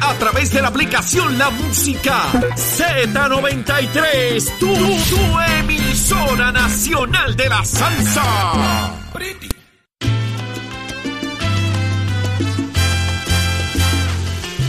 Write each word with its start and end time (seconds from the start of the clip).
A 0.00 0.14
través 0.14 0.50
de 0.52 0.62
la 0.62 0.68
aplicación 0.68 1.36
La 1.38 1.50
Música 1.50 2.22
Z93. 2.56 4.58
Tu, 4.58 4.66
tu 4.66 5.40
emisora 5.58 6.50
nacional 6.50 7.36
de 7.36 7.48
la 7.48 7.64
salsa. 7.64 8.22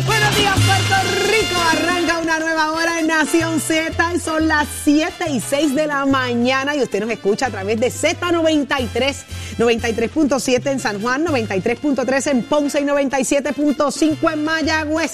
Buenos 0.05 0.35
días, 0.35 0.59
Puerto 0.59 0.95
Rico. 1.31 1.55
Arranca 1.71 2.04
una 2.25 2.39
nueva 2.39 2.71
hora 2.71 2.99
en 2.99 3.05
Nación 3.05 3.59
Z 3.59 4.19
son 4.19 4.47
las 4.47 4.67
7 4.83 5.29
y 5.29 5.39
6 5.39 5.75
de 5.75 5.85
la 5.85 6.07
mañana 6.07 6.75
y 6.75 6.81
usted 6.81 6.99
nos 6.99 7.11
escucha 7.11 7.45
a 7.45 7.49
través 7.51 7.79
de 7.79 7.91
Z93, 7.91 9.15
93.7 9.59 10.71
en 10.71 10.79
San 10.79 10.99
Juan, 11.03 11.23
93.3 11.23 12.31
en 12.31 12.41
Ponce 12.41 12.81
y 12.81 12.83
97.5 12.83 14.33
en 14.33 14.43
Mayagüez. 14.43 15.11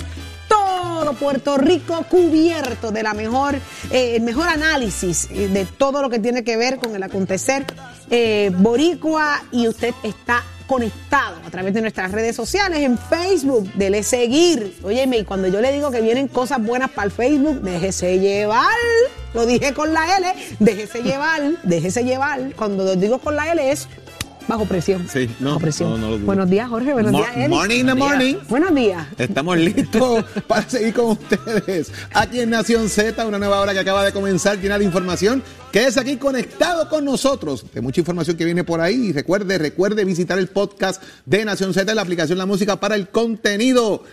Todo 0.48 1.12
Puerto 1.16 1.58
Rico 1.58 2.06
cubierto 2.10 2.94
de 2.94 3.04
la 3.04 3.14
mejor, 3.14 3.56
eh, 3.92 4.16
el 4.16 4.22
mejor 4.22 4.48
análisis 4.48 5.28
eh, 5.32 5.50
de 5.50 5.66
todo 5.66 6.02
lo 6.02 6.10
que 6.10 6.20
tiene 6.20 6.46
que 6.46 6.56
ver 6.56 6.78
con 6.78 6.96
el 6.96 7.04
acontecer 7.04 7.66
eh, 8.10 8.52
boricua 8.58 9.44
y 9.52 9.68
usted 9.68 9.94
está 10.04 10.46
conectado 10.62 11.38
a 11.46 11.50
través 11.50 11.74
de 11.74 11.82
nuestras 11.82 12.12
redes 12.12 12.36
sociales, 12.36 12.80
en 12.80 12.98
Facebook, 12.98 13.72
dele 13.74 14.04
seguir. 14.04 14.76
Óyeme, 14.84 15.20
y 15.20 15.24
cuando 15.24 15.48
yo 15.48 15.62
le 15.62 15.72
digo 15.72 15.92
que 15.92 16.02
vienen 16.02 16.28
cosas 16.28 16.64
buenas 16.64 16.90
para 16.92 17.06
el 17.06 17.12
Facebook, 17.12 17.62
déjese 17.62 18.20
llevar. 18.20 18.68
Lo 19.34 19.46
dije 19.46 19.74
con 19.74 19.94
la 19.94 20.18
L, 20.18 20.34
déjese 20.60 21.02
llevar, 21.04 21.42
déjese 21.64 22.04
llevar. 22.04 22.54
Cuando 22.56 22.84
lo 22.84 22.96
digo 22.96 23.20
con 23.20 23.36
la 23.36 23.52
L 23.52 23.72
es 23.72 23.88
bajo 24.48 24.66
presión. 24.66 25.08
Sí, 25.12 25.30
no, 25.40 25.50
bajo 25.50 25.60
presión. 25.62 25.92
no, 25.92 25.98
no 25.98 26.10
lo 26.10 26.18
dudo. 26.18 26.26
Buenos 26.26 26.50
días, 26.50 26.70
Jorge. 26.70 26.94
Buenos 26.94 27.12
días, 27.12 27.50
morning 27.50 27.80
in 27.80 27.86
the 27.86 27.96
morning. 27.96 28.36
Buenos 28.50 28.76
días. 28.76 29.08
Estamos 29.18 29.58
listos 29.58 30.26
para 30.48 30.68
seguir 30.70 30.94
con 30.94 31.12
ustedes 31.12 31.92
aquí 32.14 32.42
en 32.42 32.50
Nación 32.50 32.90
Z, 32.90 33.26
una 33.26 33.40
nueva 33.40 33.62
hora 33.62 33.74
que 33.74 33.80
acaba 33.80 34.04
de 34.04 34.12
comenzar 34.12 34.60
llena 34.60 34.78
de 34.78 34.86
información. 34.86 35.44
Quédese 35.72 36.02
aquí 36.02 36.18
conectado 36.18 36.90
con 36.90 37.06
nosotros, 37.06 37.66
de 37.74 37.80
mucha 37.80 38.02
información 38.02 38.36
que 38.36 38.44
viene 38.44 38.66
por 38.66 38.82
ahí. 38.82 39.08
Y 39.08 39.14
recuerde, 39.14 39.58
recuerde 39.58 40.04
visitar 40.04 40.38
el 40.38 40.48
podcast 40.48 41.02
de 41.26 41.46
Nación 41.46 41.74
Z 41.74 41.96
la 41.96 42.02
aplicación 42.02 42.38
La 42.38 42.46
Música 42.46 42.80
para 42.80 42.96
el 42.96 43.08
contenido. 43.08 44.04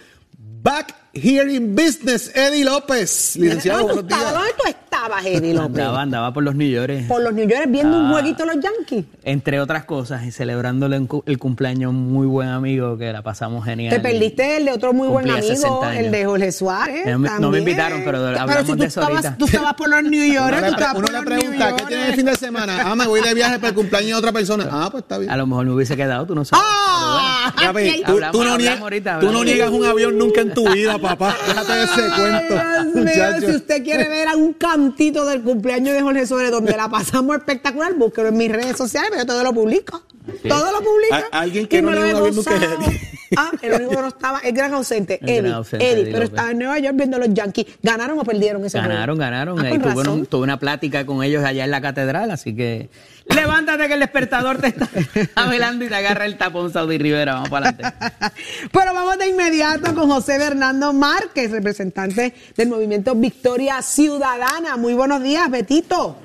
Back 0.62 0.94
here 1.14 1.50
in 1.52 1.74
business, 1.74 2.30
Eddie 2.34 2.64
López, 2.64 3.36
licenciado. 3.36 3.80
¿Dónde 3.88 4.02
tú 4.02 4.08
buenos 4.08 4.08
días. 4.08 4.20
estabas? 4.20 4.34
¿Dónde 4.34 4.52
tú 4.62 4.68
estabas, 4.68 5.26
Eddie 5.26 5.54
López? 5.54 5.66
Andaba, 5.78 6.02
andaba 6.02 6.32
por 6.34 6.42
los 6.44 6.54
New 6.54 6.68
York, 6.68 7.06
Por 7.08 7.22
los 7.22 7.32
New 7.32 7.48
York 7.48 7.64
viendo 7.68 7.98
un 7.98 8.06
Ah. 8.06 8.10
jueguito 8.12 8.44
de 8.46 8.54
los 8.54 8.64
Yankees. 8.64 9.04
entre 9.24 9.60
otras 9.60 9.84
cosas, 9.84 10.24
y 10.24 10.30
celebrándole 10.32 10.98
cu- 11.06 11.22
el 11.26 11.38
cumpleaños 11.38 11.86
a 11.88 11.90
un 11.90 12.12
muy 12.12 12.26
buen 12.26 12.48
amigo 12.48 12.96
que 12.98 13.12
la 13.12 13.22
pasamos 13.22 13.64
genial. 13.64 13.92
Te 13.94 14.00
perdiste 14.00 14.56
el 14.58 14.66
de 14.66 14.72
otro 14.72 14.92
muy 14.92 15.08
buen 15.08 15.28
amigo, 15.28 15.46
60 15.46 15.88
años. 15.90 16.04
el 16.04 16.10
de 16.12 16.24
Jorge 16.24 16.52
Suárez. 16.52 17.06
No 17.06 17.18
me- 17.18 17.28
no 17.28 17.34
me 17.34 17.40
también. 17.40 17.62
invitaron, 17.62 18.02
pero 18.04 18.18
hablamos 18.26 18.56
si 18.66 18.72
tú 18.72 18.76
de 18.78 18.86
eso 18.86 19.00
estabas- 19.00 19.24
ahorita. 19.24 19.36
Tú 19.38 19.44
estabas 19.46 19.74
por 19.74 19.88
los 19.88 20.02
New 20.04 20.32
York, 20.32 20.54
Uno 20.58 20.66
tú 20.68 20.74
uno 20.78 20.92
por 20.94 21.12
le 21.12 21.22
pregunta, 21.22 21.76
¿qué 21.76 21.84
tiene 21.86 22.06
el 22.08 22.14
fin 22.14 22.26
de 22.26 22.34
semana? 22.36 22.82
Ah, 22.90 22.94
me 22.94 23.06
voy 23.06 23.20
de 23.22 23.34
viaje 23.34 23.56
para 23.58 23.68
el 23.68 23.74
cumpleaños 23.74 24.10
de 24.10 24.14
otra 24.14 24.32
persona. 24.32 24.68
Ah, 24.70 24.88
pues 24.90 25.02
está 25.02 25.18
bien. 25.18 25.30
A 25.30 25.36
lo 25.36 25.46
mejor 25.46 25.66
me 25.66 25.72
hubiese 25.72 25.96
quedado, 25.96 26.26
tú 26.26 26.34
no 26.34 26.44
sabes. 26.44 26.64
¡Ah! 26.66 27.54
Ya 27.60 27.72
ves, 27.72 27.92
Ay, 27.92 28.02
tú, 28.04 28.12
Hablamos- 28.12 28.32
tú 28.32 28.44
no, 28.44 28.52
hablamos 28.52 28.80
ahorita, 28.80 29.20
tú 29.20 29.32
no 29.32 29.44
niegas 29.44 29.70
un 29.70 29.84
avión 29.84 30.18
nunca 30.18 30.40
en 30.40 30.52
tu 30.54 30.68
vida, 30.70 30.97
papá. 30.98 31.36
Déjate 31.46 31.72
de 31.72 31.84
ese 31.84 32.02
cuento, 32.16 32.54
Dios 32.54 33.16
mío, 33.16 33.40
si 33.40 33.56
usted 33.56 33.82
quiere 33.82 34.08
ver 34.08 34.28
a 34.28 34.36
un 34.36 34.52
cantito 34.54 35.24
del 35.24 35.42
cumpleaños 35.42 35.94
de 35.94 36.02
Jorge 36.02 36.26
Suárez 36.26 36.50
donde 36.50 36.76
la 36.76 36.88
pasamos 36.88 37.36
espectacular, 37.36 37.94
búsquelo 37.94 38.28
en 38.28 38.36
mis 38.36 38.50
redes 38.50 38.76
sociales, 38.76 39.10
pero 39.10 39.22
yo 39.22 39.26
todo 39.26 39.42
lo 39.44 39.52
publico. 39.52 40.02
Todo 40.48 40.72
lo 40.72 40.78
publico. 40.78 41.14
A- 41.32 41.40
alguien 41.40 41.66
que 41.66 41.78
Y 41.78 41.82
no 41.82 41.90
avión 41.90 42.10
nunca 42.10 42.28
es 42.28 42.36
gozado. 42.36 42.56
Eddie. 42.82 43.00
Ah, 43.36 43.50
el 43.60 43.72
único 43.74 43.90
que 43.90 43.96
no 43.98 44.08
estaba, 44.08 44.38
el 44.40 44.52
gran 44.54 44.72
ausente, 44.72 45.18
El 45.20 45.26
gran 45.26 45.36
Eddie. 45.44 45.52
ausente, 45.54 45.84
Eddie, 45.90 45.92
Eddie 46.02 46.04
pero 46.12 46.24
López. 46.24 46.30
estaba 46.30 46.50
en 46.50 46.58
Nueva 46.58 46.78
York 46.78 46.96
viendo 46.96 47.16
a 47.18 47.20
los 47.20 47.34
Yankees. 47.34 47.66
¿Ganaron 47.82 48.18
o 48.18 48.24
perdieron 48.24 48.64
ese 48.64 48.78
juego? 48.78 48.94
Ganaron, 48.94 49.18
ganaron. 49.18 49.58
Ah, 49.60 49.68
Ahí 49.68 49.78
tuve, 49.78 49.94
razón. 49.94 50.08
un- 50.20 50.26
tuve 50.26 50.42
una 50.44 50.58
plática 50.58 51.04
con 51.04 51.22
ellos 51.22 51.44
allá 51.44 51.64
en 51.64 51.70
la 51.70 51.80
catedral, 51.82 52.30
así 52.30 52.56
que 52.56 52.88
levántate 53.28 53.86
que 53.86 53.94
el 53.94 54.00
despertador 54.00 54.58
te 54.58 54.68
está 54.68 54.88
velando 55.50 55.84
y 55.84 55.88
te 55.88 55.94
agarra 55.94 56.24
el 56.24 56.38
tapón 56.38 56.72
Saudi 56.72 56.96
Rivera. 56.96 57.34
Vamos 57.34 57.50
para 57.50 57.68
adelante. 57.68 58.06
Pero 58.72 58.94
vamos 58.94 59.18
de 59.18 59.28
inmediato 59.28 59.94
con 59.94 60.08
José 60.10 60.38
Bernardo 60.38 60.94
Márquez, 60.94 61.50
representante 61.50 62.32
del 62.56 62.68
movimiento 62.68 63.14
Victoria 63.14 63.82
Ciudadana. 63.82 64.78
Muy 64.78 64.94
buenos 64.94 65.22
días, 65.22 65.50
Betito. 65.50 66.16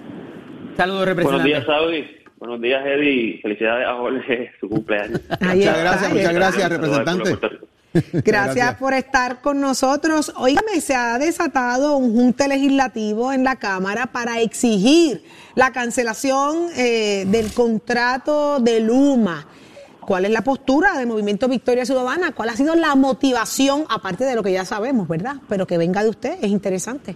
Saludos, 0.78 1.06
Buenos 1.06 1.06
representante. 1.06 1.48
días, 1.50 1.66
Saudi. 1.66 2.23
Buenos 2.44 2.60
días, 2.60 2.86
Eddie. 2.86 3.40
Felicidades 3.42 3.88
a 3.88 3.94
Jorge, 3.94 4.52
su 4.60 4.68
cumpleaños. 4.68 5.22
Ahí 5.40 5.60
Muchas 5.60 5.78
está, 5.78 5.80
gracias, 5.80 6.04
ahí 6.04 6.18
muchas 6.18 6.34
gracias, 6.34 6.70
representante. 6.70 7.30
Gracias, 7.94 8.26
Gracias. 8.26 8.76
por 8.76 8.94
estar 8.94 9.40
con 9.42 9.62
nosotros. 9.62 10.34
Óigame, 10.36 10.82
se 10.82 10.94
ha 10.94 11.18
desatado 11.20 11.96
un 11.96 12.12
junte 12.14 12.50
legislativo 12.50 13.32
en 13.32 13.46
la 13.46 13.58
Cámara 13.58 14.08
para 14.08 14.42
exigir 14.42 15.24
la 15.56 15.72
cancelación 15.72 16.68
eh, 16.76 17.26
del 17.28 17.54
contrato 17.54 18.60
de 18.60 18.82
Luma. 18.82 19.48
¿Cuál 20.02 20.26
es 20.26 20.32
la 20.32 20.42
postura 20.42 20.98
del 20.98 21.08
Movimiento 21.08 21.48
Victoria 21.48 21.86
Ciudadana? 21.86 22.32
¿Cuál 22.32 22.50
ha 22.50 22.58
sido 22.58 22.76
la 22.76 22.94
motivación, 22.96 23.86
aparte 23.90 24.26
de 24.26 24.36
lo 24.36 24.44
que 24.44 24.52
ya 24.52 24.66
sabemos, 24.66 25.08
verdad? 25.08 25.36
Pero 25.48 25.66
que 25.66 25.78
venga 25.78 26.04
de 26.04 26.10
usted, 26.10 26.38
es 26.42 26.50
interesante. 26.50 27.16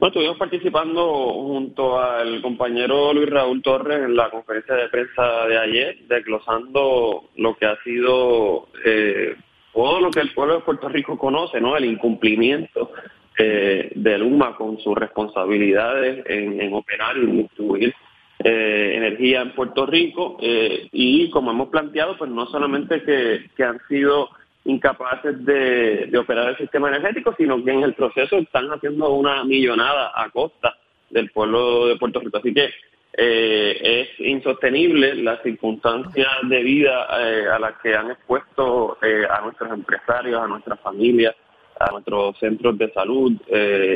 Bueno, 0.00 0.12
estuvimos 0.12 0.38
participando 0.38 1.12
junto 1.34 2.00
al 2.00 2.40
compañero 2.40 3.12
Luis 3.12 3.28
Raúl 3.28 3.60
Torres 3.60 3.98
en 3.98 4.16
la 4.16 4.30
conferencia 4.30 4.74
de 4.74 4.88
prensa 4.88 5.46
de 5.46 5.58
ayer, 5.58 5.98
desglosando 6.08 7.24
lo 7.36 7.54
que 7.54 7.66
ha 7.66 7.76
sido 7.82 8.68
eh, 8.82 9.36
todo 9.74 10.00
lo 10.00 10.10
que 10.10 10.20
el 10.20 10.32
pueblo 10.32 10.54
de 10.54 10.60
Puerto 10.62 10.88
Rico 10.88 11.18
conoce, 11.18 11.60
¿no? 11.60 11.76
El 11.76 11.84
incumplimiento 11.84 12.92
eh, 13.36 13.92
de 13.94 14.18
Luma 14.18 14.56
con 14.56 14.78
sus 14.78 14.96
responsabilidades 14.96 16.24
en, 16.30 16.72
operar 16.72 17.18
y 17.18 17.26
distribuir 17.26 17.94
eh, 18.42 18.92
energía 18.96 19.42
en 19.42 19.54
Puerto 19.54 19.84
Rico 19.84 20.38
eh, 20.40 20.88
y 20.92 21.28
como 21.28 21.50
hemos 21.50 21.68
planteado, 21.68 22.16
pues 22.16 22.30
no 22.30 22.46
solamente 22.46 23.02
que 23.02 23.64
han 23.64 23.78
sido 23.86 24.30
incapaces 24.64 25.44
de, 25.44 26.10
operar 26.18 26.50
el 26.50 26.58
sistema 26.58 26.88
energético, 26.88 27.34
sino 27.36 27.62
que 27.64 27.70
en 27.70 27.82
el 27.82 27.94
proceso 27.94 28.36
están 28.38 28.68
haciendo 28.68 29.10
una 29.10 29.44
millonada 29.44 30.12
a 30.14 30.28
costa 30.30 30.76
del 31.08 31.30
pueblo 31.30 31.86
de 31.86 31.96
Puerto 31.96 32.20
Rico. 32.20 32.38
Así 32.38 32.52
que 32.52 32.70
eh, 33.12 33.78
es 33.82 34.20
insostenible 34.20 35.14
las 35.16 35.42
circunstancias 35.42 36.28
de 36.48 36.62
vida 36.62 37.06
eh, 37.20 37.46
a 37.52 37.58
las 37.58 37.78
que 37.82 37.94
han 37.94 38.10
expuesto 38.10 38.98
eh, 39.02 39.24
a 39.28 39.40
nuestros 39.40 39.72
empresarios, 39.72 40.40
a 40.40 40.46
nuestras 40.46 40.78
familias, 40.80 41.34
a 41.78 41.90
nuestros 41.90 42.38
centros 42.38 42.76
de 42.78 42.92
salud 42.92 43.32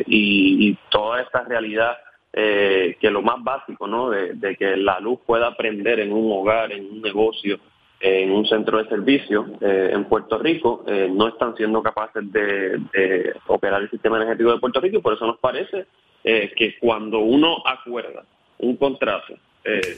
y, 0.06 0.76
toda 0.90 1.20
esta 1.20 1.42
realidad 1.42 1.98
que 2.32 3.10
lo 3.10 3.22
más 3.22 3.42
básico, 3.44 3.86
¿no? 3.86 4.10
De, 4.10 4.32
de 4.34 4.56
que 4.56 4.76
la 4.76 4.98
luz 4.98 5.20
pueda 5.24 5.54
prender 5.56 6.00
en 6.00 6.12
un 6.12 6.32
hogar, 6.32 6.72
en 6.72 6.86
un 6.90 7.02
negocio, 7.02 7.60
en 8.04 8.30
un 8.32 8.44
centro 8.44 8.76
de 8.76 8.88
servicio 8.90 9.46
eh, 9.62 9.88
en 9.94 10.04
Puerto 10.04 10.36
Rico, 10.38 10.84
eh, 10.86 11.08
no 11.10 11.28
están 11.28 11.56
siendo 11.56 11.82
capaces 11.82 12.30
de, 12.30 13.32
operar 13.46 13.80
el 13.80 13.88
sistema 13.90 14.18
energético 14.18 14.52
de 14.52 14.58
Puerto 14.58 14.78
Rico 14.78 14.98
y 14.98 15.00
por 15.00 15.14
eso 15.14 15.26
nos 15.26 15.38
parece 15.38 15.86
eh, 16.22 16.52
que 16.54 16.78
cuando 16.78 17.20
uno 17.20 17.62
acuerda 17.64 18.22
un 18.58 18.76
contrato 18.76 19.34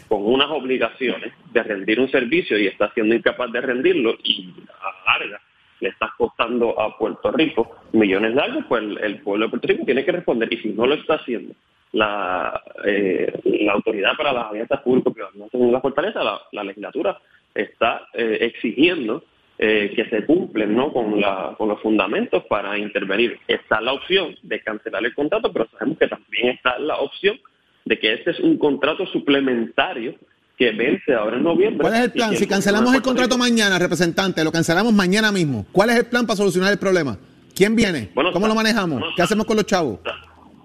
con 0.07 0.25
unas 0.25 0.49
obligaciones 0.51 1.33
de 1.53 1.63
rendir 1.65 1.99
un 1.99 2.09
servicio 2.09 2.57
y 2.57 2.69
está 2.69 2.93
siendo 2.95 3.17
incapaz 3.17 3.51
de 3.51 3.61
rendirlo 3.61 4.15
y 4.23 4.55
a 4.69 4.85
la 4.85 5.19
larga 5.19 5.41
le 5.81 5.89
está 5.89 6.15
costando 6.17 6.81
a 6.81 6.97
Puerto 6.97 7.33
Rico 7.33 7.75
millones 7.91 8.37
de 8.37 8.41
algo, 8.41 8.61
pues 8.69 8.85
el, 9.03 9.21
pueblo 9.23 9.47
de 9.47 9.51
Puerto 9.51 9.67
Rico 9.67 9.85
tiene 9.85 10.05
que 10.05 10.13
responder 10.13 10.55
y 10.55 10.59
si 10.59 10.69
no 10.69 10.87
lo 10.87 10.95
está 10.95 11.15
haciendo 11.15 11.53
la, 11.91 12.63
la 12.85 13.73
autoridad 13.73 14.17
para 14.17 14.33
las 14.33 14.51
alianzas 14.53 14.83
público-privadas 14.83 15.35
en 15.53 15.73
la 15.73 15.81
fortaleza, 15.81 16.21
la 16.53 16.63
legislatura 16.63 17.19
está 17.57 18.09
eh, 18.13 18.39
exigiendo 18.41 19.25
eh, 19.59 19.93
que 19.97 20.05
se 20.11 20.27
cumplen 20.27 20.77
¿no? 20.77 20.93
con, 20.93 21.21
la, 21.21 21.55
con 21.57 21.69
los 21.69 21.81
fundamentos 21.81 22.45
para 22.45 22.77
intervenir. 22.79 23.39
Está 23.49 23.81
la 23.81 23.95
opción 23.95 24.37
de 24.43 24.61
cancelar 24.61 25.05
el 25.05 25.15
contrato, 25.15 25.53
pero 25.53 25.67
sabemos 25.73 25.99
que 25.99 26.09
también 26.09 26.49
está 26.49 26.79
la 26.79 26.99
opción 26.99 27.39
de 27.85 27.99
que 27.99 28.13
este 28.13 28.33
es 28.33 28.41
un 28.41 28.59
contrato 28.59 29.07
suplementario 29.07 30.15
que 30.59 30.73
vence 30.73 31.15
ahora 31.15 31.37
en 31.37 31.45
noviembre. 31.45 31.83
¿Cuál 31.83 31.95
es 31.95 32.01
el 32.01 32.13
plan? 32.13 32.37
Si 32.37 32.47
cancelamos 32.47 32.95
el 32.95 33.03
contrato 33.03 33.39
mañana, 33.39 33.79
representante, 33.79 34.43
lo 34.43 34.53
cancelamos 34.53 34.93
mañana 34.93 35.31
mismo. 35.31 35.67
¿Cuál 35.73 35.91
es 35.91 35.97
el 35.97 36.07
plan 36.07 36.27
para 36.27 36.37
solucionar 36.37 36.73
el 36.73 36.79
problema? 36.79 37.19
¿Quién 37.55 37.75
viene? 37.75 38.11
Bueno, 38.15 38.33
¿Cómo 38.33 38.49
lo 38.49 38.55
manejamos? 38.55 39.03
¿Qué 39.17 39.23
hacemos 39.23 39.47
con 39.47 39.57
los 39.57 39.67
chavos? 39.67 40.01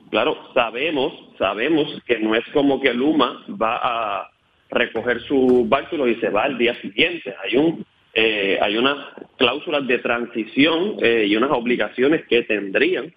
Claro, 0.10 0.36
sabemos, 0.54 1.14
sabemos 1.38 1.88
que 2.06 2.20
no 2.20 2.36
es 2.36 2.44
como 2.54 2.82
que 2.82 2.94
Luma 2.94 3.46
va 3.50 3.80
a 3.82 4.32
recoger 4.72 5.22
su 5.22 5.66
bártulo 5.68 6.08
y 6.08 6.16
se 6.16 6.30
va 6.30 6.44
al 6.44 6.58
día 6.58 6.80
siguiente. 6.82 7.36
Hay 7.44 7.58
un 7.58 7.86
eh, 8.14 8.58
hay 8.62 8.76
unas 8.76 8.98
cláusulas 9.38 9.88
de 9.88 10.00
transición 10.00 10.98
eh, 11.02 11.26
y 11.28 11.36
unas 11.36 11.52
obligaciones 11.52 12.26
que 12.28 12.44
tendrían 12.44 13.14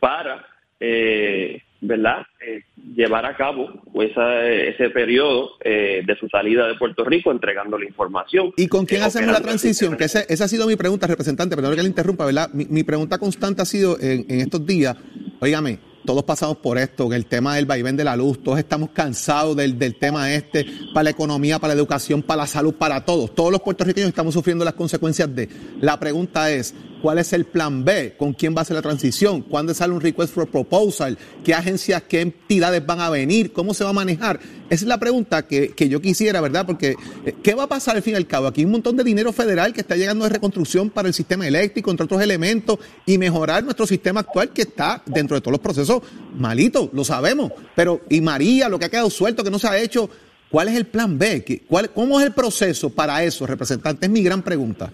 para 0.00 0.46
eh, 0.80 1.60
¿verdad? 1.80 2.26
Eh, 2.44 2.62
llevar 2.94 3.24
a 3.24 3.36
cabo 3.36 3.70
esa, 4.02 4.48
ese 4.48 4.90
periodo 4.90 5.52
eh, 5.62 6.02
de 6.04 6.16
su 6.16 6.28
salida 6.28 6.66
de 6.66 6.74
Puerto 6.74 7.04
Rico 7.04 7.30
entregando 7.30 7.78
la 7.78 7.84
información. 7.84 8.52
¿Y 8.56 8.66
con 8.66 8.84
quién 8.84 9.02
hacemos 9.02 9.32
la 9.32 9.40
transición? 9.40 9.96
Que 9.96 10.04
esa, 10.04 10.20
esa 10.22 10.44
ha 10.44 10.48
sido 10.48 10.66
mi 10.66 10.76
pregunta, 10.76 11.06
representante, 11.06 11.54
perdón 11.54 11.76
que 11.76 11.82
le 11.82 11.88
interrumpa, 11.88 12.26
¿verdad? 12.26 12.50
Mi, 12.52 12.66
mi 12.66 12.82
pregunta 12.82 13.18
constante 13.18 13.62
ha 13.62 13.64
sido 13.64 13.96
en, 14.00 14.26
en 14.28 14.40
estos 14.40 14.66
días, 14.66 14.96
óigame, 15.40 15.78
todos 16.04 16.24
pasamos 16.24 16.56
por 16.58 16.78
esto, 16.78 17.12
el 17.12 17.26
tema 17.26 17.56
del 17.56 17.66
vaivén 17.66 17.96
de 17.96 18.04
la 18.04 18.16
luz, 18.16 18.42
todos 18.42 18.58
estamos 18.58 18.90
cansados 18.90 19.56
del, 19.56 19.78
del 19.78 19.96
tema 19.96 20.32
este, 20.32 20.66
para 20.94 21.04
la 21.04 21.10
economía, 21.10 21.58
para 21.58 21.74
la 21.74 21.78
educación, 21.78 22.22
para 22.22 22.42
la 22.42 22.46
salud, 22.46 22.74
para 22.74 23.04
todos. 23.04 23.34
Todos 23.34 23.52
los 23.52 23.60
puertorriqueños 23.60 24.08
estamos 24.08 24.34
sufriendo 24.34 24.64
las 24.64 24.74
consecuencias 24.74 25.34
de. 25.34 25.48
La 25.80 25.98
pregunta 25.98 26.50
es, 26.50 26.74
¿cuál 27.02 27.18
es 27.18 27.32
el 27.32 27.44
plan 27.44 27.84
B? 27.84 28.14
¿Con 28.18 28.32
quién 28.32 28.56
va 28.56 28.62
a 28.62 28.64
ser 28.64 28.76
la 28.76 28.82
transición? 28.82 29.42
¿Cuándo 29.42 29.74
sale 29.74 29.92
un 29.92 30.00
request 30.00 30.34
for 30.34 30.48
proposal? 30.48 31.18
¿Qué 31.44 31.54
agencias, 31.54 32.02
qué 32.08 32.20
entidades 32.20 32.84
van 32.84 33.00
a 33.00 33.10
venir? 33.10 33.52
¿Cómo 33.52 33.74
se 33.74 33.84
va 33.84 33.90
a 33.90 33.94
manejar? 33.94 34.40
Esa 34.70 34.84
es 34.84 34.88
la 34.88 34.98
pregunta 34.98 35.46
que, 35.46 35.70
que 35.70 35.88
yo 35.88 36.00
quisiera, 36.00 36.40
¿verdad? 36.40 36.66
Porque, 36.66 36.94
eh, 37.24 37.34
¿qué 37.42 37.54
va 37.54 37.64
a 37.64 37.68
pasar 37.68 37.96
al 37.96 38.02
fin 38.02 38.14
y 38.14 38.16
al 38.16 38.26
cabo? 38.26 38.46
Aquí 38.46 38.60
hay 38.60 38.64
un 38.66 38.72
montón 38.72 38.96
de 38.96 39.04
dinero 39.04 39.32
federal 39.32 39.72
que 39.72 39.80
está 39.80 39.96
llegando 39.96 40.24
de 40.24 40.30
reconstrucción 40.30 40.90
para 40.90 41.08
el 41.08 41.14
sistema 41.14 41.46
eléctrico, 41.46 41.90
entre 41.90 42.04
otros 42.04 42.20
elementos, 42.20 42.78
y 43.06 43.16
mejorar 43.16 43.64
nuestro 43.64 43.86
sistema 43.86 44.20
actual 44.20 44.50
que 44.50 44.62
está 44.62 45.02
dentro 45.06 45.36
de 45.36 45.40
todos 45.40 45.52
los 45.52 45.60
procesos 45.60 45.87
malito, 46.36 46.90
lo 46.92 47.04
sabemos. 47.04 47.52
Pero, 47.74 48.00
y 48.10 48.20
María, 48.20 48.68
lo 48.68 48.78
que 48.78 48.86
ha 48.86 48.90
quedado 48.90 49.10
suelto, 49.10 49.42
que 49.44 49.50
no 49.50 49.58
se 49.58 49.68
ha 49.68 49.78
hecho, 49.78 50.08
¿cuál 50.50 50.68
es 50.68 50.76
el 50.76 50.86
plan 50.86 51.18
B? 51.18 51.44
¿Qué- 51.44 51.60
¿Cuál, 51.66 51.90
¿Cómo 51.90 52.18
es 52.20 52.26
el 52.26 52.32
proceso 52.32 52.94
para 52.94 53.22
eso, 53.24 53.46
representante? 53.46 54.06
Es 54.06 54.10
mi 54.12 54.22
gran 54.22 54.42
pregunta. 54.42 54.90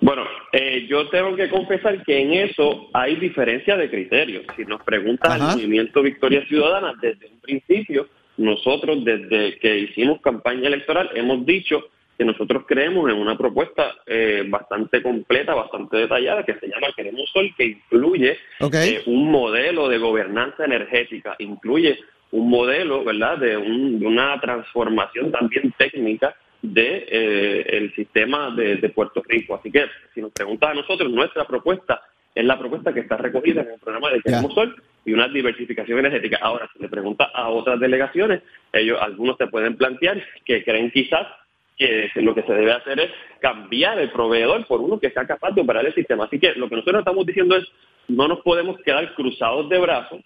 Bueno, 0.00 0.24
eh, 0.52 0.86
yo 0.88 1.08
tengo 1.08 1.34
que 1.34 1.48
confesar 1.48 2.04
que 2.04 2.20
en 2.20 2.32
eso 2.34 2.88
hay 2.92 3.16
diferencia 3.16 3.76
de 3.76 3.88
criterios. 3.90 4.44
Si 4.56 4.64
nos 4.64 4.82
preguntas 4.82 5.30
al 5.32 5.40
movimiento 5.56 6.02
Victoria 6.02 6.44
Ciudadana, 6.46 6.92
desde 7.00 7.26
un 7.32 7.40
principio, 7.40 8.06
nosotros 8.36 9.02
desde 9.04 9.58
que 9.58 9.78
hicimos 9.78 10.20
campaña 10.20 10.68
electoral 10.68 11.08
hemos 11.14 11.46
dicho 11.46 11.80
que 12.16 12.24
nosotros 12.24 12.64
creemos 12.66 13.10
en 13.10 13.16
una 13.16 13.36
propuesta 13.36 13.94
eh, 14.06 14.44
bastante 14.48 15.02
completa, 15.02 15.54
bastante 15.54 15.96
detallada, 15.98 16.44
que 16.44 16.54
se 16.54 16.68
llama 16.68 16.88
Queremos 16.96 17.28
Sol, 17.30 17.52
que 17.56 17.64
incluye 17.64 18.38
eh, 18.88 19.02
un 19.06 19.30
modelo 19.30 19.88
de 19.88 19.98
gobernanza 19.98 20.64
energética, 20.64 21.36
incluye 21.38 21.98
un 22.32 22.48
modelo, 22.48 23.04
¿verdad?, 23.04 23.38
de, 23.38 23.56
un- 23.56 23.98
de 24.00 24.06
una 24.06 24.40
transformación 24.40 25.30
también 25.30 25.72
técnica 25.76 26.34
de 26.62 27.06
eh, 27.08 27.66
el 27.76 27.94
sistema 27.94 28.50
de, 28.50 28.76
de 28.76 28.88
Puerto 28.88 29.22
Rico. 29.28 29.54
Así 29.54 29.70
que, 29.70 29.84
si 30.14 30.20
nos 30.20 30.32
preguntas 30.32 30.70
a 30.70 30.74
nosotros, 30.74 31.10
nuestra 31.10 31.44
propuesta 31.46 32.02
es 32.34 32.44
la 32.44 32.58
propuesta 32.58 32.92
que 32.92 33.00
está 33.00 33.16
recogida 33.16 33.62
en 33.62 33.68
el 33.74 33.78
programa 33.80 34.10
de 34.10 34.20
Queremos. 34.22 34.52
Sol 34.54 34.74
y 35.04 35.12
una 35.12 35.28
diversificación 35.28 35.98
energética. 36.00 36.38
Ahora, 36.42 36.68
si 36.72 36.82
le 36.82 36.88
preguntas 36.88 37.28
a 37.32 37.48
otras 37.48 37.78
delegaciones, 37.78 38.42
ellos, 38.72 38.98
algunos 39.00 39.38
te 39.38 39.46
pueden 39.46 39.76
plantear 39.76 40.20
que 40.44 40.64
creen 40.64 40.90
quizás 40.90 41.28
que 41.76 42.10
lo 42.16 42.34
que 42.34 42.42
se 42.42 42.52
debe 42.52 42.72
hacer 42.72 42.98
es 43.00 43.10
cambiar 43.40 43.98
el 43.98 44.10
proveedor 44.10 44.66
por 44.66 44.80
uno 44.80 44.98
que 44.98 45.10
sea 45.10 45.26
capaz 45.26 45.52
de 45.52 45.60
operar 45.60 45.84
el 45.86 45.94
sistema. 45.94 46.24
Así 46.24 46.38
que 46.38 46.52
lo 46.54 46.68
que 46.68 46.76
nosotros 46.76 47.00
estamos 47.00 47.26
diciendo 47.26 47.56
es, 47.56 47.66
no 48.08 48.28
nos 48.28 48.40
podemos 48.40 48.78
quedar 48.84 49.14
cruzados 49.14 49.68
de 49.68 49.78
brazos 49.78 50.20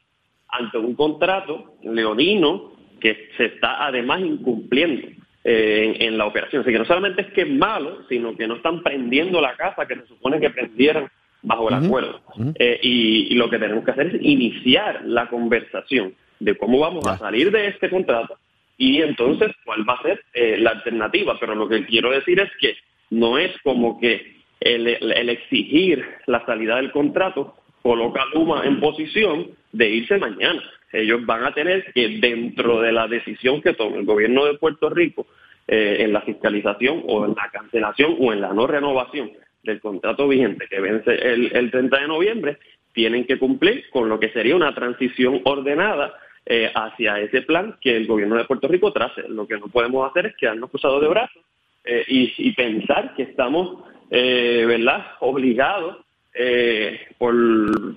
ante 0.48 0.78
un 0.78 0.94
contrato 0.94 1.74
leonino 1.82 2.72
que 3.00 3.30
se 3.36 3.46
está 3.46 3.84
además 3.86 4.20
incumpliendo 4.20 5.08
eh, 5.44 5.94
en, 5.96 6.02
en 6.02 6.18
la 6.18 6.26
operación. 6.26 6.62
Así 6.62 6.70
que 6.70 6.78
no 6.78 6.84
solamente 6.84 7.22
es 7.22 7.32
que 7.32 7.42
es 7.42 7.50
malo, 7.50 8.06
sino 8.08 8.36
que 8.36 8.46
no 8.46 8.56
están 8.56 8.82
prendiendo 8.82 9.40
la 9.40 9.56
casa 9.56 9.86
que 9.86 9.96
se 9.96 10.06
supone 10.06 10.38
que 10.38 10.50
prendieran 10.50 11.08
bajo 11.42 11.68
el 11.68 11.74
acuerdo. 11.74 12.20
Eh, 12.56 12.78
y, 12.82 13.32
y 13.32 13.34
lo 13.34 13.48
que 13.48 13.58
tenemos 13.58 13.84
que 13.84 13.90
hacer 13.90 14.14
es 14.14 14.22
iniciar 14.22 15.02
la 15.04 15.28
conversación 15.28 16.14
de 16.38 16.56
cómo 16.56 16.78
vamos 16.78 17.06
a 17.06 17.18
salir 17.18 17.50
de 17.50 17.68
este 17.68 17.90
contrato 17.90 18.36
y 18.80 19.02
entonces 19.02 19.52
cuál 19.62 19.86
va 19.86 19.92
a 19.92 20.02
ser 20.02 20.24
eh, 20.32 20.56
la 20.58 20.70
alternativa. 20.70 21.36
Pero 21.38 21.54
lo 21.54 21.68
que 21.68 21.84
quiero 21.84 22.10
decir 22.12 22.40
es 22.40 22.50
que 22.58 22.78
no 23.10 23.36
es 23.36 23.52
como 23.62 24.00
que 24.00 24.38
el, 24.58 24.88
exigir 25.28 26.02
la 26.24 26.46
salida 26.46 26.76
del 26.76 26.90
contrato 26.90 27.54
coloca 27.82 28.22
a 28.22 28.34
Luma 28.34 28.64
en 28.64 28.80
posición 28.80 29.48
de 29.72 29.90
irse 29.90 30.16
mañana. 30.16 30.62
Ellos 30.94 31.26
van 31.26 31.44
a 31.44 31.52
tener 31.52 31.92
que, 31.92 32.08
dentro 32.20 32.80
de 32.80 32.92
la 32.92 33.06
decisión 33.06 33.60
que 33.60 33.74
tome 33.74 33.98
el 33.98 34.06
gobierno 34.06 34.46
de 34.46 34.56
Puerto 34.56 34.88
Rico 34.88 35.26
eh, 35.68 35.98
en 36.00 36.14
la 36.14 36.22
fiscalización 36.22 37.04
o 37.06 37.26
en 37.26 37.34
la 37.34 37.50
cancelación 37.52 38.16
o 38.18 38.32
en 38.32 38.40
la 38.40 38.54
no 38.54 38.66
renovación 38.66 39.30
del 39.62 39.78
contrato 39.80 40.26
vigente 40.26 40.66
que 40.70 40.80
vence 40.80 41.12
el 41.12 41.70
30 41.70 42.00
de 42.00 42.08
noviembre, 42.08 42.58
tienen 42.94 43.26
que 43.26 43.38
cumplir 43.38 43.90
con 43.90 44.08
lo 44.08 44.18
que 44.18 44.30
sería 44.30 44.56
una 44.56 44.74
transición 44.74 45.42
ordenada 45.44 46.14
eh, 46.46 46.70
hacia 46.74 47.18
ese 47.20 47.42
plan 47.42 47.76
que 47.80 47.96
el 47.96 48.06
gobierno 48.06 48.36
de 48.36 48.44
Puerto 48.44 48.68
Rico 48.68 48.92
trace. 48.92 49.22
Lo 49.28 49.46
que 49.46 49.58
no 49.58 49.68
podemos 49.68 50.08
hacer 50.10 50.26
es 50.26 50.36
quedarnos 50.36 50.70
cruzados 50.70 51.00
de 51.00 51.08
brazos 51.08 51.42
eh, 51.84 52.04
y, 52.08 52.32
y 52.36 52.52
pensar 52.52 53.14
que 53.14 53.22
estamos, 53.22 53.84
eh, 54.10 54.64
¿verdad?, 54.66 55.06
obligados 55.20 55.98
eh, 56.34 57.00
por 57.18 57.34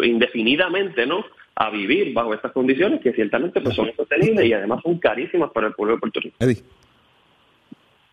indefinidamente, 0.03 1.05
¿no?, 1.05 1.25
a 1.55 1.69
vivir 1.69 2.13
bajo 2.13 2.33
estas 2.33 2.51
condiciones 2.51 2.99
que 3.01 3.13
ciertamente 3.13 3.61
pues, 3.61 3.75
son 3.75 3.87
insostenibles 3.87 4.45
y 4.45 4.53
además 4.53 4.81
son 4.83 4.97
carísimas 4.97 5.51
para 5.51 5.67
el 5.67 5.73
pueblo 5.73 5.95
de 5.95 5.99
Puerto 5.99 6.19
Rico. 6.19 6.35
Eddie. 6.39 6.63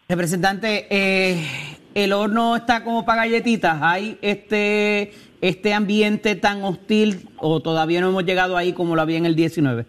Representante, 0.09 0.87
eh, 0.91 1.47
el 1.95 2.13
horno 2.13 2.57
está 2.57 2.85
como 2.85 3.07
para 3.07 3.23
galletitas. 3.25 3.79
¿Hay 3.81 4.19
este, 4.21 5.13
este 5.41 5.73
ambiente 5.73 6.35
tan 6.35 6.65
hostil 6.65 7.29
o 7.37 7.61
todavía 7.61 8.01
no 8.01 8.09
hemos 8.09 8.25
llegado 8.25 8.57
ahí 8.57 8.73
como 8.73 8.95
lo 8.95 9.03
había 9.03 9.19
en 9.19 9.27
el 9.27 9.37
19? 9.37 9.87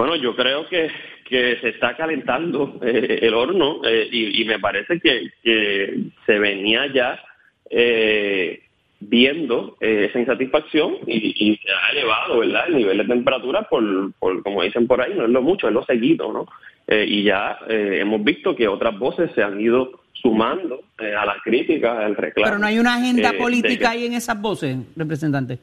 Bueno, 0.00 0.16
yo 0.16 0.34
creo 0.34 0.66
que, 0.66 0.90
que 1.28 1.58
se 1.60 1.68
está 1.68 1.94
calentando 1.94 2.78
eh, 2.82 3.18
el 3.20 3.34
horno 3.34 3.82
eh, 3.84 4.08
y, 4.10 4.40
y 4.40 4.44
me 4.46 4.58
parece 4.58 4.98
que, 4.98 5.28
que 5.42 6.04
se 6.24 6.38
venía 6.38 6.86
ya 6.90 7.22
eh, 7.68 8.62
viendo 8.98 9.76
eh, 9.78 10.06
esa 10.08 10.18
insatisfacción 10.18 10.96
y, 11.06 11.34
y 11.52 11.56
se 11.58 11.70
ha 11.70 11.90
elevado, 11.92 12.38
¿verdad? 12.38 12.64
El 12.68 12.78
nivel 12.78 12.96
de 12.96 13.04
temperatura 13.04 13.64
por, 13.68 14.10
por, 14.14 14.42
como 14.42 14.62
dicen 14.62 14.86
por 14.86 15.02
ahí, 15.02 15.12
no 15.14 15.24
es 15.26 15.30
lo 15.30 15.42
mucho, 15.42 15.68
es 15.68 15.74
lo 15.74 15.84
seguido, 15.84 16.32
¿no? 16.32 16.46
Y 16.88 17.22
ya 17.24 17.58
hemos 17.68 18.24
visto 18.24 18.56
que 18.56 18.66
otras 18.68 18.98
voces 18.98 19.30
se 19.34 19.42
han 19.42 19.60
ido 19.60 20.00
sumando 20.14 20.80
a 20.98 21.26
las 21.26 21.42
críticas, 21.44 21.98
al 21.98 22.16
reclamo. 22.16 22.46
Pero 22.50 22.58
no 22.58 22.66
hay 22.66 22.78
una 22.78 22.94
agenda 22.94 23.34
política 23.34 23.78
que- 23.80 23.86
ahí 23.86 24.06
en 24.06 24.14
esas 24.14 24.40
voces, 24.40 24.78
representante, 24.96 25.58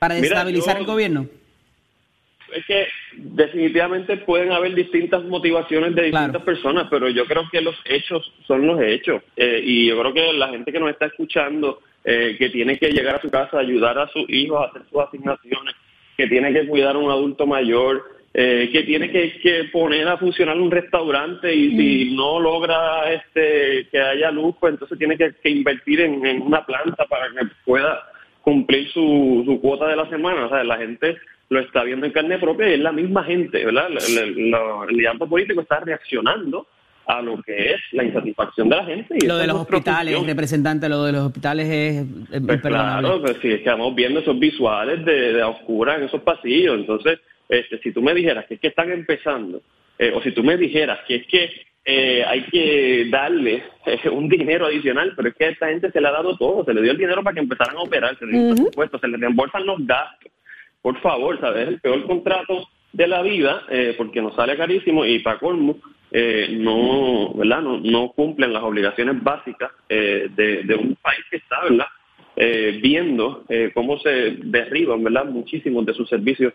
para 0.00 0.16
Mira, 0.16 0.22
desestabilizar 0.44 0.74
yo- 0.74 0.80
el 0.80 0.86
gobierno. 0.86 1.26
Es 2.56 2.64
que 2.64 2.86
definitivamente 3.14 4.16
pueden 4.18 4.52
haber 4.52 4.74
distintas 4.74 5.22
motivaciones 5.24 5.94
de 5.94 6.02
distintas 6.04 6.30
Claro. 6.30 6.44
personas, 6.44 6.86
pero 6.90 7.08
yo 7.08 7.26
creo 7.26 7.44
que 7.50 7.60
los 7.60 7.74
hechos 7.84 8.32
son 8.46 8.66
los 8.66 8.80
hechos. 8.80 9.22
Eh, 9.36 9.60
y 9.64 9.86
yo 9.88 9.98
creo 10.00 10.14
que 10.14 10.32
la 10.32 10.48
gente 10.48 10.72
que 10.72 10.80
nos 10.80 10.90
está 10.90 11.06
escuchando, 11.06 11.80
eh, 12.04 12.36
que 12.38 12.48
tiene 12.50 12.78
que 12.78 12.90
llegar 12.90 13.16
a 13.16 13.20
su 13.20 13.30
casa, 13.30 13.58
ayudar 13.58 13.98
a 13.98 14.08
sus 14.08 14.24
hijos 14.30 14.58
a 14.60 14.68
hacer 14.70 14.82
sus 14.90 15.00
asignaciones, 15.02 15.74
que 16.16 16.26
tiene 16.28 16.52
que 16.52 16.66
cuidar 16.66 16.96
a 16.96 16.98
un 16.98 17.10
adulto 17.10 17.46
mayor, 17.46 18.02
eh, 18.32 18.68
que 18.72 18.82
tiene 18.84 19.10
que, 19.10 19.38
que 19.40 19.64
poner 19.72 20.06
a 20.08 20.16
funcionar 20.18 20.58
un 20.58 20.70
restaurante 20.70 21.54
y 21.54 21.70
si 21.76 22.14
no 22.16 22.38
logra 22.40 23.10
este 23.12 23.86
que 23.90 23.98
haya 23.98 24.30
luz, 24.30 24.54
pues 24.60 24.72
entonces 24.74 24.98
tiene 24.98 25.16
que, 25.16 25.32
que 25.42 25.50
invertir 25.50 26.00
en, 26.00 26.24
en 26.24 26.42
una 26.42 26.64
planta 26.64 27.04
para 27.06 27.28
que 27.30 27.46
pueda 27.64 28.02
cumplir 28.42 28.88
su, 28.92 29.42
su 29.46 29.60
cuota 29.60 29.88
de 29.88 29.96
la 29.96 30.08
semana. 30.08 30.46
O 30.46 30.48
sea, 30.50 30.62
la 30.64 30.76
gente 30.76 31.16
lo 31.48 31.60
está 31.60 31.84
viendo 31.84 32.06
en 32.06 32.12
carne 32.12 32.38
propia 32.38 32.68
y 32.68 32.74
es 32.74 32.80
la 32.80 32.92
misma 32.92 33.24
gente, 33.24 33.64
¿verdad? 33.64 33.88
El 34.18 34.52
liderato 34.96 35.28
político 35.28 35.60
está 35.60 35.80
reaccionando 35.80 36.66
a 37.06 37.22
lo 37.22 37.40
que 37.40 37.72
es 37.72 37.80
la 37.92 38.02
insatisfacción 38.02 38.68
de 38.68 38.76
la 38.76 38.84
gente. 38.84 39.16
Y 39.20 39.26
Lo 39.26 39.36
de 39.36 39.46
los 39.46 39.56
hospitales, 39.56 40.14
función. 40.14 40.26
representante, 40.26 40.88
lo 40.88 41.04
de 41.04 41.12
los 41.12 41.22
hospitales 41.22 41.68
es, 41.68 42.04
es 42.32 42.40
Pues 42.44 42.60
claro, 42.60 43.20
pues 43.22 43.38
sí, 43.40 43.52
estamos 43.52 43.94
viendo 43.94 44.20
esos 44.20 44.38
visuales 44.38 45.04
de, 45.04 45.34
de 45.34 45.42
a 45.42 45.48
oscuras 45.48 45.98
en 45.98 46.04
esos 46.04 46.22
pasillos. 46.22 46.74
Entonces, 46.76 47.20
este, 47.48 47.78
si 47.78 47.92
tú 47.92 48.02
me 48.02 48.12
dijeras 48.12 48.46
que 48.46 48.54
es 48.54 48.60
que 48.60 48.68
están 48.68 48.90
empezando, 48.90 49.62
eh, 49.98 50.12
o 50.14 50.20
si 50.20 50.32
tú 50.32 50.42
me 50.42 50.56
dijeras 50.56 50.98
que 51.06 51.16
es 51.16 51.26
que 51.28 51.50
eh, 51.84 52.24
hay 52.26 52.42
que 52.46 53.06
darle 53.08 53.62
eh, 53.86 54.08
un 54.08 54.28
dinero 54.28 54.66
adicional, 54.66 55.12
pero 55.14 55.28
es 55.28 55.36
que 55.36 55.44
a 55.44 55.50
esta 55.50 55.68
gente 55.68 55.92
se 55.92 56.00
le 56.00 56.08
ha 56.08 56.12
dado 56.12 56.36
todo, 56.36 56.64
se 56.64 56.74
le 56.74 56.82
dio 56.82 56.90
el 56.90 56.98
dinero 56.98 57.22
para 57.22 57.34
que 57.34 57.40
empezaran 57.40 57.76
a 57.76 57.82
operar, 57.82 58.18
se 58.18 58.26
le 58.26 58.32
dio 58.32 58.48
el 58.48 58.54
presupuesto, 58.56 58.98
se 58.98 59.06
le 59.06 59.16
reembolsan 59.16 59.64
los 59.64 59.86
gastos. 59.86 60.32
Por 60.86 61.00
favor, 61.00 61.40
¿sabes? 61.40 61.62
Es 61.62 61.68
el 61.70 61.80
peor 61.80 62.06
contrato 62.06 62.68
de 62.92 63.08
la 63.08 63.20
vida, 63.20 63.64
eh, 63.70 63.94
porque 63.98 64.22
nos 64.22 64.36
sale 64.36 64.56
carísimo 64.56 65.04
y 65.04 65.18
para 65.18 65.40
colmo, 65.40 65.78
eh, 66.12 66.46
no, 66.60 67.34
¿verdad? 67.34 67.60
No, 67.60 68.12
cumplen 68.12 68.52
las 68.52 68.62
obligaciones 68.62 69.20
básicas 69.20 69.72
eh, 69.88 70.28
de, 70.36 70.74
un 70.76 70.94
país 70.94 71.24
que 71.28 71.38
está, 71.38 71.56
viendo 72.80 73.42
cómo 73.74 73.98
se 73.98 74.36
derriban, 74.44 75.02
¿verdad? 75.02 75.24
Muchísimos 75.24 75.84
de 75.86 75.94
sus 75.94 76.08
servicios 76.08 76.52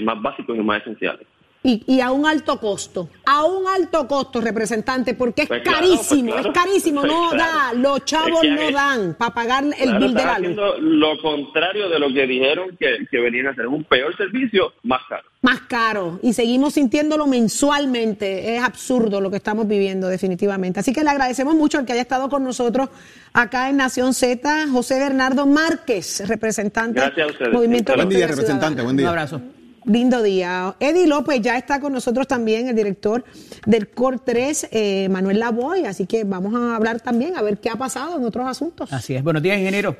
más 0.00 0.20
básicos 0.20 0.56
y 0.56 0.60
más 0.60 0.80
esenciales. 0.80 1.28
Y, 1.70 1.82
y, 1.86 2.00
a 2.00 2.10
un 2.12 2.24
alto 2.24 2.58
costo, 2.58 3.10
a 3.26 3.44
un 3.44 3.66
alto 3.68 4.08
costo, 4.08 4.40
representante, 4.40 5.12
porque 5.12 5.42
es 5.42 5.48
Pues 5.48 5.60
claro, 5.62 5.78
carísimo, 5.80 6.32
pues 6.32 6.42
claro. 6.46 6.48
es 6.48 6.64
carísimo, 6.64 7.02
no 7.04 7.28
Pues 7.28 7.42
claro. 7.42 7.52
da, 7.52 7.72
los 7.74 8.04
chavos 8.06 8.42
Es 8.42 8.56
que, 8.56 8.64
no 8.64 8.70
dan 8.70 9.14
para 9.18 9.34
pagar 9.34 9.64
el 9.64 9.72
Claro, 9.72 9.98
bill 10.00 10.14
de 10.14 10.24
la 10.24 10.38
luz. 10.38 10.56
lo 10.80 11.20
contrario 11.20 11.90
de 11.90 11.98
lo 11.98 12.08
que 12.08 12.26
dijeron 12.26 12.74
que, 12.78 13.06
que 13.10 13.18
venían 13.20 13.48
a 13.48 13.50
hacer, 13.50 13.66
un 13.66 13.84
peor 13.84 14.16
servicio, 14.16 14.72
más 14.84 15.02
caro. 15.10 15.24
Más 15.42 15.60
caro 15.68 16.18
y 16.22 16.32
seguimos 16.32 16.72
sintiéndolo 16.74 17.26
mensualmente. 17.26 18.56
Es 18.56 18.62
absurdo 18.62 19.20
lo 19.20 19.30
que 19.30 19.36
estamos 19.36 19.68
viviendo 19.68 20.08
definitivamente. 20.08 20.80
Así 20.80 20.92
que 20.94 21.04
le 21.04 21.10
agradecemos 21.10 21.54
mucho 21.54 21.78
al 21.78 21.84
que 21.84 21.92
haya 21.92 22.02
estado 22.02 22.28
con 22.30 22.44
nosotros 22.44 22.88
acá 23.34 23.68
en 23.68 23.76
Nación 23.76 24.14
Z, 24.14 24.68
José 24.72 24.98
Bernardo 24.98 25.44
Márquez, 25.46 26.26
representante 26.26 26.98
Gracias 27.00 27.28
a 27.28 27.30
ustedes. 27.30 27.52
Movimiento 27.52 27.92
Buen 27.92 28.06
Buen 28.06 28.16
día, 28.16 28.26
representante, 28.26 28.80
buen 28.82 28.94
Un 28.94 28.96
día. 28.96 29.08
abrazo. 29.10 29.40
Lindo 29.88 30.22
día. 30.22 30.76
Eddie 30.80 31.06
López 31.06 31.40
ya 31.40 31.56
está 31.56 31.80
con 31.80 31.94
nosotros 31.94 32.26
también, 32.26 32.68
el 32.68 32.76
director 32.76 33.24
del 33.64 33.88
COR 33.88 34.20
3, 34.20 34.68
eh, 34.70 35.08
Manuel 35.08 35.38
Lavoy. 35.38 35.86
Así 35.86 36.06
que 36.06 36.24
vamos 36.24 36.54
a 36.54 36.76
hablar 36.76 37.00
también 37.00 37.38
a 37.38 37.42
ver 37.42 37.56
qué 37.56 37.70
ha 37.70 37.76
pasado 37.76 38.18
en 38.18 38.24
otros 38.24 38.46
asuntos. 38.46 38.92
Así 38.92 39.14
es. 39.14 39.24
Buenos 39.24 39.42
días, 39.42 39.56
ingeniero. 39.56 39.96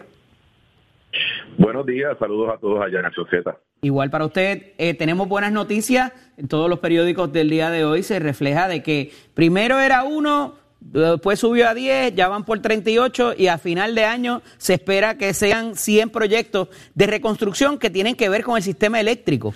Buenos 1.56 1.86
días, 1.86 2.18
saludos 2.18 2.50
a 2.54 2.58
todos 2.58 2.84
allá 2.84 3.00
en 3.00 3.26
Z. 3.30 3.58
Igual 3.80 4.10
para 4.10 4.26
usted, 4.26 4.74
eh, 4.76 4.92
tenemos 4.92 5.26
buenas 5.26 5.52
noticias. 5.52 6.12
En 6.36 6.48
todos 6.48 6.68
los 6.68 6.80
periódicos 6.80 7.32
del 7.32 7.48
día 7.48 7.70
de 7.70 7.86
hoy 7.86 8.02
se 8.02 8.18
refleja 8.18 8.68
de 8.68 8.82
que 8.82 9.10
primero 9.32 9.80
era 9.80 10.04
uno, 10.04 10.56
después 10.80 11.38
subió 11.38 11.66
a 11.66 11.72
10, 11.72 12.14
ya 12.14 12.28
van 12.28 12.44
por 12.44 12.60
38 12.60 13.34
y 13.38 13.46
a 13.46 13.56
final 13.56 13.94
de 13.94 14.04
año 14.04 14.42
se 14.58 14.74
espera 14.74 15.16
que 15.16 15.32
sean 15.32 15.76
100 15.76 16.10
proyectos 16.10 16.68
de 16.94 17.06
reconstrucción 17.06 17.78
que 17.78 17.88
tienen 17.88 18.16
que 18.16 18.28
ver 18.28 18.44
con 18.44 18.58
el 18.58 18.62
sistema 18.62 19.00
eléctrico. 19.00 19.54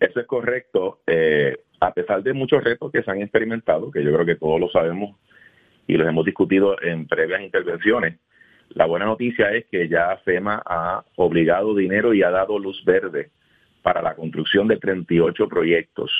Eso 0.00 0.20
es 0.20 0.26
correcto. 0.26 1.00
Eh, 1.06 1.56
a 1.80 1.92
pesar 1.92 2.22
de 2.22 2.32
muchos 2.32 2.62
retos 2.62 2.90
que 2.90 3.02
se 3.02 3.10
han 3.10 3.22
experimentado, 3.22 3.90
que 3.90 4.02
yo 4.02 4.12
creo 4.12 4.26
que 4.26 4.36
todos 4.36 4.60
lo 4.60 4.68
sabemos 4.68 5.16
y 5.86 5.94
los 5.96 6.08
hemos 6.08 6.24
discutido 6.24 6.80
en 6.82 7.06
previas 7.06 7.42
intervenciones, 7.42 8.18
la 8.70 8.86
buena 8.86 9.06
noticia 9.06 9.52
es 9.52 9.66
que 9.66 9.88
ya 9.88 10.16
FEMA 10.24 10.62
ha 10.64 11.04
obligado 11.16 11.74
dinero 11.74 12.12
y 12.12 12.22
ha 12.22 12.30
dado 12.30 12.58
luz 12.58 12.84
verde 12.84 13.30
para 13.82 14.02
la 14.02 14.14
construcción 14.14 14.66
de 14.68 14.78
38 14.78 15.48
proyectos. 15.48 16.10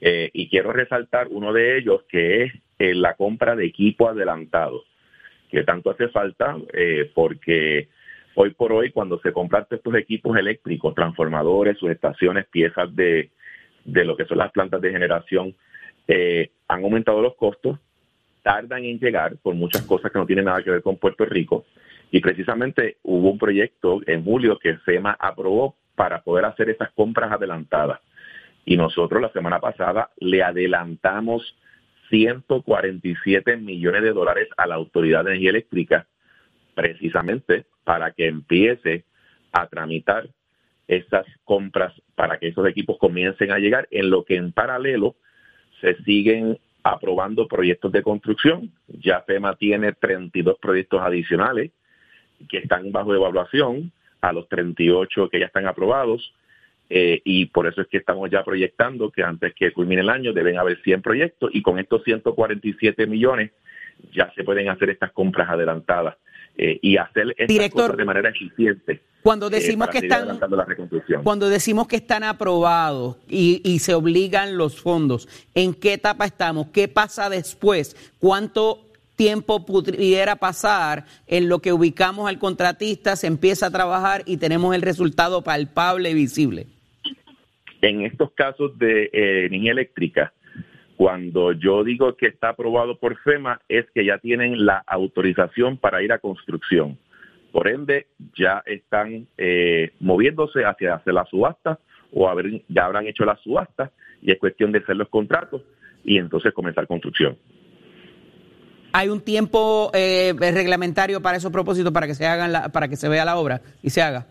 Eh, 0.00 0.30
y 0.32 0.48
quiero 0.48 0.72
resaltar 0.72 1.28
uno 1.30 1.52
de 1.52 1.78
ellos, 1.78 2.02
que 2.08 2.44
es 2.44 2.52
eh, 2.78 2.94
la 2.94 3.14
compra 3.14 3.56
de 3.56 3.66
equipo 3.66 4.08
adelantado, 4.08 4.84
que 5.50 5.64
tanto 5.64 5.90
hace 5.90 6.08
falta 6.08 6.56
eh, 6.72 7.10
porque 7.14 7.88
hoy 8.34 8.50
por 8.50 8.72
hoy 8.72 8.90
cuando 8.90 9.18
se 9.20 9.32
compran 9.32 9.66
estos 9.70 9.94
equipos 9.94 10.36
eléctricos, 10.36 10.94
transformadores, 10.94 11.78
subestaciones, 11.78 12.46
piezas 12.46 12.94
de, 12.94 13.30
de 13.84 14.04
lo 14.04 14.16
que 14.16 14.24
son 14.24 14.38
las 14.38 14.52
plantas 14.52 14.80
de 14.80 14.90
generación, 14.90 15.54
eh, 16.08 16.50
han 16.68 16.84
aumentado 16.84 17.20
los 17.20 17.36
costos, 17.36 17.78
tardan 18.42 18.84
en 18.84 18.98
llegar 18.98 19.36
por 19.42 19.54
muchas 19.54 19.82
cosas 19.82 20.10
que 20.10 20.18
no 20.18 20.26
tienen 20.26 20.46
nada 20.46 20.62
que 20.62 20.70
ver 20.70 20.82
con 20.82 20.96
Puerto 20.96 21.24
Rico. 21.24 21.64
Y 22.10 22.20
precisamente 22.20 22.98
hubo 23.02 23.30
un 23.30 23.38
proyecto 23.38 24.00
en 24.06 24.24
julio 24.24 24.58
que 24.58 24.76
FEMA 24.78 25.16
aprobó 25.18 25.76
para 25.94 26.22
poder 26.22 26.44
hacer 26.44 26.68
esas 26.70 26.90
compras 26.92 27.32
adelantadas. 27.32 28.00
Y 28.64 28.76
nosotros 28.76 29.20
la 29.20 29.32
semana 29.32 29.60
pasada 29.60 30.10
le 30.18 30.42
adelantamos 30.42 31.56
147 32.10 33.56
millones 33.56 34.02
de 34.02 34.12
dólares 34.12 34.48
a 34.56 34.66
la 34.66 34.74
Autoridad 34.74 35.24
de 35.24 35.30
Energía 35.30 35.50
Eléctrica, 35.50 36.06
precisamente 36.74 37.64
para 37.84 38.12
que 38.12 38.26
empiece 38.26 39.04
a 39.52 39.66
tramitar 39.66 40.28
esas 40.88 41.26
compras 41.44 41.92
para 42.14 42.38
que 42.38 42.48
esos 42.48 42.66
equipos 42.66 42.98
comiencen 42.98 43.50
a 43.50 43.58
llegar, 43.58 43.88
en 43.90 44.10
lo 44.10 44.24
que 44.24 44.36
en 44.36 44.52
paralelo 44.52 45.16
se 45.80 45.96
siguen 46.02 46.58
aprobando 46.82 47.48
proyectos 47.48 47.92
de 47.92 48.02
construcción. 48.02 48.70
Ya 48.88 49.22
FEMA 49.22 49.56
tiene 49.56 49.92
32 49.92 50.58
proyectos 50.58 51.00
adicionales 51.00 51.70
que 52.48 52.58
están 52.58 52.90
bajo 52.92 53.14
evaluación 53.14 53.92
a 54.20 54.32
los 54.32 54.48
38 54.48 55.28
que 55.28 55.40
ya 55.40 55.46
están 55.46 55.66
aprobados. 55.66 56.34
Eh, 56.90 57.22
y 57.24 57.46
por 57.46 57.66
eso 57.66 57.80
es 57.80 57.88
que 57.88 57.98
estamos 57.98 58.28
ya 58.30 58.44
proyectando 58.44 59.10
que 59.10 59.22
antes 59.22 59.54
que 59.54 59.72
culmine 59.72 60.02
el 60.02 60.10
año 60.10 60.32
deben 60.32 60.58
haber 60.58 60.82
100 60.82 61.00
proyectos 61.00 61.50
y 61.54 61.62
con 61.62 61.78
estos 61.78 62.02
147 62.04 63.06
millones 63.06 63.52
ya 64.12 64.30
se 64.34 64.44
pueden 64.44 64.68
hacer 64.68 64.90
estas 64.90 65.12
compras 65.12 65.48
adelantadas 65.48 66.16
eh, 66.56 66.78
y 66.82 66.96
hacer 66.96 67.30
estas 67.30 67.48
Director, 67.48 67.82
cosas 67.82 67.96
de 67.96 68.04
manera 68.04 68.30
eficiente. 68.30 69.00
Cuando 69.22 69.46
eh, 69.46 69.50
decimos 69.50 69.88
que 69.88 69.98
están 69.98 70.26
la 70.26 70.64
reconstrucción. 70.64 71.22
cuando 71.22 71.48
decimos 71.48 71.86
que 71.86 71.96
están 71.96 72.24
aprobados 72.24 73.16
y, 73.28 73.60
y 73.64 73.78
se 73.78 73.94
obligan 73.94 74.56
los 74.56 74.80
fondos, 74.80 75.28
¿en 75.54 75.74
qué 75.74 75.94
etapa 75.94 76.26
estamos? 76.26 76.68
¿Qué 76.68 76.88
pasa 76.88 77.30
después? 77.30 77.96
¿Cuánto 78.18 78.84
tiempo 79.16 79.64
pudiera 79.64 80.36
pasar 80.36 81.04
en 81.26 81.48
lo 81.48 81.60
que 81.60 81.72
ubicamos 81.72 82.28
al 82.28 82.38
contratista, 82.38 83.16
se 83.16 83.28
empieza 83.28 83.66
a 83.66 83.70
trabajar 83.70 84.22
y 84.26 84.36
tenemos 84.38 84.74
el 84.74 84.82
resultado 84.82 85.42
palpable 85.42 86.10
y 86.10 86.14
visible? 86.14 86.66
En 87.80 88.02
estos 88.02 88.32
casos 88.32 88.78
de 88.78 89.10
eh, 89.12 89.46
energía 89.46 89.72
eléctrica, 89.72 90.32
cuando 91.02 91.50
yo 91.50 91.82
digo 91.82 92.14
que 92.16 92.26
está 92.28 92.50
aprobado 92.50 92.96
por 92.96 93.16
FEMA, 93.24 93.60
es 93.68 93.86
que 93.92 94.04
ya 94.04 94.18
tienen 94.18 94.64
la 94.64 94.84
autorización 94.86 95.76
para 95.76 96.00
ir 96.00 96.12
a 96.12 96.20
construcción. 96.20 96.96
Por 97.50 97.66
ende, 97.66 98.06
ya 98.38 98.62
están 98.66 99.26
eh, 99.36 99.90
moviéndose 99.98 100.64
hacia 100.64 100.94
hacer 100.94 101.14
la 101.14 101.24
subasta 101.24 101.80
o 102.12 102.32
ya 102.68 102.84
habrán 102.84 103.08
hecho 103.08 103.24
la 103.24 103.36
subasta 103.38 103.90
y 104.22 104.30
es 104.30 104.38
cuestión 104.38 104.70
de 104.70 104.78
hacer 104.78 104.94
los 104.94 105.08
contratos 105.08 105.62
y 106.04 106.18
entonces 106.18 106.54
comenzar 106.54 106.86
construcción. 106.86 107.36
¿Hay 108.92 109.08
un 109.08 109.22
tiempo 109.22 109.90
eh, 109.94 110.32
reglamentario 110.38 111.20
para 111.20 111.36
esos 111.36 111.50
propósitos 111.50 111.90
para 111.92 112.06
que 112.06 112.14
se 112.14 112.26
hagan 112.26 112.52
la- 112.52 112.68
para 112.68 112.86
que 112.86 112.94
se 112.94 113.08
vea 113.08 113.24
la 113.24 113.38
obra 113.38 113.60
y 113.82 113.90
se 113.90 114.02
haga? 114.02 114.26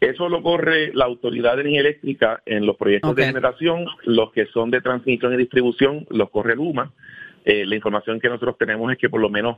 Eso 0.00 0.28
lo 0.28 0.42
corre 0.42 0.92
la 0.94 1.06
Autoridad 1.06 1.56
de 1.56 1.62
Energía 1.62 1.80
Eléctrica 1.80 2.42
en 2.46 2.66
los 2.66 2.76
proyectos 2.76 3.16
de 3.16 3.26
generación, 3.26 3.86
los 4.04 4.32
que 4.32 4.46
son 4.46 4.70
de 4.70 4.80
transmisión 4.80 5.34
y 5.34 5.36
distribución, 5.36 6.06
los 6.10 6.30
corre 6.30 6.54
Luma. 6.54 6.92
Eh, 7.44 7.66
la 7.66 7.74
información 7.74 8.20
que 8.20 8.28
nosotros 8.28 8.56
tenemos 8.58 8.92
es 8.92 8.98
que 8.98 9.08
por 9.08 9.20
lo 9.20 9.28
menos 9.28 9.56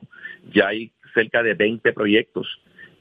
ya 0.52 0.68
hay 0.68 0.92
cerca 1.12 1.42
de 1.42 1.54
20 1.54 1.92
proyectos 1.92 2.47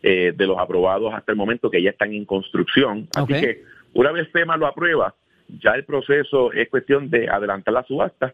eh, 0.03 0.33
de 0.35 0.47
los 0.47 0.57
aprobados 0.57 1.13
hasta 1.13 1.31
el 1.31 1.37
momento 1.37 1.69
que 1.69 1.81
ya 1.81 1.91
están 1.91 2.13
en 2.13 2.25
construcción. 2.25 3.07
Así 3.15 3.33
que 3.33 3.63
una 3.93 4.11
vez 4.11 4.29
FEMA 4.31 4.57
lo 4.57 4.67
aprueba, 4.67 5.15
ya 5.61 5.71
el 5.71 5.85
proceso 5.85 6.51
es 6.51 6.69
cuestión 6.69 7.09
de 7.09 7.29
adelantar 7.29 7.73
la 7.73 7.83
subasta, 7.83 8.33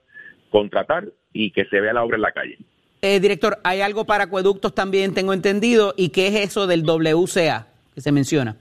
contratar 0.49 1.05
y 1.31 1.51
que 1.51 1.65
se 1.65 1.79
vea 1.79 1.93
la 1.93 2.03
obra 2.03 2.15
en 2.15 2.21
la 2.21 2.31
calle. 2.31 2.57
Eh, 3.01 3.19
director, 3.19 3.57
hay 3.63 3.81
algo 3.81 4.05
para 4.05 4.23
acueductos 4.23 4.73
también, 4.73 5.13
tengo 5.13 5.33
entendido, 5.33 5.93
y 5.95 6.09
qué 6.09 6.27
es 6.27 6.35
eso 6.35 6.65
del 6.65 6.83
WCA 6.83 7.67
que 7.93 8.01
se 8.01 8.11
menciona. 8.11 8.57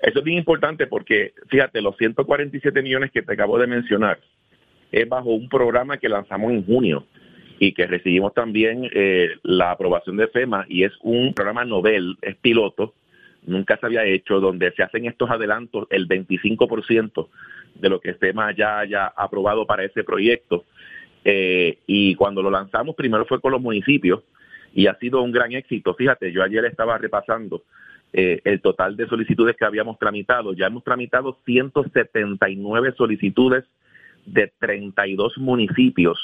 Eso 0.00 0.20
es 0.20 0.24
bien 0.24 0.38
importante 0.38 0.86
porque, 0.86 1.32
fíjate, 1.48 1.82
los 1.82 1.96
147 1.96 2.82
millones 2.82 3.10
que 3.10 3.22
te 3.22 3.32
acabo 3.32 3.58
de 3.58 3.66
mencionar 3.66 4.20
es 4.92 5.08
bajo 5.08 5.30
un 5.30 5.48
programa 5.48 5.98
que 5.98 6.08
lanzamos 6.08 6.52
en 6.52 6.64
junio 6.64 7.04
y 7.58 7.72
que 7.72 7.86
recibimos 7.86 8.32
también 8.32 8.88
eh, 8.92 9.30
la 9.42 9.72
aprobación 9.72 10.16
de 10.16 10.28
FEMA 10.28 10.66
y 10.68 10.84
es 10.84 10.92
un 11.02 11.34
programa 11.34 11.64
novel, 11.64 12.16
es 12.22 12.36
piloto, 12.36 12.94
nunca 13.46 13.76
se 13.76 13.86
había 13.86 14.04
hecho, 14.04 14.40
donde 14.40 14.70
se 14.72 14.82
hacen 14.82 15.06
estos 15.06 15.30
adelantos 15.30 15.88
el 15.90 16.06
25% 16.08 17.28
de 17.74 17.88
lo 17.88 18.00
que 18.00 18.14
FEMA 18.14 18.52
ya 18.54 18.78
haya 18.78 19.06
aprobado 19.06 19.66
para 19.66 19.84
ese 19.84 20.04
proyecto. 20.04 20.64
Eh, 21.24 21.78
y 21.86 22.14
cuando 22.14 22.42
lo 22.42 22.50
lanzamos, 22.50 22.94
primero 22.94 23.26
fue 23.26 23.40
con 23.40 23.52
los 23.52 23.60
municipios 23.60 24.22
y 24.72 24.86
ha 24.86 24.94
sido 24.98 25.22
un 25.22 25.32
gran 25.32 25.52
éxito. 25.52 25.94
Fíjate, 25.94 26.30
yo 26.32 26.42
ayer 26.42 26.64
estaba 26.64 26.96
repasando 26.98 27.64
eh, 28.12 28.40
el 28.44 28.60
total 28.60 28.96
de 28.96 29.06
solicitudes 29.06 29.56
que 29.56 29.64
habíamos 29.64 29.98
tramitado. 29.98 30.54
Ya 30.54 30.66
hemos 30.66 30.84
tramitado 30.84 31.38
179 31.44 32.94
solicitudes 32.96 33.64
de 34.24 34.52
32 34.58 35.38
municipios. 35.38 36.18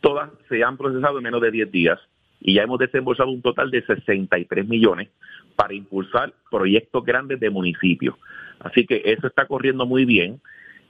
Todas 0.00 0.30
se 0.48 0.62
han 0.62 0.76
procesado 0.76 1.18
en 1.18 1.24
menos 1.24 1.40
de 1.40 1.50
10 1.50 1.70
días 1.70 1.98
y 2.40 2.54
ya 2.54 2.62
hemos 2.62 2.78
desembolsado 2.78 3.30
un 3.30 3.42
total 3.42 3.70
de 3.70 3.84
63 3.84 4.66
millones 4.66 5.08
para 5.56 5.74
impulsar 5.74 6.32
proyectos 6.50 7.04
grandes 7.04 7.38
de 7.38 7.50
municipios. 7.50 8.16
Así 8.60 8.86
que 8.86 9.02
eso 9.04 9.26
está 9.26 9.46
corriendo 9.46 9.86
muy 9.86 10.04
bien. 10.04 10.40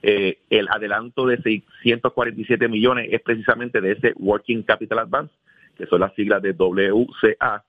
Eh, 0.03 0.39
el 0.49 0.67
adelanto 0.69 1.27
de 1.27 1.37
647 1.41 2.67
millones 2.67 3.09
es 3.11 3.21
precisamente 3.21 3.81
de 3.81 3.91
ese 3.91 4.13
Working 4.15 4.63
Capital 4.63 4.99
Advance, 4.99 5.33
que 5.77 5.85
son 5.85 6.01
las 6.01 6.13
siglas 6.15 6.41
de 6.41 6.53
WCA. 6.53 7.63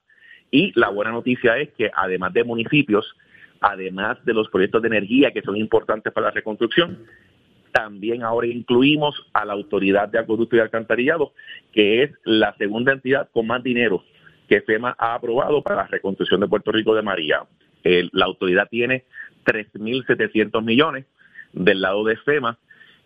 Y 0.53 0.71
la 0.75 0.89
buena 0.89 1.09
noticia 1.09 1.57
es 1.57 1.71
que 1.71 1.89
además 1.91 2.31
de 2.31 2.43
municipios, 2.43 3.15
además 3.59 4.23
de 4.23 4.35
los 4.35 4.49
proyectos 4.49 4.83
de 4.83 4.87
energía 4.87 5.31
que 5.31 5.41
son 5.41 5.57
importantes 5.57 6.13
para 6.13 6.27
la 6.27 6.31
reconstrucción, 6.31 7.07
también 7.71 8.21
ahora 8.21 8.45
incluimos 8.45 9.15
a 9.33 9.45
la 9.45 9.53
Autoridad 9.53 10.09
de 10.09 10.19
Acueducto 10.19 10.55
y 10.55 10.59
Alcantarillado, 10.59 11.33
que 11.71 12.03
es 12.03 12.11
la 12.23 12.55
segunda 12.57 12.93
entidad 12.93 13.29
con 13.33 13.47
más 13.47 13.63
dinero 13.63 14.03
que 14.47 14.61
FEMA 14.61 14.95
ha 14.99 15.15
aprobado 15.15 15.63
para 15.63 15.77
la 15.77 15.87
reconstrucción 15.87 16.39
de 16.39 16.47
Puerto 16.47 16.71
Rico 16.71 16.93
de 16.93 17.01
María. 17.01 17.47
la 17.83 18.25
autoridad 18.25 18.67
tiene 18.69 19.05
3.700 19.45 20.63
millones 20.63 21.07
del 21.51 21.81
lado 21.81 22.03
de 22.03 22.15
FEMA 22.17 22.59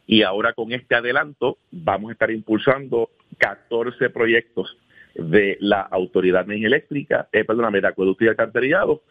y 0.05 0.23
ahora 0.23 0.51
con 0.51 0.73
este 0.73 0.95
adelanto 0.95 1.59
vamos 1.71 2.09
a 2.09 2.11
estar 2.11 2.29
impulsando 2.29 3.09
14 3.37 4.09
proyectos 4.09 4.75
de 5.17 5.57
la 5.59 5.81
Autoridad 5.81 6.45
de 6.45 6.53
Energía 6.53 6.67
Eléctrica, 6.67 7.27
eh, 7.31 7.43
perdóname, 7.43 7.81
de 7.81 7.88
Acueducto 7.88 8.24
y 8.24 8.27
Alcantarillado. 8.27 9.01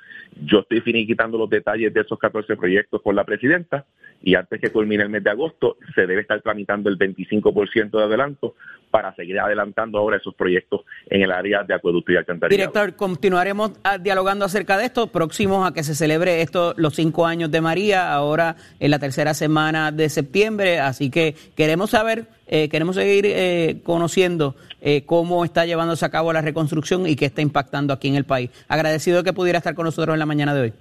Yo 0.45 0.61
estoy 0.61 0.81
finiquitando 0.81 1.39
los 1.39 1.51
detalles 1.51 1.93
de 1.93 2.01
esos 2.01 2.19
14 2.19 2.57
proyectos 2.57 3.03
con 3.03 3.17
la 3.17 3.25
presidenta 3.25 3.85
y 4.23 4.35
antes 4.35 4.61
que 4.61 4.71
culmine 4.71 5.03
el 5.03 5.09
mes 5.09 5.23
de 5.23 5.31
agosto 5.31 5.77
se 5.95 6.07
debe 6.07 6.23
estar 6.23 6.41
tramitando 6.43 6.89
el 6.89 6.99
25% 6.99 7.91
de 7.91 8.03
adelanto 8.03 8.55
para 8.91 9.15
seguir 9.15 9.39
adelantando 9.39 9.99
ahora 9.99 10.17
esos 10.17 10.35
proyectos 10.35 10.83
en 11.09 11.23
el 11.23 11.31
área 11.31 11.63
de 11.65 11.75
acueducto 11.75 12.13
y 12.13 12.17
alcantarillado. 12.17 12.73
Director, 12.73 12.97
continuaremos 12.97 13.73
ah, 13.85 13.99
dialogando 13.99 14.45
acerca 14.45 14.79
de 14.79 14.87
esto, 14.87 15.09
próximos 15.09 15.69
a 15.69 15.75
que 15.75 15.83
se 15.83 15.95
celebre 15.95 16.43
esto 16.43 16.75
los 16.77 16.95
cinco 16.95 17.27
años 17.27 17.51
de 17.51 17.61
María, 17.61 18.13
ahora 18.13 18.57
en 18.81 18.91
la 18.91 18.99
tercera 18.99 19.35
semana 19.35 19.93
de 19.93 20.09
septiembre, 20.09 20.81
así 20.81 21.11
que 21.11 21.35
queremos 21.57 21.91
saber, 21.91 22.27
eh, 22.47 22.69
queremos 22.69 22.95
seguir 22.95 23.27
eh, 23.27 23.81
conociendo 23.83 24.55
eh, 24.81 25.05
cómo 25.05 25.45
está 25.45 25.67
llevándose 25.67 26.05
a 26.05 26.11
cabo 26.11 26.33
la 26.33 26.43
reconstrucción 26.43 27.07
y 27.07 27.17
qué 27.17 27.27
está 27.27 27.43
impactando 27.43 27.93
aquí 27.93 28.09
en 28.09 28.15
el 28.15 28.25
país. 28.25 28.51
Agradecido 28.69 29.25
que 29.25 29.33
pudiera 29.33 29.59
estar 29.59 29.75
con 29.75 29.85
nosotros 29.85 30.15
en 30.15 30.21
la 30.21 30.27
mañana 30.27 30.55
de 30.55 30.61
hoy. 30.61 30.73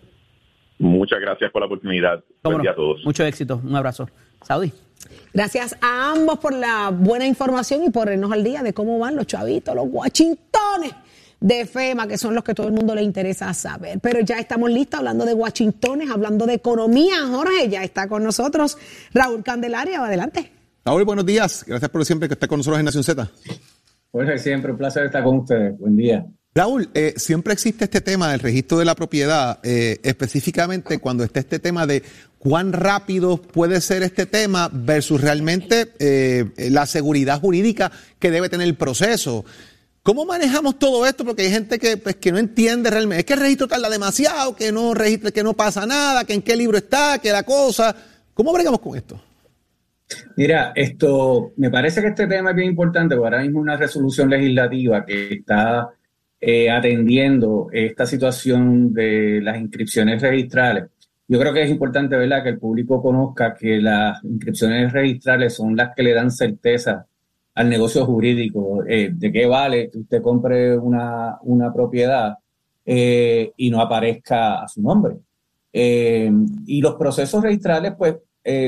Muchas 0.77 1.19
gracias 1.19 1.51
por 1.51 1.61
la 1.61 1.67
oportunidad. 1.67 2.23
Buen 2.43 2.61
día 2.61 2.71
a 2.71 2.75
todos. 2.75 3.01
Mucho 3.05 3.25
éxito. 3.25 3.61
Un 3.63 3.75
abrazo. 3.75 4.09
Saudi. 4.43 4.71
Gracias 5.33 5.75
a 5.81 6.11
ambos 6.11 6.39
por 6.39 6.53
la 6.53 6.91
buena 6.91 7.25
información 7.25 7.83
y 7.83 7.89
por 7.89 8.11
irnos 8.11 8.31
al 8.31 8.43
día 8.43 8.61
de 8.61 8.73
cómo 8.73 8.99
van 8.99 9.15
los 9.15 9.27
chavitos, 9.27 9.75
los 9.75 9.85
Washingtones 9.89 10.93
de 11.39 11.65
FEMA, 11.65 12.07
que 12.07 12.17
son 12.17 12.33
los 12.33 12.43
que 12.43 12.53
todo 12.53 12.67
el 12.67 12.73
mundo 12.73 12.95
le 12.95 13.03
interesa 13.03 13.53
saber. 13.53 13.99
Pero 13.99 14.19
ya 14.21 14.39
estamos 14.39 14.69
listos 14.69 14.99
hablando 14.99 15.25
de 15.25 15.33
Washingtones, 15.33 16.09
hablando 16.09 16.45
de 16.45 16.53
economía. 16.53 17.27
Jorge, 17.27 17.69
ya 17.69 17.83
está 17.83 18.07
con 18.07 18.23
nosotros 18.23 18.77
Raúl 19.13 19.43
Candelaria. 19.43 20.03
Adelante. 20.03 20.51
Raúl, 20.87 21.03
buenos 21.03 21.25
días. 21.25 21.65
Gracias 21.65 21.89
por 21.89 22.05
siempre 22.05 22.29
que 22.29 22.35
esté 22.35 22.47
con 22.47 22.59
nosotros 22.59 22.77
en 22.77 22.85
Nación 22.85 23.03
Z. 23.03 23.27
Jorge, 24.11 24.37
siempre 24.37 24.71
un 24.71 24.77
placer 24.77 25.05
estar 25.05 25.23
con 25.23 25.39
ustedes. 25.39 25.75
Buen 25.79 25.97
día. 25.97 26.27
Raúl, 26.53 26.91
eh, 26.93 27.15
siempre 27.17 27.53
existe 27.53 27.85
este 27.85 28.01
tema 28.01 28.29
del 28.29 28.39
registro 28.39 28.77
de 28.77 28.85
la 28.85 28.93
propiedad, 28.93 29.59
eh, 29.63 29.99
específicamente 30.03 30.99
cuando 30.99 31.23
está 31.23 31.39
este 31.39 31.57
tema 31.57 31.87
de 31.87 32.03
cuán 32.37 32.71
rápido 32.71 33.37
puede 33.37 33.81
ser 33.81 34.03
este 34.03 34.27
tema 34.27 34.69
versus 34.71 35.19
realmente 35.19 35.91
eh, 35.97 36.51
la 36.69 36.85
seguridad 36.85 37.41
jurídica 37.41 37.91
que 38.19 38.29
debe 38.29 38.47
tener 38.47 38.67
el 38.67 38.75
proceso. 38.75 39.43
¿Cómo 40.03 40.23
manejamos 40.23 40.77
todo 40.77 41.07
esto? 41.07 41.25
Porque 41.25 41.41
hay 41.41 41.49
gente 41.51 41.79
que, 41.79 41.97
pues, 41.97 42.17
que 42.17 42.31
no 42.31 42.37
entiende 42.37 42.91
realmente. 42.91 43.21
Es 43.21 43.25
que 43.25 43.33
el 43.33 43.39
registro 43.39 43.67
tarda 43.67 43.89
demasiado, 43.89 44.55
que 44.55 44.71
no 44.71 44.93
registre, 44.93 45.33
que 45.33 45.41
no 45.41 45.55
pasa 45.55 45.87
nada, 45.87 46.25
que 46.25 46.35
en 46.35 46.43
qué 46.43 46.55
libro 46.55 46.77
está, 46.77 47.17
que 47.17 47.31
la 47.31 47.41
cosa. 47.41 47.95
¿Cómo 48.35 48.53
bregamos 48.53 48.81
con 48.81 48.95
esto? 48.95 49.19
Mira, 50.37 50.71
esto 50.75 51.53
me 51.57 51.71
parece 51.71 52.01
que 52.01 52.09
este 52.09 52.27
tema 52.27 52.51
es 52.51 52.55
bien 52.55 52.69
importante, 52.69 53.15
porque 53.15 53.27
ahora 53.27 53.43
mismo 53.43 53.59
una 53.59 53.77
resolución 53.77 54.29
legislativa 54.29 55.05
que 55.05 55.33
está 55.33 55.89
eh, 56.39 56.69
atendiendo 56.69 57.69
esta 57.71 58.05
situación 58.05 58.93
de 58.93 59.39
las 59.41 59.57
inscripciones 59.57 60.21
registrales. 60.21 60.85
Yo 61.27 61.39
creo 61.39 61.53
que 61.53 61.63
es 61.63 61.71
importante, 61.71 62.15
¿verdad?, 62.17 62.43
que 62.43 62.49
el 62.49 62.59
público 62.59 63.01
conozca 63.01 63.55
que 63.55 63.81
las 63.81 64.23
inscripciones 64.23 64.93
registrales 64.93 65.55
son 65.55 65.75
las 65.75 65.95
que 65.95 66.03
le 66.03 66.13
dan 66.13 66.29
certeza 66.29 67.07
al 67.55 67.69
negocio 67.69 68.05
jurídico 68.05 68.83
eh, 68.85 69.09
de 69.11 69.31
qué 69.31 69.47
vale 69.47 69.89
que 69.89 69.99
usted 69.99 70.21
compre 70.21 70.77
una, 70.77 71.37
una 71.43 71.73
propiedad 71.73 72.37
eh, 72.85 73.53
y 73.57 73.69
no 73.71 73.81
aparezca 73.81 74.61
a 74.63 74.67
su 74.67 74.81
nombre. 74.81 75.15
y 75.73 76.81
los 76.81 76.95
procesos 76.95 77.43
registrales, 77.43 77.93
pues, 77.97 78.15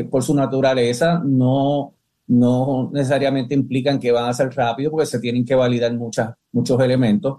por 0.10 0.24
su 0.24 0.34
naturaleza, 0.34 1.22
no, 1.24 1.94
no 2.28 2.90
necesariamente 2.92 3.54
implican 3.54 4.00
que 4.00 4.12
van 4.12 4.30
a 4.30 4.34
ser 4.34 4.50
rápidos 4.56 4.92
porque 4.92 5.06
se 5.06 5.20
tienen 5.20 5.46
que 5.46 5.54
validar 5.54 5.94
muchas, 5.94 6.34
muchos 6.52 6.80
elementos 6.82 7.38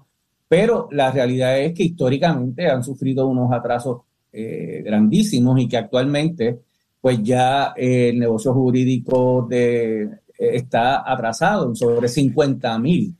pero 0.49 0.89
la 0.91 1.13
realidad 1.13 1.61
es 1.61 1.75
que 1.75 1.85
históricamente 1.85 2.69
han 2.69 2.83
sufrido 2.83 3.27
unos 3.27 3.53
atrasos 3.53 4.01
eh, 4.33 4.83
grandísimos 4.85 5.61
y 5.61 5.69
que 5.69 5.77
actualmente 5.77 6.61
pues 7.01 7.23
ya 7.23 7.75
eh, 7.77 8.09
el 8.09 8.19
negocio 8.19 8.55
jurídico 8.55 9.47
de, 9.49 10.03
eh, 10.03 10.09
está 10.39 11.11
atrasado 11.11 11.69
en 11.69 11.77
sobre 11.77 12.09
50 12.09 12.79
mil 12.79 13.15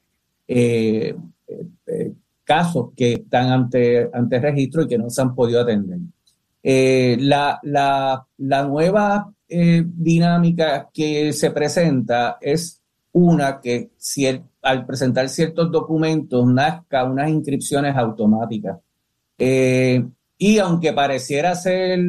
casos 2.45 2.89
que 2.97 3.13
están 3.13 3.51
ante, 3.51 4.09
ante 4.11 4.41
registro 4.41 4.83
y 4.83 4.89
que 4.89 4.97
no 4.97 5.11
se 5.11 5.21
han 5.21 5.35
podido 5.35 5.61
atender. 5.61 5.99
La, 6.63 7.59
la, 7.63 8.27
la, 8.37 8.63
nueva 8.65 9.33
dinámica 9.49 10.91
que 10.93 11.33
se 11.33 11.51
presenta 11.51 12.37
es 12.41 12.83
una 13.13 13.61
que 13.61 13.91
si 13.97 14.27
el, 14.27 14.43
al 14.63 14.87
presentar 14.87 15.29
ciertos 15.29 15.71
documentos 15.71 16.47
nazca 16.47 17.05
unas 17.05 17.31
inscripciones 17.31 17.97
automáticas. 17.97 18.79
Eh, 19.39 20.05
y 20.37 20.59
aunque 20.59 20.93
pareciera 20.93 21.55
ser 21.55 22.01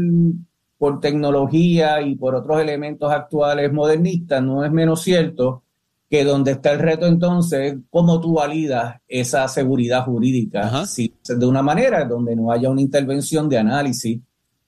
por 0.78 1.00
tecnología 1.00 2.02
y 2.02 2.16
por 2.16 2.36
otros 2.36 2.62
elementos 2.62 3.12
actuales 3.12 3.72
modernistas, 3.72 4.42
no 4.44 4.64
es 4.64 4.72
menos 4.72 5.02
cierto 5.02 5.64
que 6.10 6.24
donde 6.24 6.52
está 6.52 6.72
el 6.72 6.80
reto 6.80 7.06
entonces, 7.06 7.76
cómo 7.90 8.20
tú 8.20 8.34
validas 8.34 9.00
esa 9.08 9.48
seguridad 9.48 10.06
jurídica, 10.06 10.86
si 10.88 11.14
de 11.24 11.46
una 11.46 11.62
manera 11.62 12.04
donde 12.06 12.36
no 12.36 12.52
haya 12.52 12.70
una 12.70 12.82
intervención 12.82 13.48
de 13.48 13.60
análisis 13.60 14.20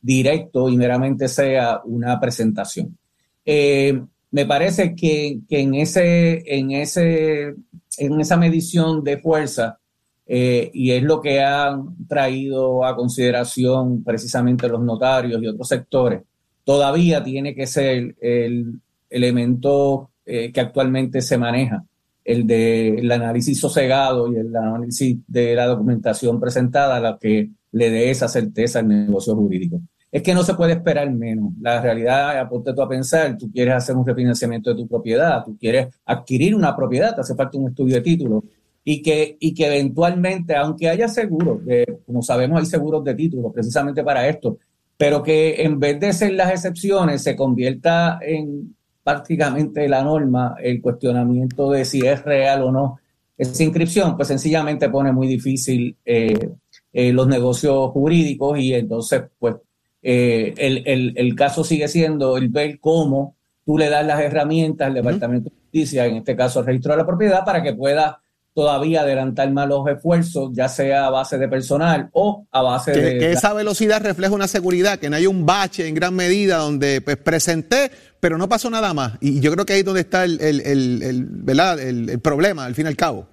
directo 0.01 0.69
y 0.69 0.77
meramente 0.77 1.27
sea 1.27 1.81
una 1.85 2.19
presentación. 2.19 2.97
Eh, 3.45 4.01
me 4.31 4.45
parece 4.45 4.95
que, 4.95 5.39
en, 5.49 5.75
ese, 5.75 6.43
en, 6.45 6.71
ese, 6.71 7.55
en 7.97 8.21
esa 8.21 8.37
medición 8.37 9.03
de 9.03 9.17
fuerza, 9.17 9.77
eh, 10.25 10.71
y 10.73 10.91
es 10.91 11.03
lo 11.03 11.19
que 11.19 11.41
han 11.41 12.07
traído 12.07 12.85
a 12.85 12.95
consideración 12.95 14.03
precisamente 14.03 14.69
los 14.69 14.81
notarios 14.81 15.41
y 15.41 15.47
otros 15.47 15.67
sectores, 15.67 16.21
todavía 16.63 17.21
tiene 17.23 17.53
que 17.53 17.67
ser 17.67 18.15
el 18.21 18.79
elemento 19.09 20.11
eh, 20.25 20.51
que 20.53 20.61
actualmente 20.61 21.21
se 21.21 21.37
maneja, 21.37 21.83
el 22.23 22.45
del 22.47 23.11
análisis 23.11 23.59
sosegado 23.59 24.31
y 24.31 24.37
el 24.37 24.55
análisis 24.55 25.17
de 25.27 25.55
la 25.55 25.65
documentación 25.65 26.39
presentada, 26.39 26.99
la 26.99 27.17
que 27.19 27.49
le 27.71 27.89
dé 27.89 28.11
esa 28.11 28.27
certeza 28.27 28.79
al 28.79 28.87
negocio 28.87 29.35
jurídico 29.35 29.81
es 30.11 30.21
que 30.21 30.33
no 30.33 30.43
se 30.43 30.55
puede 30.55 30.73
esperar 30.73 31.09
menos. 31.09 31.53
La 31.61 31.81
realidad, 31.81 32.37
apunte 32.37 32.73
tú 32.73 32.81
a 32.81 32.89
pensar, 32.89 33.37
tú 33.37 33.49
quieres 33.49 33.75
hacer 33.75 33.95
un 33.95 34.05
refinanciamiento 34.05 34.69
de 34.71 34.75
tu 34.75 34.87
propiedad, 34.87 35.43
tú 35.43 35.57
quieres 35.57 35.87
adquirir 36.05 36.53
una 36.53 36.75
propiedad, 36.75 37.15
te 37.15 37.21
hace 37.21 37.33
falta 37.33 37.57
un 37.57 37.69
estudio 37.69 37.95
de 37.95 38.01
título. 38.01 38.43
Y 38.83 39.01
que, 39.01 39.37
y 39.39 39.53
que 39.53 39.67
eventualmente, 39.67 40.55
aunque 40.55 40.89
haya 40.89 41.07
seguros, 41.07 41.59
como 42.05 42.23
sabemos 42.23 42.59
hay 42.59 42.65
seguros 42.65 43.03
de 43.03 43.13
título 43.13 43.51
precisamente 43.51 44.03
para 44.03 44.27
esto, 44.27 44.57
pero 44.97 45.21
que 45.21 45.61
en 45.61 45.79
vez 45.79 45.99
de 45.99 46.11
ser 46.11 46.33
las 46.33 46.51
excepciones 46.51 47.21
se 47.21 47.35
convierta 47.35 48.19
en 48.21 48.75
prácticamente 49.03 49.87
la 49.87 50.03
norma 50.03 50.55
el 50.61 50.81
cuestionamiento 50.81 51.71
de 51.71 51.85
si 51.85 52.05
es 52.05 52.23
real 52.23 52.63
o 52.63 52.71
no 52.71 52.99
esa 53.37 53.63
inscripción, 53.63 54.15
pues 54.15 54.27
sencillamente 54.27 54.89
pone 54.89 55.11
muy 55.11 55.27
difícil 55.27 55.97
eh, 56.05 56.51
eh, 56.93 57.11
los 57.11 57.27
negocios 57.27 57.89
jurídicos 57.91 58.59
y 58.59 58.73
entonces 58.75 59.23
pues 59.39 59.55
eh, 60.03 60.53
el, 60.57 61.13
el, 61.15 61.35
caso 61.35 61.63
sigue 61.63 61.87
siendo 61.87 62.37
el 62.37 62.49
ver 62.49 62.79
cómo 62.79 63.35
tú 63.65 63.77
le 63.77 63.89
das 63.89 64.05
las 64.05 64.19
herramientas 64.19 64.87
al 64.87 64.93
Departamento 64.93 65.49
de 65.49 65.55
Justicia, 65.55 66.05
en 66.05 66.17
este 66.17 66.35
caso 66.35 66.59
el 66.59 66.67
registro 66.67 66.91
de 66.91 66.97
la 66.97 67.05
propiedad, 67.05 67.43
para 67.43 67.63
que 67.63 67.73
pueda 67.73 68.21
todavía 68.53 69.01
adelantar 69.01 69.51
más 69.51 69.67
los 69.67 69.87
esfuerzos, 69.87 70.51
ya 70.53 70.67
sea 70.67 71.07
a 71.07 71.09
base 71.09 71.37
de 71.37 71.47
personal 71.47 72.09
o 72.13 72.45
a 72.51 72.61
base 72.61 72.91
de... 72.91 73.17
Que 73.17 73.31
esa 73.31 73.53
velocidad 73.53 74.01
refleja 74.01 74.33
una 74.33 74.47
seguridad, 74.47 74.99
que 74.99 75.09
no 75.09 75.15
hay 75.15 75.27
un 75.27 75.45
bache 75.45 75.87
en 75.87 75.95
gran 75.95 76.13
medida 76.15 76.57
donde 76.57 77.01
pues 77.01 77.17
presenté, 77.17 77.91
pero 78.19 78.37
no 78.37 78.49
pasó 78.49 78.69
nada 78.69 78.93
más. 78.93 79.13
Y 79.21 79.39
yo 79.39 79.51
creo 79.51 79.65
que 79.65 79.73
ahí 79.73 79.79
es 79.79 79.85
donde 79.85 80.01
está 80.01 80.25
el, 80.25 80.39
el, 80.41 80.61
el, 80.61 81.25
¿verdad? 81.29 81.79
el, 81.79 82.19
problema, 82.19 82.65
al 82.65 82.75
fin 82.75 82.85
y 82.85 82.89
al 82.89 82.95
cabo. 82.95 83.27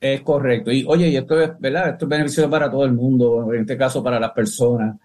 Es 0.00 0.20
correcto. 0.22 0.70
Y 0.70 0.84
oye, 0.86 1.08
y 1.08 1.16
esto 1.16 1.40
es, 1.40 1.50
¿verdad? 1.58 1.90
Esto 1.90 2.06
es 2.06 2.08
beneficioso 2.08 2.48
para 2.48 2.70
todo 2.70 2.84
el 2.84 2.92
mundo, 2.92 3.52
en 3.52 3.60
este 3.60 3.76
caso 3.76 4.02
para 4.02 4.20
las 4.20 4.32
personas 4.32 4.96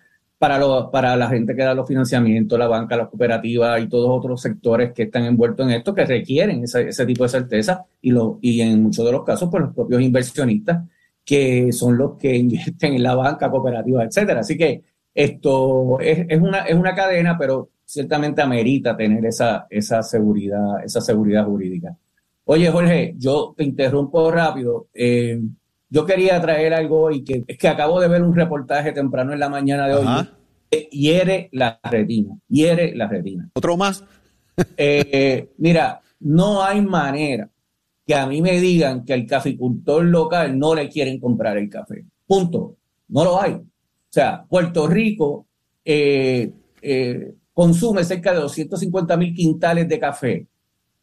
para, 0.46 0.60
lo, 0.60 0.92
para 0.92 1.16
la 1.16 1.28
gente 1.28 1.56
que 1.56 1.64
da 1.64 1.74
los 1.74 1.88
financiamientos, 1.88 2.60
la 2.60 2.68
banca, 2.68 2.96
las 2.96 3.10
cooperativas 3.10 3.82
y 3.82 3.88
todos 3.90 4.16
otros 4.16 4.40
sectores 4.40 4.94
que 4.94 5.04
están 5.04 5.26
envueltos 5.26 5.66
en 5.66 5.74
esto, 5.74 5.96
que 5.96 6.06
requieren 6.06 6.64
ese, 6.64 6.90
ese 6.90 7.04
tipo 7.04 7.24
de 7.24 7.30
certeza 7.30 7.84
y, 8.00 8.12
lo, 8.12 8.38
y 8.44 8.62
en 8.62 8.84
muchos 8.84 9.04
de 9.04 9.12
los 9.12 9.24
casos, 9.24 9.50
pues 9.50 9.64
los 9.64 9.74
propios 9.74 10.04
inversionistas, 10.04 10.86
que 11.26 11.72
son 11.72 11.98
los 11.98 12.16
que 12.20 12.36
invierten 12.38 12.94
en 12.94 13.02
la 13.02 13.16
banca, 13.16 13.50
cooperativa, 13.50 14.04
etcétera. 14.04 14.42
Así 14.42 14.56
que 14.56 14.84
esto 15.16 16.00
es, 16.00 16.28
es, 16.30 16.40
una, 16.40 16.60
es 16.60 16.76
una 16.76 16.94
cadena, 16.94 17.36
pero 17.40 17.70
ciertamente 17.84 18.44
amerita 18.44 18.96
tener 18.96 19.26
esa, 19.26 19.66
esa 19.68 20.04
seguridad, 20.04 20.84
esa 20.84 21.02
seguridad 21.02 21.44
jurídica. 21.46 21.98
Oye, 22.44 22.70
Jorge, 22.70 23.16
yo 23.18 23.56
te 23.58 23.64
interrumpo 23.64 24.30
rápido. 24.30 24.90
Eh, 24.94 25.42
yo 25.96 26.06
quería 26.06 26.42
traer 26.42 26.74
algo 26.74 27.04
hoy 27.04 27.24
que 27.24 27.46
es 27.48 27.58
que 27.58 27.70
acabo 27.70 28.02
de 28.02 28.10
ver 28.10 28.22
un 28.22 28.36
reportaje 28.36 28.92
temprano 28.92 29.32
en 29.32 29.40
la 29.40 29.48
mañana 29.48 29.88
de 29.88 29.96
hoy. 29.96 30.06
Que 30.70 30.90
hiere 30.92 31.48
la 31.54 31.80
retina, 31.84 32.38
hiere 32.50 32.94
la 32.94 33.08
retina. 33.08 33.50
Otro 33.54 33.78
más. 33.78 34.04
Eh, 34.78 35.50
mira, 35.58 36.02
no 36.22 36.64
hay 36.64 36.80
manera 36.82 37.50
que 38.08 38.16
a 38.16 38.26
mí 38.26 38.42
me 38.42 38.58
digan 38.62 39.04
que 39.04 39.14
el 39.14 39.28
caficultor 39.28 40.06
local 40.06 40.58
no 40.58 40.74
le 40.74 40.88
quieren 40.88 41.20
comprar 41.20 41.58
el 41.58 41.70
café. 41.70 42.06
Punto. 42.26 42.78
No 43.10 43.26
lo 43.26 43.42
hay. 43.42 43.52
O 43.56 43.66
sea, 44.10 44.46
Puerto 44.48 44.88
Rico 44.88 45.46
eh, 45.84 46.54
eh, 46.82 47.34
consume 47.54 48.06
cerca 48.06 48.32
de 48.32 48.40
250 48.40 49.18
mil 49.18 49.34
quintales 49.34 49.90
de 49.90 50.00
café, 50.00 50.48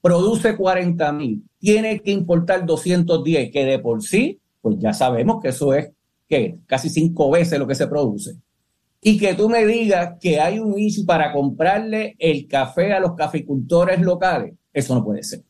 produce 0.00 0.56
40 0.56 1.12
mil, 1.12 1.44
tiene 1.58 2.00
que 2.00 2.10
importar 2.10 2.64
210, 2.64 3.52
que 3.52 3.64
de 3.66 3.78
por 3.78 4.02
sí, 4.02 4.40
pues 4.62 4.76
ya 4.78 4.94
sabemos 4.94 5.42
que 5.42 5.48
eso 5.48 5.74
es 5.74 5.90
que 6.26 6.58
casi 6.66 6.88
cinco 6.88 7.30
veces 7.30 7.58
lo 7.58 7.66
que 7.66 7.74
se 7.74 7.86
produce 7.86 8.36
y 9.04 9.18
que 9.18 9.34
tú 9.34 9.48
me 9.48 9.66
digas 9.66 10.14
que 10.20 10.40
hay 10.40 10.60
un 10.60 10.78
issue 10.78 11.04
para 11.04 11.32
comprarle 11.32 12.14
el 12.18 12.46
café 12.46 12.92
a 12.92 13.00
los 13.00 13.14
caficultores 13.14 14.00
locales, 14.00 14.54
eso 14.72 14.94
no 14.94 15.04
puede 15.04 15.24
ser. 15.24 15.42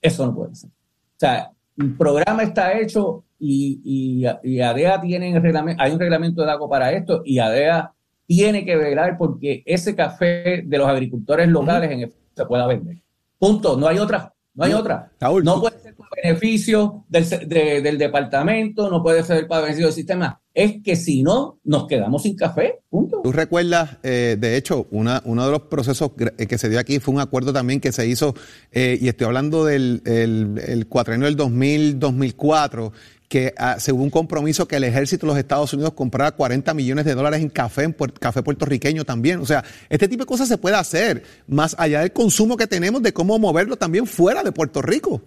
Eso 0.00 0.24
no 0.24 0.34
puede 0.34 0.54
ser. 0.54 0.70
O 0.70 1.18
sea, 1.18 1.50
el 1.76 1.96
programa 1.96 2.44
está 2.44 2.78
hecho 2.78 3.24
y, 3.38 3.80
y, 3.84 4.48
y 4.48 4.60
ADEA 4.60 5.00
tiene 5.00 5.34
el 5.34 5.42
reglamento, 5.42 5.82
hay 5.82 5.92
un 5.92 5.98
reglamento 5.98 6.42
de 6.42 6.50
agua 6.50 6.68
para 6.68 6.92
esto 6.92 7.22
y 7.24 7.40
ADEA 7.40 7.92
tiene 8.26 8.64
que 8.64 8.76
velar 8.76 9.18
porque 9.18 9.64
ese 9.66 9.96
café 9.96 10.62
de 10.64 10.78
los 10.78 10.88
agricultores 10.88 11.48
locales 11.48 11.90
en 11.90 12.00
efecto 12.02 12.30
se 12.36 12.46
pueda 12.46 12.66
vender. 12.68 12.96
Punto. 13.40 13.76
No 13.76 13.88
hay 13.88 13.98
otra. 13.98 14.32
No 14.54 14.64
hay 14.64 14.72
otra. 14.72 15.10
No 15.42 15.60
puede 15.60 15.79
ser 16.10 16.22
para 16.22 16.28
beneficio 16.28 17.04
del, 17.08 17.28
de- 17.48 17.80
del 17.82 17.98
departamento, 17.98 18.90
no 18.90 19.02
puede 19.02 19.22
ser 19.22 19.46
para 19.46 19.62
beneficio 19.62 19.86
del 19.86 19.94
sistema. 19.94 20.40
Es 20.52 20.82
que 20.82 20.96
si 20.96 21.22
no, 21.22 21.60
nos 21.64 21.86
quedamos 21.86 22.22
sin 22.24 22.36
café. 22.36 22.80
Punto. 22.90 23.20
Tú 23.22 23.30
recuerdas, 23.32 23.98
eh, 24.02 24.36
de 24.38 24.56
hecho, 24.56 24.88
una, 24.90 25.22
uno 25.24 25.44
de 25.46 25.52
los 25.52 25.62
procesos 25.62 26.10
eh, 26.38 26.46
que 26.46 26.58
se 26.58 26.68
dio 26.68 26.80
aquí 26.80 26.98
fue 26.98 27.14
un 27.14 27.20
acuerdo 27.20 27.52
también 27.52 27.80
que 27.80 27.92
se 27.92 28.06
hizo, 28.06 28.34
eh, 28.72 28.98
y 29.00 29.08
estoy 29.08 29.26
hablando 29.26 29.64
del 29.64 30.02
el, 30.04 30.60
el 30.66 30.86
cuatrienio 30.88 31.26
del 31.26 31.36
2000-2004, 31.36 32.92
que 33.28 33.54
ah, 33.58 33.76
se 33.78 33.92
hubo 33.92 34.02
un 34.02 34.10
compromiso 34.10 34.66
que 34.66 34.74
el 34.76 34.82
ejército 34.84 35.24
de 35.26 35.32
los 35.32 35.38
Estados 35.38 35.72
Unidos 35.72 35.92
comprara 35.92 36.32
40 36.32 36.74
millones 36.74 37.04
de 37.04 37.14
dólares 37.14 37.40
en 37.40 37.48
café, 37.48 37.84
en 37.84 37.92
café 38.18 38.42
puertorriqueño 38.42 39.04
también. 39.04 39.38
O 39.38 39.46
sea, 39.46 39.62
este 39.88 40.08
tipo 40.08 40.24
de 40.24 40.26
cosas 40.26 40.48
se 40.48 40.58
puede 40.58 40.74
hacer, 40.74 41.22
más 41.46 41.76
allá 41.78 42.00
del 42.00 42.12
consumo 42.12 42.56
que 42.56 42.66
tenemos, 42.66 43.02
de 43.04 43.12
cómo 43.12 43.38
moverlo 43.38 43.76
también 43.76 44.06
fuera 44.06 44.42
de 44.42 44.50
Puerto 44.50 44.82
Rico. 44.82 45.22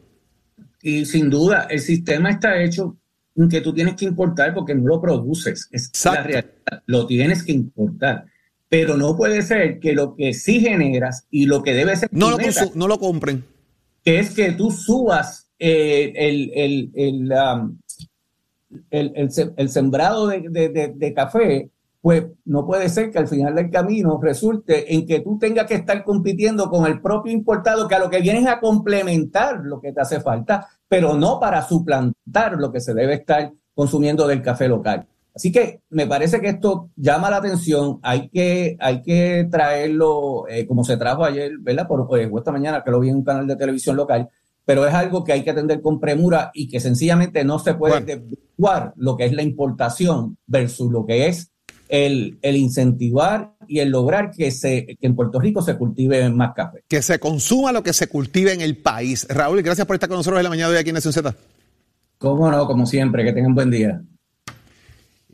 Y 0.84 1.06
sin 1.06 1.30
duda, 1.30 1.66
el 1.70 1.80
sistema 1.80 2.30
está 2.30 2.62
hecho 2.62 2.98
en 3.36 3.50
que 3.50 3.62
tú 3.62 3.74
tienes 3.74 3.96
que 3.96 4.06
importar 4.06 4.54
porque 4.54 4.76
no 4.76 4.86
lo 4.88 5.02
produces. 5.02 5.68
Es 5.72 5.88
Exacto. 5.88 6.20
la 6.20 6.24
realidad. 6.28 6.84
Lo 6.86 7.08
tienes 7.08 7.44
que 7.44 7.54
importar. 7.54 8.26
Pero 8.70 8.98
no 8.98 9.16
puede 9.16 9.42
ser 9.44 9.80
que 9.80 9.94
lo 9.94 10.16
que 10.16 10.34
sí 10.34 10.60
generas 10.60 11.26
y 11.32 11.46
lo 11.46 11.64
que 11.64 11.74
debe 11.74 11.96
ser 11.96 12.10
No 12.12 12.30
lo, 12.32 12.38
meta, 12.38 12.66
no 12.76 12.88
lo 12.88 13.00
compren. 13.00 13.44
que 14.04 14.20
es 14.20 14.32
que 14.32 14.52
tú 14.52 14.70
subas 14.72 15.48
eh, 15.58 16.12
el, 16.16 16.52
el, 16.54 16.92
el, 16.94 17.32
um, 17.32 17.78
el- 18.92 19.14
el 19.16 19.32
se- 19.32 19.54
el 19.56 19.70
sembrado 19.70 20.28
de, 20.28 20.42
de- 20.50 20.70
de- 20.70 20.94
de 20.96 21.14
café, 21.14 21.70
pues 22.04 22.26
no 22.44 22.66
puede 22.66 22.90
ser 22.90 23.12
que 23.12 23.20
al 23.20 23.30
final 23.30 23.56
del 23.56 23.70
camino 23.70 24.20
resulte 24.22 24.94
en 24.94 25.06
que 25.06 25.22
tú 25.22 25.38
tengas 25.40 25.66
que 25.66 25.76
estar 25.76 26.04
compitiendo 26.04 26.70
con 26.70 26.86
el 26.86 27.00
propio 27.00 27.32
importado, 27.32 27.88
que 27.88 27.96
a 27.96 28.00
lo 28.00 28.10
que 28.10 28.20
vienes 28.20 28.46
a 28.46 28.60
complementar 28.60 29.62
lo 29.64 29.80
que 29.80 29.94
te 29.94 30.02
hace 30.02 30.20
falta, 30.20 30.68
pero 30.90 31.14
no 31.14 31.40
para 31.40 31.62
suplantar 31.66 32.58
lo 32.58 32.74
que 32.74 32.82
se 32.82 32.94
debe 32.94 33.14
estar 33.14 33.54
consumiendo 33.74 34.28
del 34.28 34.42
café 34.42 34.68
local. 34.68 35.08
Así 35.34 35.50
que 35.50 35.80
me 35.92 36.06
parece 36.06 36.42
que 36.42 36.50
esto 36.50 36.90
llama 36.98 37.30
la 37.30 37.38
atención, 37.38 38.00
hay 38.04 38.28
que, 38.28 38.76
hay 38.82 39.02
que 39.02 39.48
traerlo 39.50 40.46
eh, 40.50 40.68
como 40.68 40.84
se 40.84 40.98
trajo 40.98 41.24
ayer, 41.24 41.54
¿verdad? 41.62 41.88
Por, 41.88 42.06
por 42.06 42.20
esta 42.20 42.52
mañana 42.52 42.84
que 42.84 42.92
lo 42.92 43.00
vi 43.00 43.12
en 43.12 43.16
un 43.16 43.24
canal 43.24 43.48
de 43.48 43.56
televisión 43.56 43.96
local, 43.96 44.28
pero 44.66 44.86
es 44.86 44.94
algo 44.94 45.24
que 45.24 45.32
hay 45.32 45.42
que 45.46 45.52
atender 45.52 45.80
con 45.80 46.02
premura 46.02 46.52
y 46.54 46.68
que 46.68 46.82
sencillamente 46.82 47.46
no 47.46 47.60
se 47.60 47.76
puede 47.76 48.26
Bueno. 48.58 48.92
lo 48.98 49.16
que 49.16 49.24
es 49.24 49.32
la 49.32 49.42
importación 49.42 50.38
versus 50.48 50.92
lo 50.92 51.06
que 51.06 51.28
es 51.28 51.53
el, 51.96 52.40
el 52.42 52.56
incentivar 52.56 53.52
y 53.68 53.78
el 53.78 53.90
lograr 53.90 54.32
que, 54.32 54.50
se, 54.50 54.84
que 54.86 54.98
en 55.06 55.16
Puerto 55.16 55.40
Rico 55.40 55.62
se 55.62 55.76
cultive 55.76 56.28
más 56.32 56.54
café. 56.56 56.80
Que 56.88 57.04
se 57.04 57.20
consuma 57.20 57.72
lo 57.72 57.84
que 57.84 57.94
se 57.94 58.08
cultive 58.08 58.52
en 58.52 58.62
el 58.62 58.78
país. 58.78 59.28
Raúl, 59.30 59.62
gracias 59.62 59.86
por 59.86 59.96
estar 59.96 60.10
con 60.10 60.18
nosotros 60.18 60.40
en 60.40 60.44
la 60.46 60.50
mañana 60.50 60.70
de 60.70 60.76
hoy 60.78 60.80
aquí 60.82 60.90
en 60.90 60.96
Nación 60.96 61.14
Z. 61.14 61.36
Cómo 62.18 62.50
no, 62.50 62.66
como 62.66 62.88
siempre, 62.88 63.24
que 63.24 63.32
tengan 63.32 63.54
buen 63.54 63.70
día. 63.70 64.02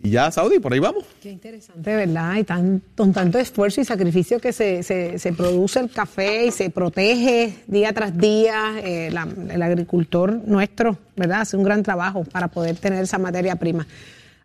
Y 0.04 0.10
ya, 0.12 0.30
Saudi, 0.32 0.60
por 0.60 0.74
ahí 0.74 0.80
vamos. 0.80 1.06
Qué 1.22 1.32
interesante, 1.32 1.96
¿verdad? 1.96 2.36
Y 2.38 2.44
tan, 2.44 2.82
con 2.96 3.14
tanto 3.14 3.38
esfuerzo 3.38 3.80
y 3.80 3.86
sacrificio 3.86 4.40
que 4.42 4.52
se, 4.52 4.84
se- 4.84 5.18
se 5.18 5.32
produce 5.34 5.80
el 5.80 5.90
café 5.90 6.46
y 6.48 6.52
se 6.52 6.70
protege 6.70 7.54
día 7.68 7.94
tras 7.94 8.18
día. 8.18 8.80
eh, 8.84 9.10
la- 9.12 9.28
el 9.50 9.62
agricultor 9.62 10.42
nuestro, 10.46 10.98
¿verdad? 11.16 11.42
Hace 11.42 11.56
un 11.56 11.64
gran 11.64 11.84
trabajo 11.84 12.26
para 12.26 12.50
poder 12.50 12.76
tener 12.78 13.04
esa 13.04 13.18
materia 13.18 13.56
prima. 13.56 13.88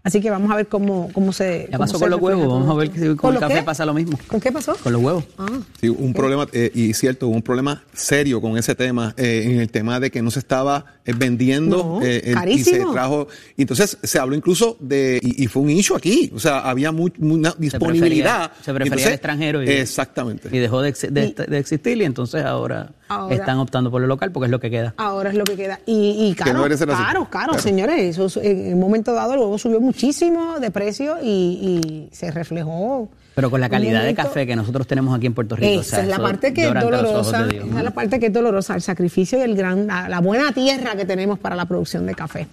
Así 0.06 0.20
que 0.20 0.28
vamos 0.28 0.50
a 0.52 0.56
ver 0.56 0.66
cómo, 0.68 1.08
cómo 1.14 1.32
se. 1.32 1.60
Ya 1.70 1.78
cómo 1.78 1.78
pasó 1.78 1.96
se 1.98 2.02
con 2.04 2.10
los 2.10 2.20
huevos, 2.20 2.46
vamos 2.46 2.68
a 2.70 2.74
ver 2.74 2.88
si 2.92 3.16
con 3.16 3.30
el 3.30 3.34
los 3.34 3.40
café 3.40 3.54
qué? 3.54 3.62
pasa 3.62 3.86
lo 3.86 3.94
mismo. 3.94 4.18
¿Con 4.26 4.38
qué 4.38 4.52
pasó? 4.52 4.76
Con 4.76 4.92
los 4.92 5.00
huevos. 5.02 5.24
Ah, 5.38 5.46
Sí, 5.80 5.88
un 5.88 6.12
problema, 6.12 6.46
eh, 6.52 6.70
y 6.74 6.92
cierto, 6.92 7.28
hubo 7.28 7.34
un 7.36 7.42
problema 7.42 7.82
serio 7.94 8.38
con 8.42 8.58
ese 8.58 8.74
tema, 8.74 9.14
eh, 9.16 9.42
en 9.46 9.60
el 9.60 9.70
tema 9.70 9.98
de 10.00 10.10
que 10.10 10.20
no 10.20 10.30
se 10.30 10.40
estaba 10.40 10.84
eh, 11.06 11.14
vendiendo 11.16 11.76
No, 11.78 12.02
eh, 12.02 12.16
el- 12.18 12.22
y 12.24 12.28
se 12.28 12.34
carísimo. 12.34 12.92
trajo. 12.92 13.28
y 13.56 13.62
entonces 13.62 13.96
se 14.02 14.18
habló 14.18 14.36
incluso 14.36 14.76
de, 14.78 15.18
y, 15.22 15.44
y 15.44 15.46
fue 15.46 15.62
un 15.62 15.70
issue 15.70 15.96
aquí, 15.96 16.30
o 16.34 16.38
sea, 16.38 16.58
había 16.60 16.92
mu- 16.92 17.08
una 17.20 17.54
disponibilidad. 17.56 18.50
prefería- 18.50 18.52
se 18.62 18.72
prefería 18.74 18.84
Entonces, 18.84 19.06
el 19.06 19.12
extranjero 19.14 19.62
y- 19.62 19.68
exactamente. 19.70 20.48
Y 20.52 20.58
dejó 20.58 20.82
de, 20.82 20.90
ex- 20.90 21.00
de- 21.14 21.34
de 21.48 21.58
existir 21.58 21.96
y 21.96 22.04
entonces 22.04 22.44
ahora, 22.44 22.92
Ahora- 23.08 23.34
están 23.34 23.58
optando 23.58 23.90
por 23.90 24.00
lo 24.00 24.06
local 24.06 24.32
porque 24.32 24.46
es 24.46 24.50
lo 24.50 24.60
que 24.60 24.70
queda. 24.70 24.94
Ahora 24.96 25.30
es 25.30 25.36
lo 25.36 25.44
que 25.44 25.56
queda. 25.56 25.78
Y, 25.86 26.28
y 26.30 26.34
Que 26.34 26.52
no 26.52 26.62
caro, 26.62 26.74
así. 26.74 26.84
caro, 26.86 27.28
caro, 27.28 27.28
Claro. 27.52 27.58
señores. 27.58 28.00
Eso, 28.18 28.26
es- 28.26 28.36
en 28.36 28.74
un 28.74 28.80
momento 28.80 29.12
dado 29.12 29.34
el 29.34 29.40
huevo 29.40 29.58
subió 29.58 29.80
muchísimo 29.80 30.58
de 30.60 30.70
precio 30.70 31.16
y, 31.22 32.08
y 32.10 32.14
se 32.14 32.30
reflejó. 32.30 33.08
Pero 33.34 33.50
con 33.50 33.60
la 33.60 33.68
calidad 33.68 34.04
de 34.04 34.14
café 34.14 34.46
que 34.46 34.54
nosotros 34.54 34.86
tenemos 34.86 35.16
aquí 35.16 35.26
en 35.26 35.34
Puerto 35.34 35.56
Rico. 35.56 35.78
o 35.78 35.80
Esa 35.80 35.96
sea, 35.96 36.04
es 36.04 36.08
la 36.08 36.18
parte 36.18 36.54
que 36.54 36.68
es 36.68 36.72
dolorosa. 36.74 37.44
Dios. 37.46 37.66
Esa 37.66 37.78
es 37.78 37.84
la 37.84 37.90
parte 37.90 38.20
que 38.20 38.26
es 38.26 38.32
dolorosa, 38.32 38.76
el 38.76 38.80
sacrificio 38.82 39.38
y 39.38 39.42
el 39.42 39.56
gran, 39.56 39.88
la, 39.88 40.08
la 40.08 40.20
buena 40.20 40.52
tierra 40.52 40.94
que 40.94 41.04
tenemos 41.04 41.40
para 41.40 41.56
la 41.56 41.64
producción 41.66 42.06
de 42.06 42.14
café. 42.14 42.46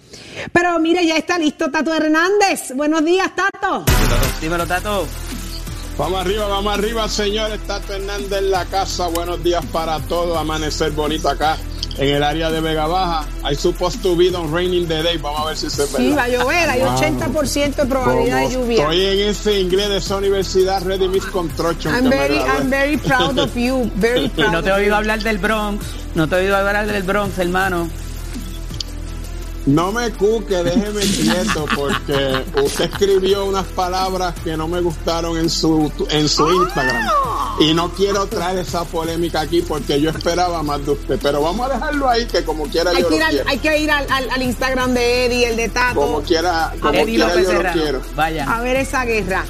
Pero 0.52 0.76
mire, 0.80 1.06
ya 1.06 1.16
está 1.16 1.38
listo 1.38 1.70
Tato 1.70 1.94
Hernández. 1.94 2.72
Buenos 2.74 3.04
días, 3.04 3.30
Tato. 3.36 3.84
Dímelo, 4.40 4.66
Tato. 4.66 5.06
Vamos 5.98 6.20
arriba, 6.20 6.48
vamos 6.48 6.72
arriba, 6.78 7.08
señores. 7.08 7.60
Tato 7.66 7.92
Hernández 7.94 8.32
en 8.38 8.50
la 8.50 8.64
casa. 8.64 9.08
Buenos 9.08 9.42
días 9.44 9.64
para 9.72 10.00
todos. 10.00 10.36
Amanecer 10.36 10.90
bonito 10.92 11.28
acá 11.28 11.56
en 11.98 12.08
el 12.08 12.22
área 12.22 12.50
de 12.50 12.60
Vega 12.60 12.86
Baja. 12.86 13.26
I 13.44 13.54
supposed 13.54 14.02
to 14.02 14.16
be 14.16 14.34
on 14.34 14.50
raining 14.52 14.88
the 14.88 15.02
day. 15.02 15.18
Vamos 15.18 15.40
a 15.42 15.44
ver 15.48 15.56
si 15.56 15.68
se 15.68 15.86
Sí, 15.86 16.10
va 16.12 16.24
a 16.24 16.28
llover, 16.28 16.70
hay 16.70 16.80
80% 16.80 17.74
de 17.74 17.86
probabilidad 17.86 18.40
de 18.40 18.50
lluvia. 18.54 18.82
Estoy 18.82 19.04
en 19.04 19.28
ese 19.28 19.60
inglés 19.60 19.88
de 19.90 19.96
esa 19.98 20.16
universidad, 20.16 20.82
Ready 20.82 21.08
Miss 21.08 21.26
Construction. 21.26 21.94
I'm 21.94 22.08
very. 22.08 22.38
I'm 22.38 22.70
very 22.70 22.96
proud 22.96 23.38
of 23.38 23.54
you. 23.54 23.90
Very 23.96 24.24
Y 24.24 24.28
proud 24.28 24.52
no 24.52 24.62
te 24.62 24.70
he 24.70 24.72
oído 24.72 24.96
hablar 24.96 25.22
del 25.22 25.38
Bronx. 25.38 25.84
No 26.14 26.26
te 26.26 26.36
he 26.36 26.38
oído 26.38 26.56
hablar 26.56 26.86
del 26.86 27.02
Bronx, 27.02 27.38
hermano. 27.38 27.88
No 29.64 29.92
me 29.92 30.10
cuque, 30.10 30.56
déjeme 30.64 31.02
quieto, 31.02 31.66
porque 31.76 32.44
usted 32.64 32.84
escribió 32.86 33.44
unas 33.44 33.64
palabras 33.66 34.34
que 34.42 34.56
no 34.56 34.66
me 34.66 34.80
gustaron 34.80 35.38
en 35.38 35.48
su, 35.48 35.90
en 36.10 36.28
su 36.28 36.50
Instagram. 36.52 37.06
Y 37.60 37.72
no 37.72 37.90
quiero 37.92 38.26
traer 38.26 38.58
esa 38.58 38.84
polémica 38.84 39.40
aquí 39.42 39.62
porque 39.62 40.00
yo 40.00 40.10
esperaba 40.10 40.64
más 40.64 40.84
de 40.84 40.92
usted. 40.92 41.18
Pero 41.22 41.42
vamos 41.42 41.70
a 41.70 41.74
dejarlo 41.74 42.08
ahí, 42.08 42.26
que 42.26 42.42
como 42.44 42.64
quiera 42.64 42.90
Hay 42.90 43.02
yo 43.02 43.08
que, 43.08 43.14
ir 43.14 43.20
lo 43.20 43.26
al, 43.26 43.30
quiero. 43.34 43.50
hay 43.50 43.58
que 43.58 43.78
ir 43.78 43.90
al, 43.92 44.06
al- 44.10 44.30
al 44.30 44.42
Instagram 44.42 44.94
de 44.94 45.26
Eddie, 45.26 45.48
el 45.50 45.56
de 45.56 45.68
Tato, 45.68 46.00
Como 46.00 46.22
quiera, 46.22 46.74
como 46.80 46.94
Eddie 46.94 47.04
quiera 47.14 47.28
López 47.28 47.46
yo 47.46 47.62
lo 47.62 47.72
quiero. 47.72 48.02
Vaya. 48.16 48.52
a 48.56 48.60
ver 48.62 48.76
esa 48.76 49.04
guerra. 49.04 49.44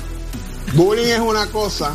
Bullying 0.74 1.06
es 1.06 1.20
una 1.20 1.46
cosa 1.46 1.94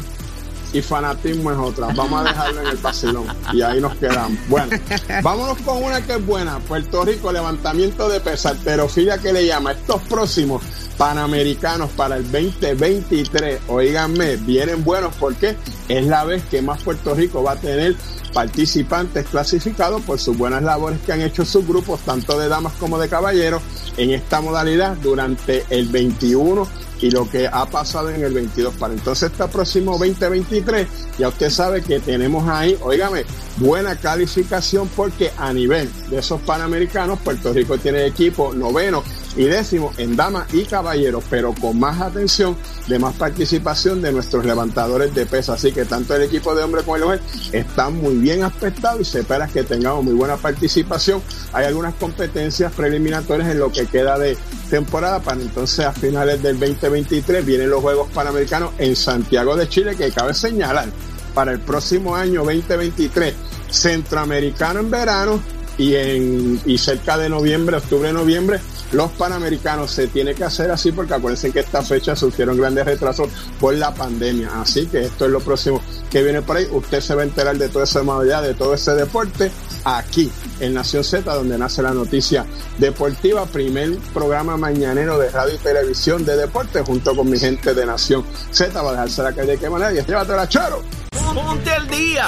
y 0.78 0.82
fanatismo 0.82 1.52
es 1.52 1.58
otra. 1.58 1.88
Vamos 1.88 2.22
a 2.22 2.30
dejarlo 2.30 2.62
en 2.62 2.68
el 2.68 2.78
vacilón 2.78 3.26
y 3.54 3.62
ahí 3.62 3.82
nos 3.82 3.96
quedamos. 3.96 4.38
Bueno, 4.48 4.78
vámonos 5.24 5.58
con 5.60 5.84
una 5.84 6.02
que 6.02 6.14
es 6.14 6.26
buena. 6.26 6.60
Puerto 6.60 7.04
Rico, 7.04 7.32
levantamiento 7.32 8.08
de 8.10 8.20
pesas, 8.20 8.54
alterofilia 8.54 9.18
que 9.18 9.34
le 9.34 9.46
llama. 9.46 9.72
Estos 9.72 10.02
próximos 10.04 10.64
panamericanos 10.98 11.90
para 11.92 12.18
el 12.18 12.24
2023, 12.32 13.62
oíganme, 13.68 14.36
vienen 14.38 14.84
buenos 14.84 15.14
porque 15.20 15.56
es 15.88 16.06
la 16.06 16.24
vez 16.24 16.44
que 16.46 16.62
más 16.62 16.82
Puerto 16.84 17.14
Rico 17.14 17.44
va 17.44 17.54
a 17.54 17.56
tener 17.56 17.96
participantes 18.34 19.26
clasificados 19.28 20.02
por 20.04 20.20
sus 20.20 20.38
buenas 20.38 20.62
labores 20.62 21.00
que 21.06 21.14
han 21.14 21.22
hecho 21.22 21.46
sus 21.46 21.68
grupos, 21.68 22.02
tanto 22.02 22.38
de 22.38 22.48
damas 22.48 22.74
como 22.74 23.00
de 23.00 23.10
caballeros, 23.10 23.62
en 23.98 24.12
esta 24.12 24.42
modalidad 24.42 24.96
durante 24.98 25.66
el 25.70 25.88
21 25.88 26.68
y 27.02 27.12
lo 27.12 27.30
que 27.30 27.48
ha 27.48 27.66
pasado 27.66 28.10
en 28.10 28.24
el 28.24 28.34
22 28.34 28.76
para 28.76 28.94
entonces 28.94 29.32
este 29.32 29.48
próximo 29.48 29.98
2023 29.98 30.88
ya 31.18 31.28
usted 31.30 31.50
sabe 31.50 31.82
que 31.82 32.00
tenemos 32.00 32.48
ahí, 32.48 32.78
óigame, 32.82 33.26
buena 33.58 33.96
calificación 33.96 34.90
porque 34.96 35.32
a 35.38 35.54
nivel 35.54 35.90
de 36.10 36.20
esos 36.20 36.42
panamericanos 36.42 37.20
Puerto 37.20 37.54
Rico 37.54 37.78
tiene 37.78 38.06
equipo 38.06 38.54
noveno 38.54 39.04
y 39.36 39.46
décimo 39.46 39.92
en 39.98 40.16
damas 40.16 40.54
y 40.54 40.64
caballeros, 40.64 41.24
pero 41.30 41.54
con 41.54 41.80
más 41.80 42.02
atención, 42.02 42.56
de 42.88 43.00
más 43.00 43.16
participación 43.16 44.02
de 44.02 44.12
nuestros 44.12 44.46
levantadores 44.46 45.14
de 45.14 45.26
peso. 45.26 45.54
Así 45.54 45.72
que 45.72 45.86
tanto 45.86 46.16
el 46.16 46.24
equipo 46.24 46.56
de 46.56 46.64
hombres 46.64 46.84
como 46.84 46.98
el 46.98 47.04
mujer 47.04 47.22
están 47.52 47.98
muy 47.98 48.16
bien 48.16 48.44
aspectados 48.44 49.02
y 49.02 49.06
se 49.06 49.20
espera 49.20 49.48
que 49.48 49.64
tengamos 49.64 50.04
muy 50.04 50.14
buena 50.14 50.38
participación. 50.38 51.22
Hay 51.54 51.66
algunas 51.66 51.94
competencias 51.96 52.72
preliminatorias 52.74 53.50
en 53.50 53.60
lo 53.60 53.72
que 53.72 53.86
queda 53.86 54.18
de 54.18 54.38
temporada 54.70 55.20
para 55.20 55.42
entonces 55.42 55.86
a 55.86 55.94
finales 55.94 56.42
del 56.44 56.60
2023 56.60 57.46
vienen 57.46 57.70
los 57.70 57.82
Juegos 57.82 58.10
Panamericanos 58.14 58.72
en 58.78 58.96
Santiago 58.96 59.56
de 59.56 59.70
Chile 59.70 59.96
que 59.96 60.12
cabe 60.12 60.34
señalar 60.34 60.90
para 61.34 61.52
el 61.52 61.60
próximo 61.60 62.16
año 62.16 62.44
2023 62.44 63.34
centroamericano 63.70 64.80
en 64.80 64.92
verano 64.92 65.40
y 65.78 65.96
en 65.96 66.60
y 66.66 66.78
cerca 66.78 67.18
de 67.18 67.30
noviembre, 67.30 67.78
octubre, 67.78 68.12
noviembre, 68.12 68.60
los 68.92 69.12
panamericanos 69.12 69.92
se 69.92 70.08
tiene 70.08 70.34
que 70.34 70.44
hacer 70.44 70.72
así 70.72 70.92
porque 70.92 71.14
acuérdense 71.14 71.52
que 71.52 71.60
esta 71.60 71.82
fecha 71.82 72.16
sufrieron 72.16 72.58
grandes 72.58 72.86
retrasos 72.86 73.30
por 73.60 73.74
la 73.74 73.94
pandemia. 73.94 74.62
Así 74.62 74.88
que 74.88 75.06
esto 75.06 75.26
es 75.26 75.32
lo 75.32 75.40
próximo 75.40 75.82
que 76.10 76.24
viene 76.24 76.42
por 76.42 76.58
ahí. 76.58 76.68
Usted 76.72 77.02
se 77.02 77.16
va 77.16 77.22
a 77.22 77.26
enterar 77.26 77.58
de 77.58 77.70
toda 77.70 77.84
esa 77.86 78.04
modalidad, 78.04 78.44
de 78.44 78.54
todo 78.54 78.74
ese 78.74 78.94
deporte 78.94 79.52
aquí 79.84 80.32
en 80.60 80.74
Nación 80.74 81.04
Z, 81.04 81.34
donde 81.34 81.58
nace 81.58 81.82
la 81.82 81.92
noticia 81.92 82.46
deportiva, 82.78 83.46
primer 83.46 83.98
programa 84.14 84.58
mañanero 84.58 85.18
de 85.18 85.30
radio 85.30 85.56
y 85.56 85.58
televisión 85.58 86.26
de 86.26 86.36
deporte 86.36 86.82
junto 86.82 87.16
con 87.16 87.30
mi 87.30 87.40
gente 87.40 87.74
de 87.74 87.86
Nación 87.86 88.24
Z. 88.52 88.82
Va 88.82 88.90
a 88.90 88.94
dejarse 88.94 89.24
la 89.24 89.34
calle 89.34 89.52
de 89.52 89.58
qué 89.58 89.70
manera. 89.70 89.92
Llévatela, 89.92 90.48
choro. 90.48 91.07
Ponte 91.34 91.72
al 91.72 91.88
día. 91.88 92.26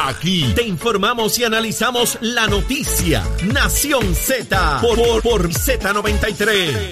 Aquí 0.00 0.52
te 0.54 0.62
informamos 0.62 1.38
y 1.38 1.44
analizamos 1.44 2.18
la 2.20 2.46
noticia. 2.46 3.22
Nación 3.44 4.14
Z 4.14 4.80
por, 4.80 4.96
por, 4.96 5.22
por 5.22 5.48
Z93. 5.52 6.90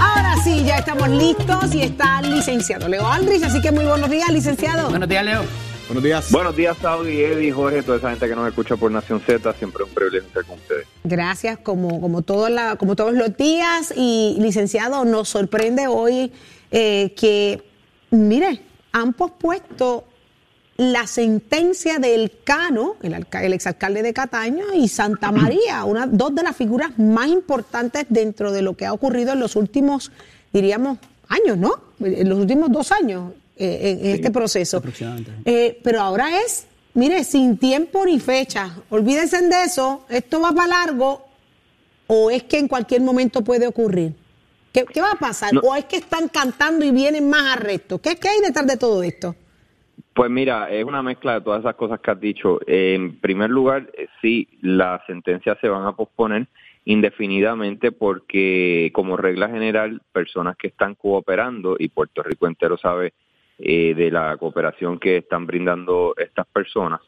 Ahora 0.00 0.36
sí, 0.42 0.64
ya 0.64 0.78
estamos 0.78 1.08
listos 1.08 1.74
y 1.74 1.82
está 1.82 2.20
el 2.20 2.34
licenciado 2.34 2.88
Leo 2.88 3.06
Aldrich, 3.06 3.42
así 3.42 3.60
que 3.60 3.70
muy 3.72 3.84
buenos 3.84 4.10
días, 4.10 4.28
licenciado. 4.30 4.90
Buenos 4.90 5.08
días, 5.08 5.24
Leo. 5.24 5.69
Buenos 5.90 6.04
días. 6.04 6.30
Buenos 6.30 6.54
días, 6.54 6.78
Saudi, 6.80 7.20
Eddie, 7.20 7.50
Jorge, 7.50 7.82
toda 7.82 7.98
esa 7.98 8.10
gente 8.10 8.28
que 8.28 8.36
nos 8.36 8.46
escucha 8.46 8.76
por 8.76 8.92
Nación 8.92 9.20
Z. 9.26 9.52
Siempre 9.54 9.82
un 9.82 9.90
privilegio 9.90 10.28
estar 10.28 10.44
con 10.44 10.56
ustedes. 10.56 10.86
Gracias, 11.02 11.58
como, 11.58 12.00
como, 12.00 12.22
todo 12.22 12.48
la, 12.48 12.76
como 12.76 12.94
todos 12.94 13.12
los 13.14 13.36
días. 13.36 13.92
Y 13.96 14.36
licenciado, 14.38 15.04
nos 15.04 15.28
sorprende 15.30 15.88
hoy 15.88 16.30
eh, 16.70 17.12
que, 17.16 17.64
mire, 18.12 18.62
han 18.92 19.14
pospuesto 19.14 20.04
la 20.76 21.08
sentencia 21.08 21.98
del 21.98 22.34
Cano, 22.44 22.94
el, 23.02 23.14
alca- 23.14 23.42
el 23.42 23.52
exalcalde 23.52 24.02
de 24.04 24.14
Cataño, 24.14 24.66
y 24.72 24.86
Santa 24.86 25.32
María, 25.32 25.84
una, 25.84 26.06
dos 26.06 26.32
de 26.36 26.44
las 26.44 26.54
figuras 26.54 26.96
más 27.00 27.26
importantes 27.26 28.06
dentro 28.08 28.52
de 28.52 28.62
lo 28.62 28.76
que 28.76 28.86
ha 28.86 28.92
ocurrido 28.92 29.32
en 29.32 29.40
los 29.40 29.56
últimos, 29.56 30.12
diríamos, 30.52 30.98
años, 31.26 31.56
¿no? 31.58 31.72
En 31.98 32.28
los 32.28 32.38
últimos 32.38 32.70
dos 32.70 32.92
años 32.92 33.32
eh, 33.60 33.98
en, 34.02 34.06
este 34.14 34.30
proceso. 34.30 34.78
aproximadamente. 34.78 35.32
Eh, 35.44 35.78
pero 35.82 36.00
ahora 36.00 36.40
es, 36.40 36.66
mire, 36.94 37.24
sin 37.24 37.58
tiempo 37.58 38.04
ni 38.06 38.18
fecha. 38.18 38.74
Olvídense 38.88 39.40
de 39.42 39.64
eso, 39.64 40.06
esto 40.08 40.40
va 40.40 40.52
para 40.52 40.68
largo, 40.68 41.26
o 42.06 42.30
es 42.30 42.44
que 42.44 42.58
en 42.58 42.68
cualquier 42.68 43.02
momento 43.02 43.44
puede 43.44 43.66
ocurrir. 43.66 44.14
¿Qué, 44.72 44.84
qué 44.84 45.00
va 45.00 45.12
a 45.12 45.18
pasar? 45.18 45.52
No. 45.52 45.60
¿O 45.60 45.74
es 45.74 45.84
que 45.84 45.96
están 45.96 46.28
cantando 46.28 46.84
y 46.84 46.90
vienen 46.90 47.28
más 47.28 47.56
arrestos? 47.56 48.00
¿Qué, 48.00 48.16
qué 48.16 48.28
hay 48.28 48.40
detrás 48.40 48.66
de 48.66 48.76
todo 48.76 49.02
esto? 49.02 49.34
Pues 50.14 50.30
mira, 50.30 50.70
es 50.70 50.84
una 50.84 51.02
mezcla 51.02 51.34
de 51.34 51.40
todas 51.42 51.60
esas 51.60 51.74
cosas 51.74 52.00
que 52.00 52.10
has 52.10 52.20
dicho. 52.20 52.60
En 52.66 53.20
primer 53.20 53.50
lugar, 53.50 53.90
eh, 53.96 54.08
sí, 54.22 54.48
las 54.62 55.04
sentencias 55.06 55.58
se 55.60 55.68
van 55.68 55.86
a 55.86 55.92
posponer 55.92 56.48
indefinidamente 56.84 57.92
porque 57.92 58.90
como 58.92 59.16
regla 59.16 59.48
general, 59.48 60.00
personas 60.12 60.56
que 60.56 60.68
están 60.68 60.94
cooperando, 60.94 61.76
y 61.78 61.88
Puerto 61.88 62.22
Rico 62.22 62.46
entero 62.46 62.78
sabe 62.78 63.12
eh, 63.62 63.94
de 63.94 64.10
la 64.10 64.36
cooperación 64.36 64.98
que 64.98 65.18
están 65.18 65.46
brindando 65.46 66.14
estas 66.16 66.46
personas, 66.46 67.00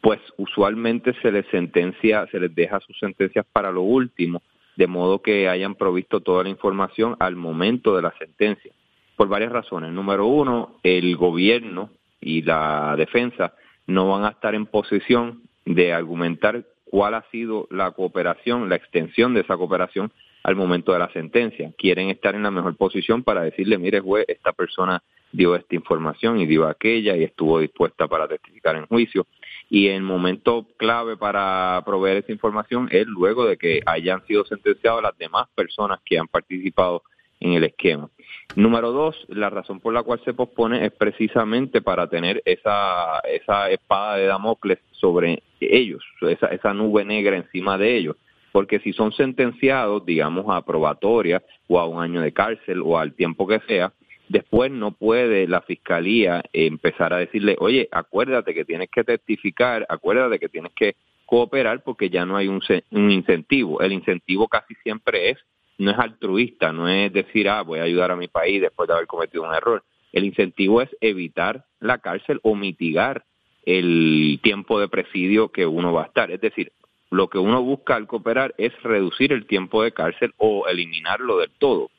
pues 0.00 0.20
usualmente 0.36 1.14
se 1.22 1.32
les 1.32 1.46
sentencia, 1.46 2.26
se 2.30 2.40
les 2.40 2.54
deja 2.54 2.80
sus 2.80 2.98
sentencias 2.98 3.46
para 3.52 3.70
lo 3.70 3.82
último, 3.82 4.42
de 4.76 4.86
modo 4.86 5.22
que 5.22 5.48
hayan 5.48 5.74
provisto 5.74 6.20
toda 6.20 6.42
la 6.42 6.48
información 6.48 7.16
al 7.20 7.36
momento 7.36 7.96
de 7.96 8.02
la 8.02 8.14
sentencia, 8.18 8.72
por 9.16 9.28
varias 9.28 9.52
razones. 9.52 9.92
Número 9.92 10.26
uno, 10.26 10.78
el 10.82 11.16
gobierno 11.16 11.90
y 12.20 12.42
la 12.42 12.94
defensa 12.96 13.54
no 13.86 14.08
van 14.08 14.24
a 14.24 14.30
estar 14.30 14.54
en 14.54 14.66
posición 14.66 15.42
de 15.64 15.92
argumentar 15.92 16.64
cuál 16.84 17.14
ha 17.14 17.24
sido 17.30 17.66
la 17.70 17.90
cooperación, 17.90 18.68
la 18.68 18.76
extensión 18.76 19.34
de 19.34 19.40
esa 19.40 19.56
cooperación 19.56 20.12
al 20.42 20.56
momento 20.56 20.92
de 20.92 20.98
la 20.98 21.10
sentencia. 21.12 21.72
Quieren 21.76 22.10
estar 22.10 22.34
en 22.34 22.42
la 22.42 22.50
mejor 22.50 22.76
posición 22.76 23.22
para 23.22 23.42
decirle, 23.42 23.78
mire 23.78 24.00
juez, 24.00 24.26
esta 24.28 24.52
persona 24.52 25.02
dio 25.34 25.56
esta 25.56 25.74
información 25.74 26.38
y 26.38 26.46
dio 26.46 26.66
aquella 26.66 27.16
y 27.16 27.24
estuvo 27.24 27.58
dispuesta 27.58 28.06
para 28.06 28.28
testificar 28.28 28.76
en 28.76 28.86
juicio. 28.86 29.26
Y 29.68 29.88
el 29.88 30.02
momento 30.02 30.66
clave 30.76 31.16
para 31.16 31.82
proveer 31.84 32.18
esa 32.18 32.32
información 32.32 32.88
es 32.92 33.06
luego 33.06 33.44
de 33.44 33.56
que 33.56 33.80
hayan 33.86 34.24
sido 34.26 34.44
sentenciadas 34.44 35.02
las 35.02 35.18
demás 35.18 35.48
personas 35.54 36.00
que 36.04 36.18
han 36.18 36.28
participado 36.28 37.02
en 37.40 37.54
el 37.54 37.64
esquema. 37.64 38.08
Número 38.54 38.92
dos, 38.92 39.16
la 39.28 39.50
razón 39.50 39.80
por 39.80 39.92
la 39.92 40.02
cual 40.02 40.20
se 40.24 40.34
pospone 40.34 40.86
es 40.86 40.92
precisamente 40.92 41.82
para 41.82 42.08
tener 42.08 42.40
esa, 42.44 43.18
esa 43.20 43.70
espada 43.70 44.16
de 44.16 44.26
Damocles 44.26 44.78
sobre 44.92 45.42
ellos, 45.60 46.04
esa, 46.20 46.46
esa 46.48 46.72
nube 46.72 47.04
negra 47.04 47.36
encima 47.36 47.76
de 47.76 47.96
ellos. 47.96 48.16
Porque 48.52 48.78
si 48.78 48.92
son 48.92 49.12
sentenciados, 49.12 50.06
digamos, 50.06 50.46
a 50.48 50.64
probatoria 50.64 51.42
o 51.66 51.80
a 51.80 51.86
un 51.86 52.00
año 52.00 52.20
de 52.20 52.32
cárcel 52.32 52.82
o 52.84 52.96
al 52.96 53.14
tiempo 53.14 53.48
que 53.48 53.58
sea, 53.66 53.92
después 54.28 54.70
no 54.70 54.92
puede 54.92 55.46
la 55.46 55.60
fiscalía 55.62 56.42
empezar 56.52 57.12
a 57.12 57.18
decirle, 57.18 57.56
oye, 57.58 57.88
acuérdate 57.90 58.54
que 58.54 58.64
tienes 58.64 58.88
que 58.90 59.04
testificar, 59.04 59.86
acuérdate 59.88 60.38
que 60.38 60.48
tienes 60.48 60.72
que 60.74 60.96
cooperar 61.26 61.82
porque 61.82 62.10
ya 62.10 62.24
no 62.24 62.36
hay 62.36 62.48
un, 62.48 62.60
un 62.90 63.10
incentivo. 63.10 63.80
El 63.80 63.92
incentivo 63.92 64.48
casi 64.48 64.74
siempre 64.82 65.30
es, 65.30 65.38
no 65.78 65.90
es 65.90 65.98
altruista, 65.98 66.72
no 66.72 66.88
es 66.88 67.12
decir, 67.12 67.48
ah, 67.48 67.62
voy 67.62 67.80
a 67.80 67.84
ayudar 67.84 68.10
a 68.10 68.16
mi 68.16 68.28
país 68.28 68.60
después 68.60 68.88
de 68.88 68.94
haber 68.94 69.06
cometido 69.06 69.44
un 69.44 69.54
error. 69.54 69.82
El 70.12 70.24
incentivo 70.24 70.80
es 70.80 70.88
evitar 71.00 71.64
la 71.80 71.98
cárcel 71.98 72.40
o 72.42 72.54
mitigar 72.54 73.24
el 73.66 74.38
tiempo 74.42 74.78
de 74.78 74.88
presidio 74.88 75.48
que 75.48 75.66
uno 75.66 75.92
va 75.92 76.04
a 76.04 76.06
estar. 76.06 76.30
Es 76.30 76.40
decir, 76.40 76.72
lo 77.10 77.28
que 77.28 77.38
uno 77.38 77.62
busca 77.62 77.96
al 77.96 78.06
cooperar 78.06 78.54
es 78.58 78.72
reducir 78.82 79.32
el 79.32 79.46
tiempo 79.46 79.82
de 79.82 79.92
cárcel 79.92 80.32
o 80.36 80.66
eliminarlo 80.68 81.38
del 81.38 81.50
todo. 81.58 81.90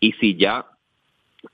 Y 0.00 0.12
si 0.12 0.36
ya 0.36 0.66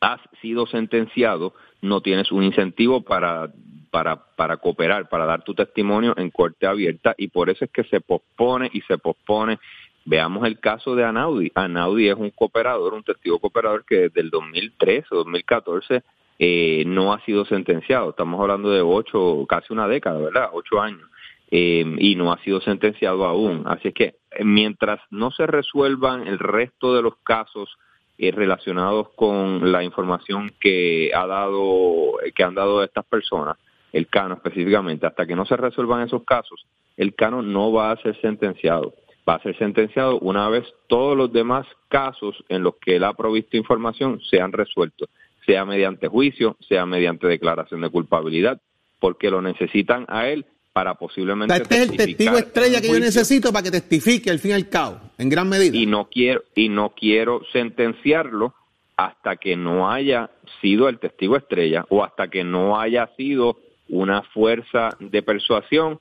has 0.00 0.20
sido 0.40 0.66
sentenciado, 0.66 1.54
no 1.82 2.00
tienes 2.00 2.30
un 2.32 2.42
incentivo 2.42 3.02
para, 3.02 3.50
para, 3.90 4.16
para 4.36 4.56
cooperar, 4.58 5.08
para 5.08 5.26
dar 5.26 5.42
tu 5.42 5.54
testimonio 5.54 6.14
en 6.16 6.30
corte 6.30 6.66
abierta 6.66 7.14
y 7.16 7.28
por 7.28 7.50
eso 7.50 7.64
es 7.64 7.70
que 7.70 7.84
se 7.84 8.00
pospone 8.00 8.70
y 8.72 8.80
se 8.82 8.98
pospone. 8.98 9.58
Veamos 10.04 10.46
el 10.46 10.58
caso 10.60 10.94
de 10.94 11.04
Anaudi. 11.04 11.52
Anaudi 11.54 12.08
es 12.08 12.16
un 12.16 12.30
cooperador, 12.30 12.94
un 12.94 13.02
testigo 13.02 13.38
cooperador 13.38 13.84
que 13.84 13.96
desde 13.96 14.20
el 14.22 14.30
2013 14.30 15.06
o 15.10 15.16
2014 15.18 16.02
eh, 16.38 16.84
no 16.86 17.12
ha 17.12 17.22
sido 17.24 17.44
sentenciado. 17.44 18.10
Estamos 18.10 18.40
hablando 18.40 18.70
de 18.70 18.80
ocho, 18.80 19.44
casi 19.46 19.72
una 19.72 19.86
década, 19.86 20.18
¿verdad? 20.18 20.48
Ocho 20.52 20.80
años. 20.80 21.08
Eh, 21.50 21.84
y 21.98 22.14
no 22.14 22.32
ha 22.32 22.38
sido 22.42 22.60
sentenciado 22.60 23.26
aún. 23.26 23.64
Así 23.66 23.88
es 23.88 23.94
que 23.94 24.14
mientras 24.42 25.00
no 25.10 25.32
se 25.32 25.46
resuelvan 25.46 26.26
el 26.26 26.38
resto 26.38 26.94
de 26.94 27.02
los 27.02 27.16
casos 27.24 27.76
eh, 28.22 28.32
relacionados 28.32 29.08
con 29.16 29.72
la 29.72 29.82
información 29.82 30.52
que 30.60 31.10
ha 31.14 31.26
dado 31.26 32.18
que 32.34 32.44
han 32.44 32.54
dado 32.54 32.84
estas 32.84 33.06
personas, 33.06 33.56
el 33.94 34.08
Cano 34.08 34.34
específicamente, 34.34 35.06
hasta 35.06 35.24
que 35.24 35.34
no 35.34 35.46
se 35.46 35.56
resuelvan 35.56 36.06
esos 36.06 36.22
casos, 36.24 36.66
el 36.98 37.14
Cano 37.14 37.40
no 37.40 37.72
va 37.72 37.92
a 37.92 37.96
ser 38.02 38.20
sentenciado. 38.20 38.92
Va 39.26 39.36
a 39.36 39.42
ser 39.42 39.56
sentenciado 39.56 40.18
una 40.18 40.50
vez 40.50 40.66
todos 40.86 41.16
los 41.16 41.32
demás 41.32 41.66
casos 41.88 42.44
en 42.50 42.62
los 42.62 42.74
que 42.76 42.96
él 42.96 43.04
ha 43.04 43.14
provisto 43.14 43.56
información 43.56 44.20
sean 44.28 44.52
resueltos, 44.52 45.08
sea 45.46 45.64
mediante 45.64 46.06
juicio, 46.08 46.58
sea 46.68 46.84
mediante 46.84 47.26
declaración 47.26 47.80
de 47.80 47.88
culpabilidad, 47.88 48.60
porque 48.98 49.30
lo 49.30 49.40
necesitan 49.40 50.04
a 50.08 50.28
él 50.28 50.44
para 50.72 50.94
posiblemente 50.94 51.54
Este 51.54 51.82
es 51.82 51.90
el 51.90 51.96
testigo 51.96 52.36
estrella 52.38 52.80
que 52.80 52.88
yo 52.88 52.98
necesito 53.00 53.52
para 53.52 53.64
que 53.64 53.70
testifique 53.70 54.30
al 54.30 54.38
fin 54.38 54.52
y 54.52 54.54
al 54.54 54.68
cabo, 54.68 55.00
en 55.18 55.28
gran 55.28 55.48
medida. 55.48 55.76
y 55.76 55.86
no 55.86 56.08
quiero 56.08 56.42
y 56.54 56.68
no 56.68 56.90
quiero 56.90 57.42
sentenciarlo 57.52 58.54
hasta 58.96 59.36
que 59.36 59.56
no 59.56 59.90
haya 59.90 60.30
sido 60.60 60.88
el 60.88 60.98
testigo 60.98 61.36
estrella 61.36 61.86
o 61.88 62.04
hasta 62.04 62.28
que 62.28 62.44
no 62.44 62.78
haya 62.78 63.08
sido 63.16 63.56
una 63.88 64.22
fuerza 64.22 64.90
de 65.00 65.22
persuasión 65.22 65.98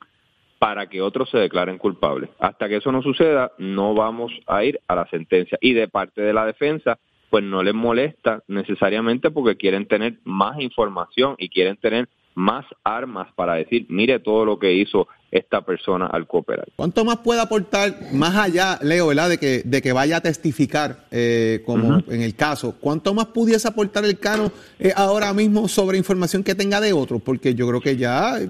para 0.59 0.87
que 0.87 1.01
otros 1.01 1.29
se 1.29 1.37
declaren 1.37 1.77
culpables. 1.77 2.29
Hasta 2.37 2.67
que 2.67 2.75
eso 2.75 2.91
no 2.91 3.01
suceda, 3.01 3.53
no 3.57 3.93
vamos 3.95 4.33
a 4.45 4.63
ir 4.65 4.79
a 4.87 4.95
la 4.95 5.07
sentencia. 5.07 5.57
Y 5.61 5.73
de 5.73 5.87
parte 5.87 6.21
de 6.21 6.33
la 6.33 6.45
defensa, 6.45 6.99
pues 7.29 7.43
no 7.45 7.63
les 7.63 7.73
molesta 7.73 8.43
necesariamente 8.47 9.31
porque 9.31 9.55
quieren 9.55 9.87
tener 9.87 10.19
más 10.25 10.59
información 10.59 11.35
y 11.37 11.47
quieren 11.47 11.77
tener 11.77 12.09
más 12.35 12.65
armas 12.83 13.27
para 13.35 13.55
decir, 13.55 13.85
mire 13.89 14.19
todo 14.19 14.45
lo 14.45 14.59
que 14.59 14.73
hizo 14.73 15.07
esta 15.31 15.61
persona 15.61 16.07
al 16.07 16.25
cooperar. 16.25 16.67
¿Cuánto 16.75 17.05
más 17.05 17.17
puede 17.17 17.41
aportar, 17.41 17.93
más 18.13 18.35
allá, 18.35 18.79
Leo, 18.81 19.07
¿verdad? 19.07 19.29
De 19.29 19.37
que, 19.37 19.61
de 19.63 19.81
que 19.81 19.93
vaya 19.93 20.17
a 20.17 20.21
testificar, 20.21 21.05
eh, 21.11 21.61
como 21.65 21.99
en 22.07 22.21
el 22.21 22.35
caso, 22.35 22.75
¿cuánto 22.79 23.13
más 23.13 23.27
pudiese 23.27 23.67
aportar 23.67 24.05
el 24.05 24.17
Cano 24.19 24.51
eh, 24.79 24.91
ahora 24.95 25.33
mismo 25.33 25.67
sobre 25.67 25.97
información 25.97 26.43
que 26.43 26.55
tenga 26.55 26.81
de 26.81 26.93
otros? 26.93 27.21
Porque 27.21 27.53
yo 27.53 27.67
creo 27.67 27.81
que 27.81 27.97
ya... 27.97 28.39
eh, 28.39 28.47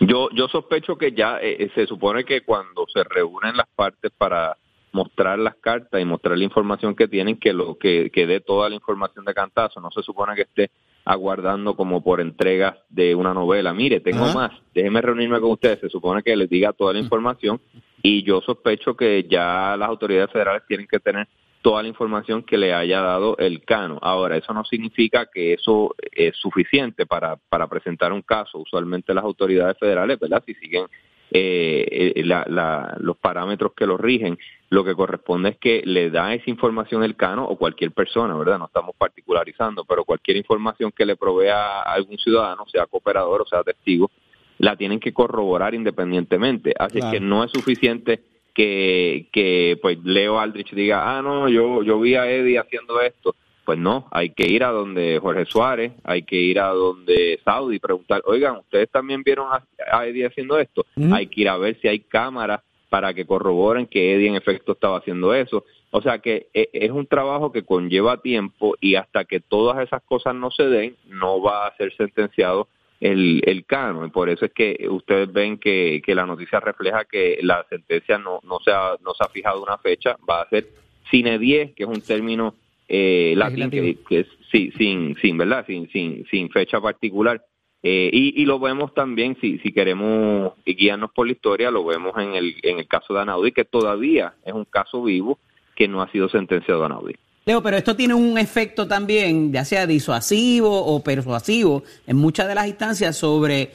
Yo, 0.00 0.28
yo 0.34 0.46
sospecho 0.48 0.98
que 0.98 1.12
ya 1.12 1.38
eh, 1.40 1.70
se 1.74 1.86
supone 1.86 2.24
que 2.24 2.42
cuando 2.42 2.84
se 2.92 3.02
reúnen 3.02 3.56
las 3.56 3.66
partes 3.74 4.12
para 4.18 4.54
mostrar 4.92 5.38
las 5.38 5.56
cartas 5.56 6.00
y 6.00 6.04
mostrar 6.04 6.36
la 6.36 6.44
información 6.44 6.94
que 6.94 7.08
tienen, 7.08 7.38
que 7.38 7.54
lo 7.54 7.78
que, 7.78 8.10
que 8.12 8.26
dé 8.26 8.40
toda 8.40 8.68
la 8.68 8.74
información 8.74 9.24
de 9.24 9.32
cantazo, 9.32 9.80
no 9.80 9.90
se 9.90 10.02
supone 10.02 10.34
que 10.34 10.42
esté 10.42 10.70
aguardando 11.06 11.76
como 11.76 12.02
por 12.02 12.20
entregas 12.20 12.76
de 12.90 13.14
una 13.14 13.32
novela. 13.32 13.72
Mire, 13.72 14.00
tengo 14.00 14.24
Ajá. 14.24 14.34
más, 14.34 14.52
déjeme 14.74 15.00
reunirme 15.00 15.40
con 15.40 15.52
ustedes, 15.52 15.78
se 15.80 15.88
supone 15.88 16.22
que 16.22 16.36
les 16.36 16.50
diga 16.50 16.72
toda 16.72 16.92
la 16.92 16.98
información 16.98 17.60
y 18.02 18.24
yo 18.24 18.40
sospecho 18.40 18.96
que 18.96 19.24
ya 19.30 19.76
las 19.78 19.88
autoridades 19.88 20.32
federales 20.32 20.64
tienen 20.66 20.88
que 20.88 20.98
tener 20.98 21.28
toda 21.62 21.82
la 21.82 21.88
información 21.88 22.42
que 22.42 22.58
le 22.58 22.74
haya 22.74 23.00
dado 23.00 23.36
el 23.38 23.64
cano. 23.64 23.98
Ahora, 24.02 24.36
eso 24.36 24.52
no 24.52 24.64
significa 24.64 25.26
que 25.26 25.54
eso 25.54 25.94
es 26.12 26.36
suficiente 26.36 27.06
para, 27.06 27.36
para 27.48 27.66
presentar 27.66 28.12
un 28.12 28.22
caso. 28.22 28.58
Usualmente 28.58 29.14
las 29.14 29.24
autoridades 29.24 29.76
federales, 29.78 30.18
¿verdad? 30.18 30.42
Si 30.46 30.54
siguen 30.54 30.86
eh, 31.30 32.12
eh, 32.16 32.22
la- 32.24 32.46
la- 32.48 32.96
los 33.00 33.16
parámetros 33.16 33.72
que 33.76 33.86
los 33.86 34.00
rigen, 34.00 34.38
lo 34.70 34.84
que 34.84 34.94
corresponde 34.94 35.50
es 35.50 35.56
que 35.58 35.82
le 35.84 36.10
da 36.10 36.32
esa 36.34 36.48
información 36.50 37.02
el 37.02 37.16
cano 37.16 37.44
o 37.44 37.56
cualquier 37.56 37.90
persona, 37.92 38.36
¿verdad? 38.36 38.58
No 38.58 38.66
estamos 38.66 38.94
particularizando, 38.96 39.84
pero 39.84 40.04
cualquier 40.04 40.36
información 40.36 40.92
que 40.92 41.04
le 41.06 41.16
provea 41.16 41.80
a 41.82 41.92
algún 41.94 42.18
ciudadano, 42.18 42.64
sea 42.66 42.86
cooperador 42.86 43.42
o 43.42 43.46
sea 43.46 43.62
testigo, 43.62 44.10
la 44.58 44.76
tienen 44.76 45.00
que 45.00 45.12
corroborar 45.12 45.74
independientemente. 45.74 46.72
Así 46.78 46.98
Claro. 46.98 47.12
que 47.12 47.20
no 47.20 47.44
es 47.44 47.50
suficiente 47.50 48.20
que, 48.54 49.26
que 49.32 49.78
pues 49.82 49.98
Leo 50.02 50.38
Aldrich 50.40 50.72
diga, 50.72 51.16
ah, 51.18 51.22
no, 51.22 51.48
yo, 51.48 51.82
yo 51.82 52.00
vi 52.00 52.14
a 52.14 52.30
Eddie 52.30 52.58
haciendo 52.58 53.00
esto. 53.00 53.34
Pues 53.66 53.80
no, 53.80 54.06
hay 54.12 54.30
que 54.30 54.46
ir 54.46 54.62
a 54.62 54.70
donde 54.70 55.18
Jorge 55.20 55.44
Suárez, 55.44 55.90
hay 56.04 56.22
que 56.22 56.36
ir 56.36 56.60
a 56.60 56.68
donde 56.68 57.40
Saudi 57.44 57.76
y 57.76 57.80
preguntar, 57.80 58.22
oigan, 58.24 58.58
¿ustedes 58.58 58.88
también 58.88 59.24
vieron 59.24 59.48
a, 59.52 59.60
a 59.90 60.06
Eddie 60.06 60.26
haciendo 60.26 60.56
esto? 60.56 60.86
Ujú. 60.94 61.12
Hay 61.12 61.26
que 61.26 61.40
ir 61.40 61.48
a 61.48 61.56
ver 61.56 61.76
si 61.80 61.88
hay 61.88 61.98
cámaras 61.98 62.60
para 62.88 63.12
que 63.12 63.26
corroboren 63.26 63.88
que 63.88 64.14
Eddie 64.14 64.28
en 64.28 64.36
efecto 64.36 64.70
estaba 64.70 64.98
haciendo 64.98 65.34
eso. 65.34 65.64
O 65.90 66.00
sea 66.00 66.20
que 66.20 66.46
eh, 66.54 66.68
es 66.72 66.92
un 66.92 67.06
trabajo 67.06 67.50
que 67.50 67.64
conlleva 67.64 68.22
tiempo 68.22 68.76
y 68.80 68.94
hasta 68.94 69.24
que 69.24 69.40
todas 69.40 69.84
esas 69.84 70.00
cosas 70.04 70.36
no 70.36 70.52
se 70.52 70.68
den, 70.68 70.94
no 71.08 71.42
va 71.42 71.66
a 71.66 71.76
ser 71.76 71.92
sentenciado 71.96 72.68
el, 73.00 73.42
el 73.46 73.66
cano. 73.66 74.06
Y 74.06 74.10
por 74.10 74.28
eso 74.28 74.44
es 74.44 74.52
que 74.52 74.86
ustedes 74.88 75.32
ven 75.32 75.58
que, 75.58 76.00
que 76.06 76.14
la 76.14 76.24
noticia 76.24 76.60
refleja 76.60 77.04
que 77.04 77.40
la 77.42 77.66
sentencia 77.68 78.16
no, 78.16 78.38
no, 78.44 78.60
se 78.64 78.70
ha, 78.70 78.94
no 79.04 79.12
se 79.12 79.24
ha 79.24 79.28
fijado 79.28 79.60
una 79.60 79.78
fecha, 79.78 80.16
va 80.30 80.42
a 80.42 80.48
ser 80.50 80.68
sine 81.10 81.40
10, 81.40 81.74
que 81.74 81.82
es 81.82 81.88
un 81.88 82.00
término 82.00 82.54
eh, 82.88 83.34
latín 83.36 83.70
que, 83.70 83.98
es 84.10 84.26
sí, 84.50 84.72
sin, 84.76 85.16
sin, 85.16 85.38
¿verdad? 85.38 85.64
Sin, 85.66 85.90
sin, 85.90 86.24
sin 86.30 86.50
fecha 86.50 86.80
particular. 86.80 87.44
Eh, 87.82 88.10
y, 88.12 88.42
y 88.42 88.44
lo 88.46 88.58
vemos 88.58 88.94
también, 88.94 89.36
si, 89.40 89.58
si 89.58 89.72
queremos 89.72 90.54
guiarnos 90.64 91.10
por 91.12 91.26
la 91.26 91.32
historia, 91.32 91.70
lo 91.70 91.84
vemos 91.84 92.12
en 92.18 92.34
el, 92.34 92.56
en 92.62 92.78
el 92.78 92.88
caso 92.88 93.14
de 93.14 93.20
Anaudi, 93.20 93.52
que 93.52 93.64
todavía 93.64 94.34
es 94.44 94.52
un 94.52 94.64
caso 94.64 95.04
vivo 95.04 95.38
que 95.76 95.86
no 95.86 96.02
ha 96.02 96.10
sido 96.10 96.28
sentenciado 96.28 96.82
a 96.82 96.86
Anaudi. 96.86 97.14
Leo, 97.44 97.62
pero 97.62 97.76
esto 97.76 97.94
tiene 97.94 98.14
un 98.14 98.38
efecto 98.38 98.88
también, 98.88 99.52
ya 99.52 99.64
sea 99.64 99.86
disuasivo 99.86 100.84
o 100.84 101.00
persuasivo, 101.04 101.84
en 102.08 102.16
muchas 102.16 102.48
de 102.48 102.56
las 102.56 102.66
instancias 102.66 103.16
sobre 103.16 103.70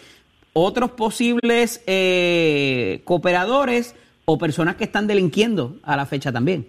otros 0.51 0.91
posibles 0.91 1.81
eh, 1.87 2.99
cooperadores 3.05 3.95
o 4.25 4.37
personas 4.37 4.75
que 4.75 4.83
están 4.83 5.07
delinquiendo 5.07 5.77
a 5.83 5.95
la 5.95 6.05
fecha 6.05 6.33
también. 6.33 6.67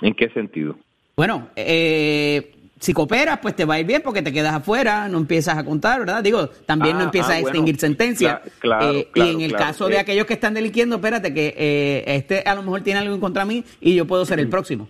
¿En 0.00 0.14
qué 0.14 0.28
sentido? 0.30 0.76
Bueno, 1.16 1.48
eh, 1.56 2.52
si 2.78 2.92
cooperas, 2.92 3.38
pues 3.40 3.56
te 3.56 3.64
va 3.64 3.74
a 3.74 3.80
ir 3.80 3.86
bien 3.86 4.02
porque 4.02 4.20
te 4.20 4.32
quedas 4.32 4.54
afuera, 4.54 5.08
no 5.08 5.16
empiezas 5.18 5.56
a 5.56 5.64
contar, 5.64 6.00
¿verdad? 6.00 6.22
Digo, 6.22 6.48
también 6.66 6.96
Ah, 6.96 6.98
no 6.98 7.04
empiezas 7.04 7.30
ah, 7.30 7.34
a 7.34 7.40
bueno. 7.40 7.48
extinguir 7.48 7.78
sentencia. 7.80 8.42
Cla- 8.42 8.50
claro, 8.58 8.90
Eh, 8.92 9.08
claro, 9.12 9.30
y 9.30 9.34
en 9.34 9.40
el 9.40 9.50
claro. 9.52 9.64
caso 9.64 9.88
de 9.88 9.96
Eh, 9.96 10.00
aquellos 10.00 10.26
que 10.26 10.34
están 10.34 10.52
delinquiendo, 10.54 10.96
espérate, 10.96 11.32
que 11.32 11.54
eh, 11.56 12.04
este 12.06 12.40
a 12.46 12.54
lo 12.54 12.62
mejor 12.62 12.82
tiene 12.82 13.00
algo 13.00 13.14
en 13.14 13.20
contra 13.20 13.46
mí 13.46 13.64
y 13.80 13.94
yo 13.94 14.06
puedo 14.06 14.24
ser 14.26 14.40
el 14.40 14.48
próximo. 14.50 14.88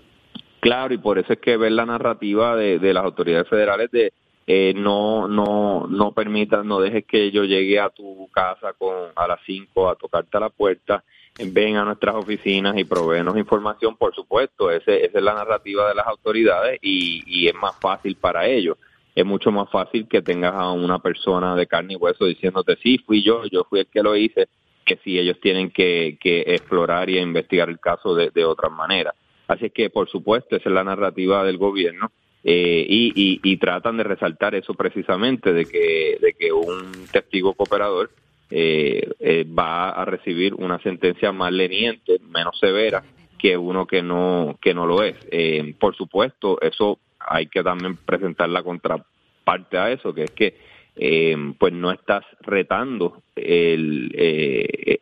Claro, 0.60 0.92
y 0.94 0.98
por 0.98 1.18
eso 1.20 1.32
es 1.32 1.38
que 1.38 1.56
ver 1.56 1.70
la 1.72 1.86
narrativa 1.86 2.56
de, 2.56 2.80
de 2.80 2.92
las 2.92 3.04
autoridades 3.04 3.48
federales 3.48 3.88
de 3.92 4.12
eh, 4.48 4.72
no 4.76 5.28
no 5.28 5.86
no 5.88 6.12
permitas, 6.12 6.64
no 6.64 6.80
dejes 6.80 7.04
que 7.04 7.30
yo 7.30 7.44
llegue 7.44 7.78
a 7.78 7.90
tu 7.90 8.28
casa 8.32 8.72
con 8.76 8.94
a 9.14 9.28
las 9.28 9.38
5 9.46 9.88
a 9.88 9.94
tocarte 9.94 10.36
a 10.36 10.40
la 10.40 10.50
puerta, 10.50 11.04
ven 11.38 11.76
a 11.76 11.84
nuestras 11.84 12.14
oficinas 12.14 12.76
y 12.78 12.84
proveenos 12.84 13.36
información, 13.36 13.96
por 13.96 14.14
supuesto, 14.14 14.70
ese, 14.70 15.04
esa 15.04 15.18
es 15.18 15.24
la 15.24 15.34
narrativa 15.34 15.88
de 15.88 15.94
las 15.94 16.06
autoridades 16.06 16.78
y, 16.82 17.46
es 17.48 17.54
más 17.54 17.72
fácil 17.80 18.16
para 18.16 18.46
ellos. 18.46 18.76
Es 19.14 19.24
mucho 19.24 19.50
más 19.50 19.70
fácil 19.70 20.06
que 20.08 20.20
tengas 20.22 20.54
a 20.54 20.70
una 20.72 20.98
persona 20.98 21.54
de 21.54 21.66
carne 21.66 21.94
y 21.94 21.96
hueso 21.96 22.26
diciéndote, 22.26 22.76
sí, 22.82 22.98
fui 22.98 23.22
yo, 23.22 23.44
yo 23.50 23.64
fui 23.64 23.80
el 23.80 23.86
que 23.86 24.02
lo 24.02 24.14
hice, 24.16 24.48
que 24.84 24.98
si 25.02 25.18
ellos 25.18 25.38
tienen 25.40 25.70
que, 25.70 26.18
que 26.20 26.40
explorar 26.46 27.08
y 27.10 27.18
investigar 27.18 27.68
el 27.68 27.80
caso 27.80 28.14
de, 28.14 28.30
de 28.30 28.44
otra 28.44 28.68
manera. 28.68 29.14
Así 29.48 29.70
que, 29.70 29.90
por 29.90 30.08
supuesto, 30.08 30.56
esa 30.56 30.68
es 30.68 30.74
la 30.74 30.84
narrativa 30.84 31.44
del 31.44 31.56
gobierno 31.56 32.10
eh, 32.44 32.84
y, 32.88 33.12
y- 33.16 33.40
y 33.42 33.56
tratan 33.56 33.96
de 33.96 34.04
resaltar 34.04 34.54
eso 34.54 34.74
precisamente, 34.74 35.52
de 35.52 35.66
que, 35.66 36.18
de 36.20 36.32
que 36.34 36.52
un 36.52 36.92
testigo 37.10 37.54
cooperador 37.54 38.10
eh, 38.50 39.08
eh, 39.18 39.44
va 39.44 39.90
a 39.90 40.04
recibir 40.04 40.54
una 40.54 40.78
sentencia 40.80 41.32
más 41.32 41.52
leniente, 41.52 42.20
menos 42.28 42.58
severa 42.58 43.02
que 43.38 43.56
uno 43.56 43.86
que 43.86 44.02
no 44.02 44.58
que 44.60 44.74
no 44.74 44.86
lo 44.86 45.02
es. 45.02 45.16
Eh, 45.30 45.74
por 45.78 45.96
supuesto, 45.96 46.60
eso 46.60 46.98
hay 47.18 47.46
que 47.46 47.62
también 47.62 47.96
presentar 47.96 48.48
la 48.48 48.62
contraparte 48.62 49.78
a 49.78 49.90
eso, 49.90 50.14
que 50.14 50.24
es 50.24 50.30
que 50.30 50.56
eh, 50.96 51.36
pues 51.58 51.72
no 51.72 51.90
estás 51.90 52.24
retando 52.40 53.22
el. 53.34 54.12
Eh, 54.14 55.00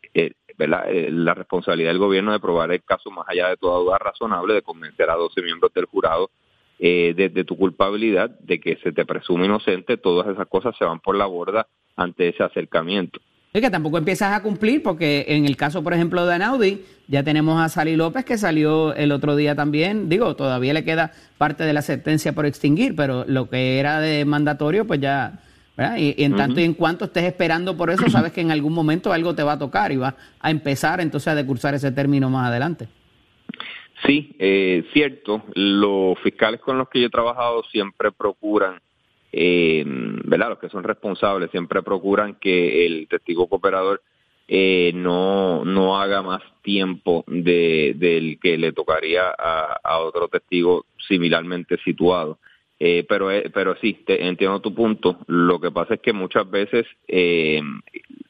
la 0.57 1.35
responsabilidad 1.35 1.91
del 1.91 1.99
gobierno 1.99 2.33
de 2.33 2.39
probar 2.39 2.71
el 2.71 2.85
caso 2.85 3.11
más 3.11 3.27
allá 3.29 3.49
de 3.49 3.57
toda 3.57 3.81
duda 3.81 3.99
razonable, 3.99 4.55
de 4.55 4.63
convencer 4.63 5.11
a 5.11 5.17
12 5.17 5.43
miembros 5.43 5.75
del 5.75 5.87
jurado 5.87 6.31
eh, 6.79 7.13
de 7.17 7.45
tu 7.45 7.57
culpabilidad, 7.57 8.31
de 8.41 8.61
que 8.61 8.77
se 8.77 8.93
te 8.93 9.05
presume 9.05 9.47
inocente, 9.47 9.97
todas 9.97 10.29
esas 10.29 10.47
cosas 10.49 10.77
se 10.77 10.85
van 10.85 11.01
por 11.01 11.17
la 11.17 11.27
borda 11.27 11.67
ante 11.97 12.29
ese 12.29 12.43
acercamiento. 12.43 13.21
Es 13.55 13.61
que 13.61 13.71
tampoco 13.71 13.99
empiezas 13.99 14.33
a 14.33 14.43
cumplir 14.43 14.83
porque 14.83 15.27
en 15.29 15.45
el 15.47 15.57
caso, 15.57 15.85
por 15.85 15.95
ejemplo, 15.95 16.27
de 16.27 16.35
Anaudi, 16.35 16.85
ya 17.07 17.23
tenemos 17.23 17.61
a 17.61 17.69
Sally 17.69 17.95
López 17.95 18.25
que 18.25 18.37
salió 18.37 18.93
el 18.97 19.12
otro 19.12 19.37
día 19.37 19.55
también. 19.55 20.09
Digo, 20.09 20.35
todavía 20.35 20.75
le 20.75 20.85
queda 20.85 21.12
parte 21.38 21.62
de 21.62 21.73
la 21.73 21.81
sentencia 21.81 22.33
por 22.33 22.47
extinguir, 22.47 22.97
pero 22.97 23.25
lo 23.29 23.49
que 23.49 23.79
era 23.79 24.01
de 24.01 24.25
mandatorio, 24.25 24.88
pues 24.88 24.99
ya, 24.99 25.38
¿verdad? 25.77 25.99
Y, 25.99 26.17
y 26.19 26.25
en 26.25 26.35
tanto 26.35 26.59
y 26.59 26.64
en 26.64 26.75
cuanto 26.75 27.05
estés 27.05 27.27
esperando 27.27 27.77
por 27.77 27.90
eso, 27.90 28.11
sabes 28.11 28.33
que 28.33 28.40
en 28.40 28.51
algún 28.51 28.73
momento 28.73 29.12
algo 29.12 29.37
te 29.37 29.45
va 29.45 29.53
a 29.53 29.59
tocar 29.61 29.93
y 29.93 29.99
va 29.99 30.17
a 30.40 30.51
empezar 30.51 31.01
entonces 31.01 31.29
a 31.29 31.37
decursar 31.37 31.75
ese 31.75 31.93
término 31.93 32.29
más 32.29 32.49
adelante. 32.49 32.88
Sí, 34.05 34.35
eh, 34.40 34.85
cierto. 34.93 35.45
Los 35.55 36.19
fiscales 36.25 36.61
con 36.61 36.77
los 36.77 36.88
que 36.88 37.01
yo 37.01 37.07
he 37.07 37.11
trabajado 37.11 37.62
siempre 37.71 38.11
procuran, 38.11 38.81
eh, 39.37 39.83
¿verdad? 39.87 40.51
Los 40.51 40.59
que 40.59 40.68
son 40.68 40.85
responsables 40.85 41.51
siempre 41.51 41.83
procuran 41.83 42.37
que 42.37 42.87
el 42.87 43.09
testigo 43.09 43.49
cooperador 43.49 44.01
eh, 44.47 44.92
no, 44.94 45.64
no 45.64 45.99
haga 45.99 46.23
más 46.23 46.42
tiempo 46.62 47.25
de, 47.27 47.94
del 47.97 48.38
que 48.40 48.57
le 48.57 48.73
tocaría 48.73 49.29
a, 49.37 49.81
a 49.83 49.99
otro 49.99 50.29
testigo 50.29 50.87
similarmente 51.09 51.79
situado. 51.79 52.38
Eh, 52.79 53.05
pero, 53.09 53.31
eh, 53.31 53.51
pero 53.53 53.77
sí, 53.81 53.94
te, 54.07 54.27
entiendo 54.27 54.61
tu 54.61 54.73
punto. 54.75 55.19
Lo 55.27 55.61
que 55.61 55.71
pasa 55.71 55.94
es 55.94 56.00
que 56.00 56.13
muchas 56.13 56.48
veces 56.48 56.87
eh, 57.09 57.61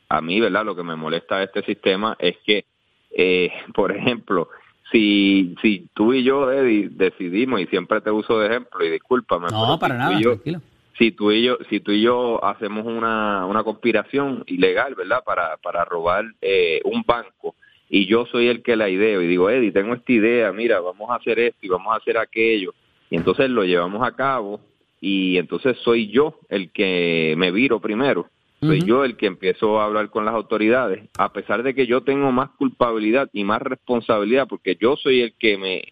a 0.08 0.20
mí, 0.22 0.40
¿verdad? 0.40 0.64
Lo 0.64 0.76
que 0.76 0.82
me 0.82 0.96
molesta 0.96 1.38
de 1.38 1.44
este 1.44 1.62
sistema 1.64 2.16
es 2.18 2.36
que, 2.46 2.64
eh, 3.10 3.50
por 3.74 3.94
ejemplo, 3.94 4.48
si, 4.90 5.54
si 5.60 5.88
tú 5.94 6.14
y 6.14 6.22
yo, 6.22 6.50
Eddie, 6.50 6.88
decidimos, 6.90 7.60
y 7.60 7.66
siempre 7.66 8.00
te 8.00 8.10
uso 8.10 8.38
de 8.38 8.46
ejemplo, 8.46 8.84
y 8.84 8.90
discúlpame. 8.90 9.48
No, 9.50 9.78
para 9.78 9.94
tú 9.94 9.98
nada, 9.98 10.18
y 10.18 10.22
yo- 10.22 10.30
tranquilo. 10.30 10.60
Si 10.98 11.12
tú 11.12 11.32
y 11.32 11.42
yo, 11.42 11.58
si 11.70 11.80
tú 11.80 11.92
y 11.92 12.02
yo 12.02 12.44
hacemos 12.44 12.86
una, 12.86 13.46
una 13.46 13.64
conspiración 13.64 14.44
ilegal, 14.46 14.94
¿verdad? 14.94 15.22
Para, 15.24 15.56
para 15.58 15.84
robar 15.84 16.24
eh, 16.40 16.80
un 16.84 17.02
banco, 17.06 17.54
y 17.88 18.06
yo 18.06 18.26
soy 18.26 18.48
el 18.48 18.62
que 18.62 18.76
la 18.76 18.88
ideo, 18.88 19.22
y 19.22 19.26
digo, 19.26 19.50
Eddie, 19.50 19.72
tengo 19.72 19.94
esta 19.94 20.12
idea, 20.12 20.52
mira, 20.52 20.80
vamos 20.80 21.10
a 21.10 21.16
hacer 21.16 21.38
esto 21.38 21.58
y 21.62 21.68
vamos 21.68 21.92
a 21.92 21.96
hacer 21.96 22.18
aquello, 22.18 22.74
y 23.10 23.16
entonces 23.16 23.50
lo 23.50 23.64
llevamos 23.64 24.06
a 24.06 24.14
cabo, 24.14 24.60
y 25.00 25.36
entonces 25.36 25.76
soy 25.84 26.08
yo 26.08 26.38
el 26.48 26.70
que 26.72 27.34
me 27.36 27.50
viro 27.50 27.80
primero. 27.80 28.28
Soy 28.60 28.80
yo 28.80 29.04
el 29.04 29.18
que 29.18 29.26
empiezo 29.26 29.78
a 29.78 29.84
hablar 29.84 30.08
con 30.08 30.24
las 30.24 30.34
autoridades, 30.34 31.10
a 31.18 31.34
pesar 31.34 31.62
de 31.62 31.74
que 31.74 31.86
yo 31.86 32.00
tengo 32.00 32.32
más 32.32 32.48
culpabilidad 32.52 33.28
y 33.34 33.44
más 33.44 33.60
responsabilidad, 33.60 34.48
porque 34.48 34.78
yo 34.80 34.96
soy 34.96 35.20
el 35.20 35.34
que 35.34 35.58
me, 35.58 35.82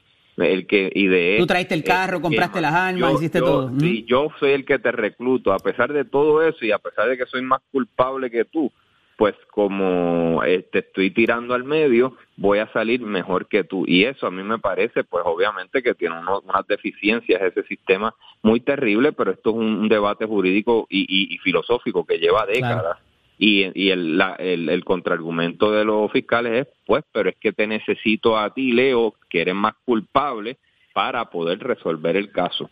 el 0.43 0.67
que 0.67 0.91
ideé. 0.95 1.39
Tú 1.39 1.47
traiste 1.47 1.75
el 1.75 1.85
carro, 1.85 2.17
el 2.17 2.23
compraste 2.23 2.61
las 2.61 2.75
armas, 2.75 3.11
Yo- 3.13 3.17
hiciste 3.17 3.39
yo- 3.39 3.45
todo. 3.45 3.73
Sí, 3.81 4.05
yo 4.07 4.29
soy 4.39 4.53
el 4.53 4.65
que 4.65 4.79
te 4.79 4.93
recluto, 4.93 5.53
a 5.53 5.59
pesar 5.59 5.93
de 5.93 6.05
todo 6.05 6.43
eso 6.43 6.65
y 6.65 6.73
a 6.73 6.79
pesar 6.79 7.09
de 7.09 7.17
que 7.17 7.27
soy 7.27 7.43
más 7.43 7.61
culpable 7.71 8.31
que 8.31 8.45
tú, 8.45 8.71
pues 9.17 9.35
como 9.51 10.43
eh, 10.45 10.67
te 10.73 10.81
estoy 10.81 11.11
tirando 11.11 11.55
al 11.55 11.65
medio, 11.65 12.17
voy 12.37 12.59
a 12.59 12.73
salir 12.73 13.01
mejor 13.03 13.47
que 13.47 13.63
tú. 13.63 13.85
Y 13.87 14.05
eso 14.05 14.27
a 14.27 14.31
mí 14.31 14.43
me 14.43 14.59
parece, 14.59 15.05
pues 15.05 15.23
obviamente 15.25 15.83
que 15.83 15.95
tiene 15.95 16.17
unas 16.19 16.67
deficiencias 16.67 17.41
ese 17.41 17.63
sistema 17.65 18.15
muy 18.43 18.61
terrible, 18.61 19.13
pero 19.13 19.31
esto 19.31 19.51
es 19.51 19.57
un, 19.57 19.89
debate 19.89 20.27
jurídico 20.27 20.87
y, 20.91 21.39
filosófico 21.39 22.05
que 22.05 22.19
lleva 22.19 22.47
décadas. 22.47 22.99
Y, 23.45 23.73
y 23.75 23.91
el, 23.91 24.23
el, 24.39 24.69
el, 24.69 24.85
contraargumento 24.85 25.73
de 25.73 25.85
los 25.85 26.13
fiscales 26.13 26.61
es, 26.61 26.75
pues, 26.87 27.03
pero 27.11 27.29
es 27.29 27.35
que 27.41 27.53
te 27.53 27.67
necesito 27.67 28.39
a 28.39 28.55
ti, 28.55 28.71
Leo, 28.71 29.15
que 29.29 29.41
eres 29.41 29.57
más 29.57 29.75
culpable 29.85 30.59
para 30.93 31.25
poder 31.25 31.59
resolver 31.59 32.17
el 32.17 32.31
caso. 32.31 32.71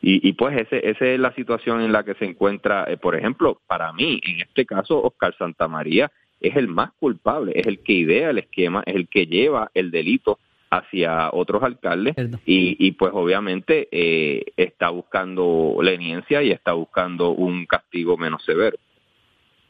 Y, 0.00 0.32
pues 0.32 0.56
ese, 0.56 0.88
esa 0.88 1.04
es 1.04 1.20
la 1.20 1.34
situación 1.34 1.82
en 1.82 1.92
la 1.92 2.02
que 2.02 2.14
se 2.14 2.24
encuentra, 2.24 2.84
eh, 2.88 2.96
por 2.96 3.14
ejemplo, 3.14 3.60
para 3.66 3.92
mí, 3.92 4.18
en 4.24 4.40
este 4.40 4.64
caso, 4.64 5.02
Oscar 5.02 5.36
Santamaría 5.36 6.10
es 6.40 6.56
el 6.56 6.68
más 6.68 6.92
culpable, 6.98 7.52
es 7.54 7.66
el 7.66 7.80
que 7.80 7.92
idea 7.92 8.30
el 8.30 8.38
esquema, 8.38 8.82
es 8.86 8.94
el 8.94 9.08
que 9.08 9.26
lleva 9.26 9.70
el 9.74 9.90
delito 9.90 10.38
hacia 10.70 11.28
otros 11.30 11.62
alcaldes 11.62 12.14
y, 12.46 12.76
y, 12.78 12.92
pues 12.92 13.12
obviamente 13.14 13.88
eh, 13.90 14.44
está 14.56 14.88
buscando 14.88 15.76
leniencia 15.82 16.42
y 16.42 16.52
está 16.52 16.72
buscando 16.72 17.32
un 17.32 17.66
castigo 17.66 18.16
menos 18.16 18.42
severo. 18.44 18.78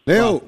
Leo, 0.06 0.42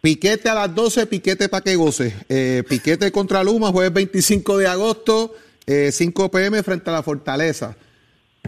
piquete 0.00 0.48
a 0.48 0.54
las 0.54 0.74
12, 0.74 1.06
piquete 1.06 1.48
para 1.48 1.62
que 1.62 1.76
goce. 1.76 2.14
Eh, 2.28 2.62
piquete 2.66 3.12
contra 3.12 3.44
Luma, 3.44 3.70
jueves 3.70 3.92
25 3.92 4.58
de 4.58 4.66
agosto, 4.66 5.34
5 5.66 6.30
pm 6.30 6.62
frente 6.62 6.90
a 6.90 6.94
la 6.94 7.02
Fortaleza 7.02 7.76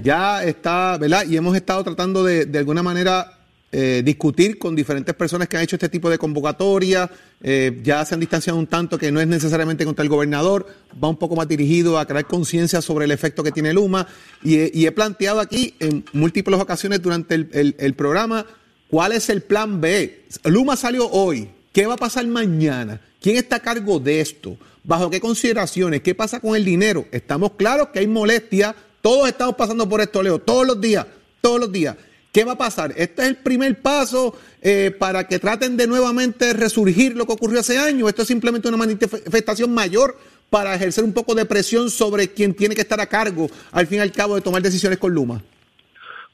ya 0.03 0.45
está, 0.45 0.97
¿verdad? 0.99 1.27
Y 1.29 1.37
hemos 1.37 1.57
estado 1.57 1.83
tratando 1.85 2.25
de, 2.25 2.47
de 2.47 2.59
alguna 2.59 2.83
manera, 2.83 3.33
eh, 3.73 4.03
discutir 4.05 4.59
con 4.59 4.77
diferentes 4.77 5.15
personas 5.15 5.49
que 5.49 5.57
han 5.57 5.63
hecho 5.63 5.77
este 5.77 5.89
tipo 5.89 6.09
de 6.09 6.19
convocatoria. 6.19 7.11
Eh, 7.43 7.81
ya 7.83 8.05
se 8.05 8.15
han 8.15 8.21
distanciado 8.21 8.59
un 8.59 8.67
tanto 8.67 8.99
que 8.99 9.11
no 9.11 9.21
es 9.21 9.27
necesariamente 9.27 9.85
contra 9.85 10.03
el 10.03 10.09
gobernador, 10.09 10.67
va 11.03 11.09
un 11.09 11.17
poco 11.17 11.37
más 11.37 11.49
dirigido 11.49 11.99
a 11.99 12.07
crear 12.07 12.27
conciencia 12.27 12.81
sobre 12.81 13.05
el 13.05 13.11
efecto 13.11 13.43
que 13.43 13.53
tiene 13.53 13.73
Luma. 13.73 14.07
Y, 14.43 14.87
he 14.87 14.93
planteado 14.93 15.41
aquí 15.41 15.75
en 15.81 16.05
múltiples 16.13 16.61
ocasiones 16.61 17.03
durante 17.03 17.35
el, 17.35 17.75
el 17.79 17.95
programa 17.95 18.47
cuál 18.89 19.13
es 19.13 19.29
el 19.31 19.43
plan 19.43 19.81
B. 19.81 20.25
Luma 20.45 20.77
salió 20.77 21.09
hoy. 21.09 21.51
¿Qué 21.73 21.87
va 21.87 21.95
a 21.95 21.99
pasar 21.99 22.27
mañana? 22.27 23.01
¿Quién 23.21 23.37
está 23.37 23.57
a 23.57 23.61
cargo 23.61 23.99
de 24.01 24.21
esto? 24.21 24.57
¿Bajo 24.83 25.11
qué 25.11 25.21
consideraciones? 25.21 26.01
¿Qué 26.01 26.15
pasa 26.15 26.41
con 26.41 26.57
el 26.57 26.65
dinero? 26.65 27.05
Estamos 27.13 27.53
claros 27.53 27.89
que 27.89 27.99
hay 27.99 28.07
molestia 28.07 28.75
todos 29.07 29.29
estamos 29.29 29.55
pasando 29.55 29.89
por 29.89 30.01
esto, 30.01 30.21
Leo, 30.21 30.41
todos 30.41 30.67
los 30.67 30.81
días, 30.81 31.07
todos 31.41 31.61
los 31.61 31.71
días. 31.71 31.97
¿Qué 32.33 32.43
va 32.45 32.55
a 32.55 32.59
pasar? 32.59 32.93
Este 32.97 33.23
es 33.23 33.29
el 33.29 33.37
primer 33.37 33.81
paso 33.81 34.35
eh, 34.61 34.91
para 34.99 35.29
que 35.29 35.39
traten 35.39 35.77
de 35.77 35.87
nuevamente 35.87 36.53
resurgir 36.53 37.17
lo 37.17 37.25
que 37.25 37.35
ocurrió 37.35 37.61
hace 37.61 37.79
años. 37.79 38.09
Esto 38.09 38.23
es 38.23 38.29
simplemente 38.29 38.67
una 38.67 38.77
manifestación 38.77 39.73
mayor 39.73 40.19
para 40.51 40.75
ejercer 40.75 41.05
un 41.05 41.13
poco 41.13 41.37
de 41.37 41.45
presión 41.45 41.89
sobre 41.89 42.33
quien 42.33 42.53
tiene 42.53 42.75
que 42.75 42.81
estar 42.81 43.01
a 43.01 43.07
cargo, 43.07 43.49
al 43.71 43.87
fin 43.87 43.99
y 43.99 44.01
al 44.01 44.11
cabo, 44.11 44.35
de 44.35 44.41
tomar 44.41 44.61
decisiones 44.61 44.99
con 44.99 45.15
Luma. 45.15 45.41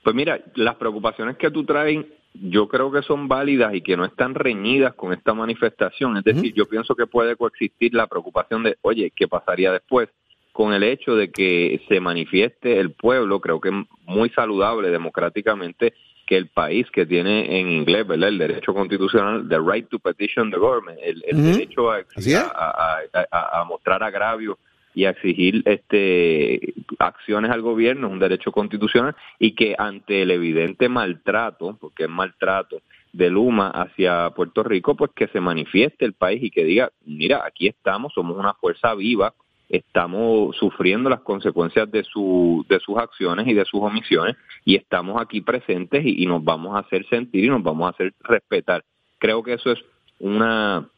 Pues 0.03 0.16
mira, 0.16 0.42
las 0.55 0.76
preocupaciones 0.76 1.36
que 1.36 1.50
tú 1.50 1.66
traes 1.66 2.07
yo 2.35 2.68
creo 2.68 2.91
que 2.91 3.03
son 3.03 3.28
válidas 3.28 3.74
y 3.74 3.83
que 3.83 3.97
no 3.97 4.05
están 4.05 4.35
reñidas 4.35 4.95
con 4.95 5.12
esta 5.12 5.35
manifestación. 5.35 6.16
Es 6.16 6.24
decir, 6.24 6.55
yo 6.55 6.66
pienso 6.66 6.95
que 6.95 7.07
puede 7.07 7.37
coexistir 7.37 7.95
la 7.95 8.07
preocupación 8.07 8.62
de, 8.62 8.76
oye, 8.83 9.12
¿qué 9.14 9.28
pasaría 9.28 9.72
después? 9.72 10.09
con 10.53 10.74
el 10.74 10.83
hecho 10.83 11.16
de 11.16 11.33
que 11.33 11.80
se 11.89 11.99
manifieste 11.99 12.78
el 12.78 12.93
pueblo, 12.93 13.41
creo 13.41 13.61
que 13.61 13.70
es 13.70 13.74
muy 14.05 14.28
saludable 14.30 14.91
democráticamente 14.91 15.95
que 16.26 16.37
el 16.37 16.49
país 16.49 16.87
que 16.93 17.07
tiene 17.07 17.59
en 17.59 17.70
inglés, 17.70 18.07
¿verdad? 18.07 18.28
El 18.28 18.39
derecho 18.39 18.72
constitucional, 18.74 19.49
the 19.49 19.59
right 19.59 19.89
to 19.89 19.99
petition 19.99 20.51
the 20.51 20.59
government, 20.59 20.99
el, 21.03 21.20
derecho 21.20 21.91
a, 21.91 22.05
a, 23.30 23.64
mostrar 23.64 24.03
agravio 24.03 24.59
y 24.95 25.05
a 25.05 25.11
exigir 25.11 25.62
este 25.64 26.74
acciones 26.99 27.51
al 27.51 27.62
gobierno, 27.62 28.07
es 28.09 28.12
un 28.12 28.18
derecho 28.18 28.53
constitucional, 28.53 29.16
y 29.38 29.55
que 29.55 29.74
ante 29.78 30.22
el 30.22 30.30
evidente 30.30 30.88
maltrato, 30.88 31.76
porque 31.80 32.05
es 32.05 32.11
maltrato, 32.11 32.82
de 33.12 33.28
Luma 33.28 33.68
hacia 33.68 34.30
Puerto 34.30 34.62
Rico, 34.62 34.97
pues 34.97 35.11
que 35.14 35.28
se 35.28 35.40
manifieste 35.40 36.05
el 36.05 36.14
país 36.14 36.43
y 36.43 36.51
que 36.51 36.64
diga, 36.64 36.90
mira, 37.05 37.43
aquí 37.47 37.68
estamos, 37.68 38.12
somos 38.14 38.36
una 38.38 38.55
fuerza 38.55 38.95
viva, 38.95 39.34
estamos 39.68 40.57
sufriendo 40.57 41.09
las 41.11 41.20
consecuencias 41.20 41.90
de, 41.90 42.05
su, 42.05 42.64
de 42.68 42.78
sus 42.80 42.99
acciones 42.99 43.47
y 43.49 43.55
de 43.55 43.64
sus 43.64 43.80
omisiones 43.80 44.36
y 44.64 44.76
estamos 44.76 45.20
aquí 45.20 45.40
presentes 45.40 46.05
y, 46.05 46.26
nos 46.26 46.45
vamos 46.45 46.76
a 46.76 46.80
hacer 46.80 47.07
sentir 47.09 47.45
y 47.45 47.49
nos 47.49 47.62
vamos 47.62 47.86
a 47.86 47.90
hacer 47.90 48.12
respetar. 48.20 48.84
Creo 49.18 49.43
que 49.43 49.55
eso 49.55 49.72
es 49.72 49.78
una 50.18 50.88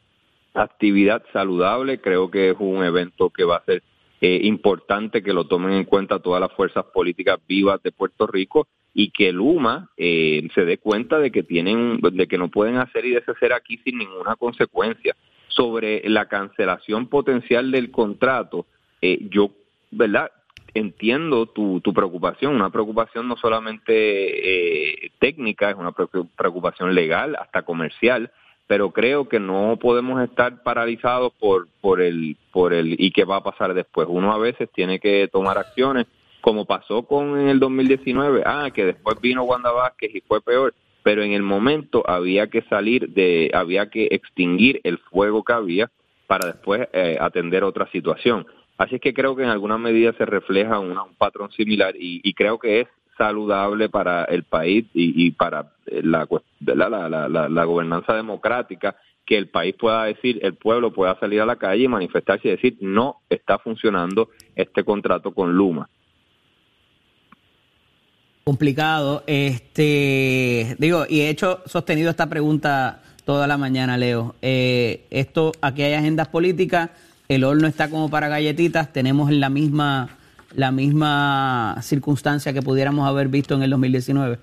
actividad 0.55 1.23
saludable, 1.33 2.01
creo 2.01 2.31
que 2.31 2.51
es 2.51 2.57
un 2.59 2.85
evento 2.85 3.31
que 3.31 3.45
va 3.45 3.57
a 3.57 3.65
ser 3.65 3.83
eh, 4.21 4.41
importante 4.45 5.23
que 5.23 5.33
lo 5.33 5.47
tomen 5.47 5.73
en 5.73 5.85
cuenta 5.85 6.21
todas 6.21 6.41
las 6.41 6.53
fuerzas 6.53 6.85
políticas 6.95 7.39
vivas 7.47 7.83
de 7.83 7.93
Puerto 7.93 8.27
Rico 8.27 8.69
y 8.95 9.11
que 9.11 9.33
Luma 9.33 9.91
eh, 9.97 10.49
se 10.55 10.65
dé 10.65 10.79
cuenta 10.79 11.19
de 11.19 11.33
que 11.33 11.43
tienen, 11.43 11.99
de 12.01 12.29
que 12.29 12.39
no 12.39 12.49
pueden 12.49 12.77
hacer 12.77 13.05
y 13.05 13.11
deshacer 13.11 13.53
aquí 13.53 13.79
sin 13.79 13.99
ninguna 13.99 14.37
consecuencia 14.37 15.17
sobre 15.49 16.09
la 16.09 16.27
cancelación 16.27 17.09
potencial 17.09 17.71
del 17.71 17.91
contrato, 17.91 18.67
eh, 19.03 19.19
yo, 19.31 19.51
¿verdad? 19.91 20.31
Entiendo 20.75 21.47
tu, 21.47 21.81
tu 21.81 21.93
preocupación, 21.93 22.55
una 22.55 22.71
preocupación 22.71 23.29
no 23.29 23.37
solamente 23.37 25.05
eh, 25.05 25.11
técnica, 25.19 25.71
es 25.71 25.77
una 25.77 25.93
preocupación 25.93 26.95
legal, 26.95 27.37
hasta 27.37 27.63
comercial, 27.63 28.33
pero 28.67 28.91
creo 28.91 29.29
que 29.29 29.41
no 29.41 29.79
podemos 29.81 30.23
estar 30.23 30.63
paralizados 30.63 31.33
por, 31.39 31.69
por, 31.81 32.01
el, 32.01 32.37
por 32.53 32.73
el 32.73 32.97
y 32.99 33.11
qué 33.11 33.25
va 33.25 33.37
a 33.37 33.43
pasar 33.43 33.75
después. 33.75 34.07
Uno 34.11 34.33
a 34.33 34.39
veces 34.39 34.69
tiene 34.75 34.99
que 34.99 35.29
tomar 35.33 35.59
acciones, 35.59 36.07
como 36.41 36.65
pasó 36.65 37.03
con 37.03 37.39
el 37.39 37.59
2019, 37.61 38.43
ah, 38.47 38.71
que 38.75 38.85
después 38.85 39.21
vino 39.21 39.45
Wanda 39.45 39.71
Vázquez 39.71 40.15
y 40.15 40.21
fue 40.21 40.41
peor 40.41 40.75
pero 41.05 41.23
en 41.23 41.33
el 41.33 41.43
momento 41.43 42.03
había 42.09 42.49
que 42.49 42.63
salir 42.63 43.11
de, 43.11 43.51
había 43.53 43.91
que 43.91 44.09
extinguir 44.11 44.81
el 44.85 44.97
fuego 44.97 45.45
que 45.45 45.53
había 45.53 45.91
para 46.27 46.47
después 46.47 46.89
eh, 46.95 47.19
atender 47.21 47.63
otra 47.63 47.87
situación. 47.93 48.47
Así 48.79 48.97
es 48.97 49.01
que 49.03 49.13
creo 49.13 49.37
que 49.37 49.43
en 49.43 49.51
alguna 49.51 49.77
medida 49.77 50.15
se 50.15 50.25
refleja 50.25 50.81
un 50.81 50.97
patrón 51.19 51.53
similar 51.53 51.95
y, 51.97 52.33
creo 52.33 52.59
que 52.59 52.81
es 52.81 52.89
saludable 53.17 53.89
para 53.89 54.25
el 54.25 54.45
país 54.45 54.87
y, 54.95 55.31
para 55.33 55.73
eh, 55.87 56.03
la, 56.03 56.29
la, 56.61 57.49
la, 57.49 57.65
gobernanza 57.65 58.15
democrática 58.15 58.97
que 59.25 59.39
el 59.39 59.49
país 59.49 59.75
pueda 59.79 60.05
decir, 60.05 60.39
el 60.43 60.55
pueblo 60.55 60.93
pueda 60.93 61.19
salir 61.19 61.41
a 61.41 61.47
la 61.47 61.57
calle 61.57 61.85
y 61.85 61.89
manifestarse 61.89 62.49
y 62.49 62.51
decir 62.53 62.77
no 62.81 63.21
está 63.31 63.59
funcionando 63.59 64.29
este 64.55 64.85
contrato 64.85 65.33
con 65.33 65.55
Luma 65.55 65.89
complicado. 68.45 69.25
Este, 69.27 70.77
digo, 70.79 71.07
y 71.09 71.21
he 71.21 71.31
hecho 71.31 71.63
sostenido 71.67 72.11
esta 72.11 72.29
pregunta 72.29 73.03
toda 73.25 73.47
la 73.47 73.57
mañana, 73.57 73.97
Leo. 73.97 74.37
Eh, 74.43 75.07
esto, 75.11 75.53
aquí 75.63 75.83
hay 75.83 75.95
agendas 75.95 76.29
políticas, 76.29 76.91
el 77.29 77.43
horno 77.43 77.67
está 77.67 77.89
como 77.89 78.11
para 78.11 78.29
galletitas, 78.29 78.93
tenemos 78.93 79.31
la 79.33 79.49
misma, 79.49 80.11
la 80.55 80.73
misma 80.73 81.77
circunstancia 81.83 82.53
que 82.53 82.63
pudiéramos 82.63 83.09
haber 83.09 83.29
visto 83.29 83.55
en 83.55 83.63
el 83.63 83.71
2019. 83.71 84.39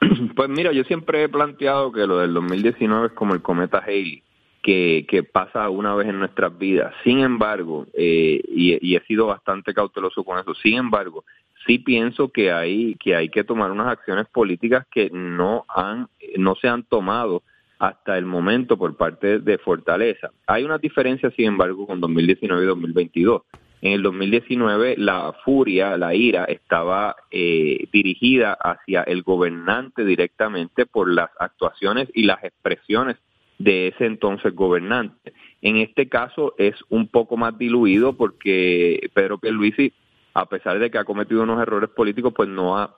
Pues 0.36 0.48
mira, 0.48 0.72
yo 0.72 0.84
siempre 0.84 1.24
he 1.24 1.28
planteado 1.28 1.90
que 1.90 2.06
lo 2.06 2.18
del 2.18 2.32
2019 2.32 3.08
es 3.08 3.12
como 3.12 3.34
el 3.34 3.42
cometa 3.42 3.78
Halley. 3.78 4.22
Que, 4.60 5.06
que 5.08 5.22
pasa 5.22 5.70
una 5.70 5.94
vez 5.94 6.08
en 6.08 6.18
nuestras 6.18 6.58
vidas. 6.58 6.92
Sin 7.02 7.20
embargo, 7.20 7.86
eh, 7.94 8.40
y, 8.48 8.86
y 8.86 8.96
he 8.96 9.00
sido 9.06 9.26
bastante 9.26 9.72
cauteloso 9.72 10.24
con 10.24 10.38
eso, 10.38 10.52
sin 10.54 10.74
embargo, 10.74 11.24
sí 11.66 11.78
pienso 11.78 12.28
que 12.28 12.52
hay 12.52 12.94
que 12.96 13.14
hay 13.14 13.28
que 13.28 13.44
tomar 13.44 13.70
unas 13.70 13.86
acciones 13.86 14.26
políticas 14.26 14.84
que 14.90 15.10
no 15.10 15.64
han 15.68 16.08
no 16.36 16.54
se 16.56 16.68
han 16.68 16.82
tomado 16.82 17.42
hasta 17.78 18.18
el 18.18 18.26
momento 18.26 18.76
por 18.76 18.96
parte 18.96 19.38
de 19.38 19.58
Fortaleza. 19.58 20.30
Hay 20.46 20.64
una 20.64 20.78
diferencia, 20.78 21.30
sin 21.30 21.46
embargo, 21.46 21.86
con 21.86 22.00
2019 22.00 22.64
y 22.64 22.66
2022. 22.66 23.42
En 23.80 23.92
el 23.92 24.02
2019 24.02 24.96
la 24.98 25.32
furia, 25.44 25.96
la 25.96 26.14
ira 26.14 26.44
estaba 26.44 27.16
eh, 27.30 27.86
dirigida 27.92 28.54
hacia 28.54 29.02
el 29.02 29.22
gobernante 29.22 30.04
directamente 30.04 30.86
por 30.86 31.12
las 31.12 31.30
actuaciones 31.38 32.08
y 32.14 32.24
las 32.24 32.42
expresiones 32.42 33.16
de 33.58 33.88
ese 33.88 34.06
entonces 34.06 34.54
gobernante. 34.54 35.32
En 35.62 35.76
este 35.76 36.08
caso 36.08 36.54
es 36.58 36.74
un 36.88 37.08
poco 37.08 37.36
más 37.36 37.56
diluido 37.58 38.16
porque 38.16 39.10
Pedro 39.14 39.38
Pierluisi 39.38 39.92
a 40.38 40.46
pesar 40.46 40.78
de 40.78 40.90
que 40.90 40.98
ha 40.98 41.04
cometido 41.04 41.42
unos 41.42 41.60
errores 41.60 41.90
políticos, 41.90 42.32
pues 42.34 42.48
no 42.48 42.78
ha 42.78 42.96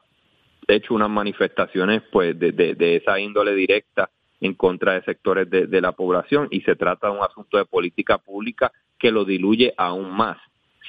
hecho 0.68 0.95
unas 0.95 1.09
manifestaciones 1.09 2.03
pues 2.12 2.39
de, 2.39 2.53
de, 2.53 2.97
esa 2.97 3.18
índole 3.18 3.55
directa 3.55 4.11
en 4.41 4.55
contra 4.55 4.95
de 4.95 5.03
sectores 5.03 5.49
de, 5.49 5.81
la 5.81 5.93
población 5.93 6.49
y 6.51 6.61
se 6.62 6.76
trata 6.76 7.09
de 7.09 7.16
un 7.16 7.24
asunto 7.24 7.57
de 7.57 7.64
política 7.64 8.18
pública 8.18 8.72
que 8.99 9.11
lo 9.11 9.24
diluye 9.24 9.72
aún 9.76 10.11
más. 10.11 10.37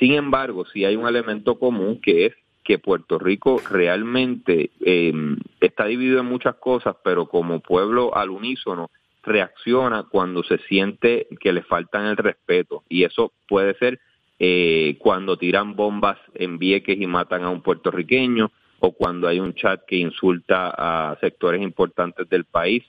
Sin 0.02 0.14
embargo, 0.16 0.66
sí 0.66 0.84
hay 0.84 0.95
un 0.95 1.08
elemento 1.08 1.60
común 1.60 2.02
que 2.02 2.26
es 2.26 2.34
que 2.64 2.80
Puerto 2.80 3.20
Rico 3.20 3.62
realmente 3.70 4.72
em, 4.80 5.38
está 5.60 5.86
dividido 5.86 6.22
en 6.22 6.26
muchas 6.26 6.56
cosas, 6.56 6.95
pero 7.04 7.28
como 7.28 7.60
pueblo 7.60 8.16
al 8.18 8.32
unísono 8.32 8.89
reacciona 9.22 10.08
cuando 10.10 10.41
se 10.41 10.58
siente 10.68 11.28
que 11.39 11.54
le 11.54 11.62
faltan 11.62 12.08
el 12.08 12.18
respeto 12.18 12.82
y 12.89 13.04
eso 13.04 13.32
puede 13.47 13.76
ser 13.76 13.99
eh, 14.39 14.95
cuando 14.97 15.38
tiran 15.38 15.76
bombas 15.76 16.18
en 16.34 16.58
Vieques 16.58 16.99
y 16.99 17.06
matan 17.06 17.43
a 17.43 17.52
un 17.52 17.62
puertorriqueño 17.62 18.52
o 18.80 18.93
cuando 18.93 19.28
hay 19.28 19.39
un 19.39 19.54
chat 19.54 19.82
que 19.86 19.97
insulta 19.97 20.74
a 20.76 21.16
sectores 21.22 21.62
importantes 21.62 22.28
del 22.28 22.45
país. 22.45 22.84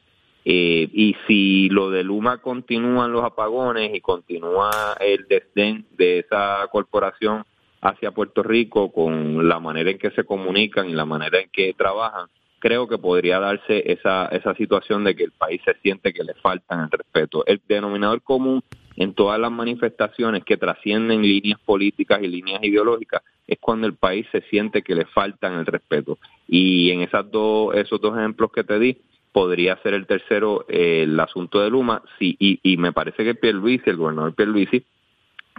Eh, 0.45 0.89
y 0.93 1.17
si 1.27 1.69
lo 1.69 1.91
de 1.91 2.03
Luma 2.03 2.39
continúan 2.39 3.13
los 3.13 3.25
apagones 3.25 3.95
y 3.95 4.01
continúa 4.01 4.71
el 5.01 5.27
desdén 5.29 5.87
de 5.97 6.19
esa 6.21 6.67
corporación 6.71 7.45
hacia 7.81 8.11
Puerto 8.11 8.43
Rico 8.43 8.93
con 8.93 9.49
la 9.49 9.61
manera 9.61 9.91
en 9.91 9.99
que 9.99 10.11
se 10.11 10.25
comunican 10.25 10.89
y 10.89 10.95
la 10.95 11.05
manera 11.05 11.41
en 11.41 11.49
que 11.51 11.75
trabajan, 11.75 12.29
creo 12.59 12.89
que 12.89 12.99
podría 12.99 13.41
darse 13.41 13.83
esa, 13.93 14.27
esa 14.27 14.55
situación 14.55 15.05
de 15.05 15.17
que 15.17 15.25
el 15.25 15.33
país 15.33 15.61
se 15.65 15.75
siente 15.83 16.13
que 16.13 16.25
le 16.25 16.35
faltan 16.35 16.85
el 16.85 16.91
respeto. 16.91 17.45
El 17.47 17.61
denominador 17.69 18.23
común 18.23 18.63
en 18.97 19.15
todas 19.15 19.41
las 19.41 19.51
manifestaciones 19.51 20.45
que 20.45 20.57
trascienden 20.57 21.23
líneas 21.23 21.59
políticas 21.61 22.23
y 22.23 22.29
líneas 22.29 22.63
ideológicas 22.63 23.23
es 23.47 23.59
cuando 23.59 23.87
el 23.87 23.95
país 23.95 24.27
se 24.31 24.43
siente 24.43 24.83
que 24.83 24.95
le 24.95 25.07
faltan 25.07 25.55
el 25.55 25.67
respeto. 25.67 26.19
Y 26.47 26.91
en 26.91 27.03
esas 27.03 27.29
dos, 27.31 27.75
esos 27.75 28.01
dos 28.01 28.17
ejemplos 28.17 28.53
que 28.53 28.65
te 28.65 28.79
di, 28.79 28.97
podría 29.33 29.77
ser 29.83 29.95
el 29.95 30.07
tercero 30.07 30.67
eh, 30.69 31.03
el 31.05 31.19
asunto 31.19 31.61
de 31.61 31.71
Luma, 31.71 32.03
sí, 32.19 32.37
y, 32.39 32.77
me 32.77 32.93
parece 32.93 33.25
que 33.25 33.35
Pierluisi, 33.35 33.91
el 33.91 33.97
gobernador 33.97 34.35
Pierluisi, 34.35 34.85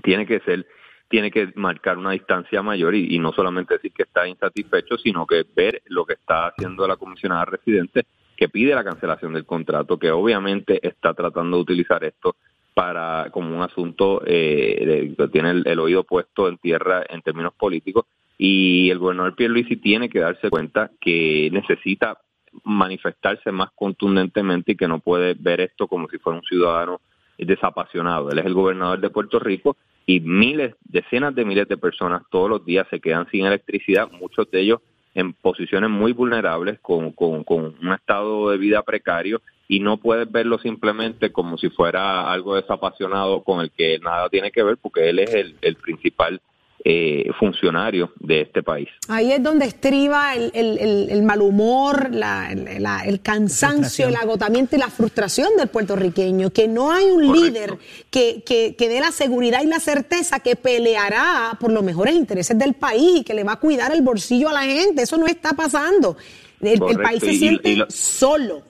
tiene 0.04 0.26
que 0.26 0.40
ser 0.42 0.66
tiene 1.10 1.30
que 1.30 1.52
marcar 1.56 2.00
una 2.00 2.12
distancia 2.12 2.64
mayor 2.64 2.96
y, 2.96 3.20
no 3.20 3.34
solamente 3.34 3.76
decir 3.76 3.92
que 3.92 4.02
está 4.04 4.28
insatisfecho, 4.28 4.98
sino 4.98 5.28
que 5.28 5.46
ver 5.56 5.84
lo 5.86 6.06
que 6.06 6.14
está 6.14 6.48
haciendo 6.48 6.88
la 6.88 6.98
comisionada 6.98 7.46
residente 7.46 8.06
que 8.36 8.50
pide 8.50 8.74
la 8.74 8.84
cancelación 8.84 9.34
del 9.34 9.46
contrato, 9.46 10.00
que 10.00 10.10
obviamente 10.10 10.80
está 10.82 11.14
tratando 11.14 11.58
de 11.58 11.62
utilizar 11.62 12.04
esto 12.04 12.36
para 12.74 13.30
como 13.32 13.56
un 13.56 13.62
asunto 13.62 14.24
eh, 14.26 15.16
tiene 15.32 15.62
el, 15.66 15.80
oído 15.80 16.04
puesto 16.04 16.48
en 16.48 16.58
tierra 16.58 17.04
en 17.08 17.22
términos 17.22 17.54
políticos 17.54 18.06
y 18.38 18.90
el 18.90 18.98
gobernador 18.98 19.36
Pierluisi 19.36 19.78
tiene 19.78 20.10
que 20.10 20.20
darse 20.20 20.50
cuenta 20.50 20.90
que 21.00 21.50
necesita 21.52 22.18
manifestarse 22.64 23.52
más 23.52 23.70
contundentemente 23.76 24.74
y 24.74 24.76
que 24.76 24.88
no 24.88 25.00
puede 25.00 25.34
ver 25.34 25.62
esto 25.62 25.88
como 25.88 26.08
si 26.10 26.18
fuera 26.18 26.40
un 26.40 26.46
ciudadano 26.46 27.02
desapasionado. 27.38 28.30
Él 28.32 28.40
es 28.40 28.46
el 28.46 28.54
gobernador 28.54 29.00
de 29.00 29.10
Puerto 29.10 29.40
Rico 29.40 29.76
y 30.06 30.20
miles, 30.20 30.76
decenas 30.84 31.34
de 31.34 31.46
miles 31.46 31.68
de 31.68 31.78
personas 31.78 32.24
todos 32.30 32.50
los 32.50 32.66
días 32.66 32.88
se 32.90 33.00
quedan 33.00 33.28
sin 33.30 33.46
electricidad, 33.46 34.10
muchos 34.12 34.50
de 34.52 34.62
ellos 34.62 34.80
en 35.16 35.34
posiciones 35.34 35.90
muy 35.90 36.12
vulnerables, 36.12 36.80
con, 36.80 37.12
con, 37.12 37.44
con 37.44 37.76
un 37.82 37.94
estado 37.94 38.50
de 38.50 38.58
vida 38.58 38.82
precario 38.82 39.42
y 39.68 39.80
no 39.80 39.98
puedes 39.98 40.30
verlo 40.32 40.58
simplemente 40.58 41.32
como 41.32 41.58
si 41.58 41.70
fuera 41.70 42.32
algo 42.32 42.56
desapasionado 42.56 43.44
con 43.44 43.62
el 43.62 43.72
que 43.72 44.00
nada 44.00 44.30
tiene 44.30 44.52
que 44.52 44.64
ver 44.64 44.78
porque 44.78 45.10
él 45.10 45.20
es 45.20 45.34
el, 45.34 45.56
el 45.62 45.76
principal 45.76 46.42
eh, 46.86 47.30
funcionarios 47.40 48.10
de 48.20 48.42
este 48.42 48.62
país. 48.62 48.90
Ahí 49.08 49.32
es 49.32 49.42
donde 49.42 49.66
estriba 49.66 50.36
el, 50.36 50.52
el, 50.54 51.10
el 51.10 51.24
mal 51.24 51.42
humor, 51.42 52.14
la, 52.14 52.52
el 52.52 53.22
cansancio, 53.22 54.10
el 54.10 54.16
agotamiento 54.18 54.76
y 54.76 54.80
la 54.80 54.90
frustración 54.90 55.56
del 55.58 55.70
puertorriqueño, 55.70 56.50
que 56.50 56.68
no 56.68 56.92
hay 56.92 57.06
un 57.06 57.32
líder 57.32 57.78
que, 58.12 58.44
que, 58.46 58.76
que, 58.78 58.90
dé 58.90 59.00
la 59.00 59.12
seguridad 59.12 59.62
y 59.64 59.68
la 59.68 59.80
certeza 59.80 60.42
que 60.42 60.58
peleará 60.58 61.58
por 61.58 61.72
los 61.72 61.84
mejores 61.84 62.16
intereses 62.16 62.60
del 62.60 62.74
país 62.74 63.22
y 63.22 63.24
que 63.24 63.34
le 63.34 63.46
va 63.46 63.54
a 63.54 63.60
cuidar 63.62 63.94
el 63.94 64.02
bolsillo 64.02 64.50
a 64.50 64.54
la 64.54 64.64
gente. 64.64 65.04
Eso 65.04 65.16
no 65.16 65.26
está 65.26 65.54
pasando. 65.54 66.18
El, 66.60 66.80
país 66.80 67.24
se 67.24 67.34
siente 67.34 67.78
solo. 67.88 68.62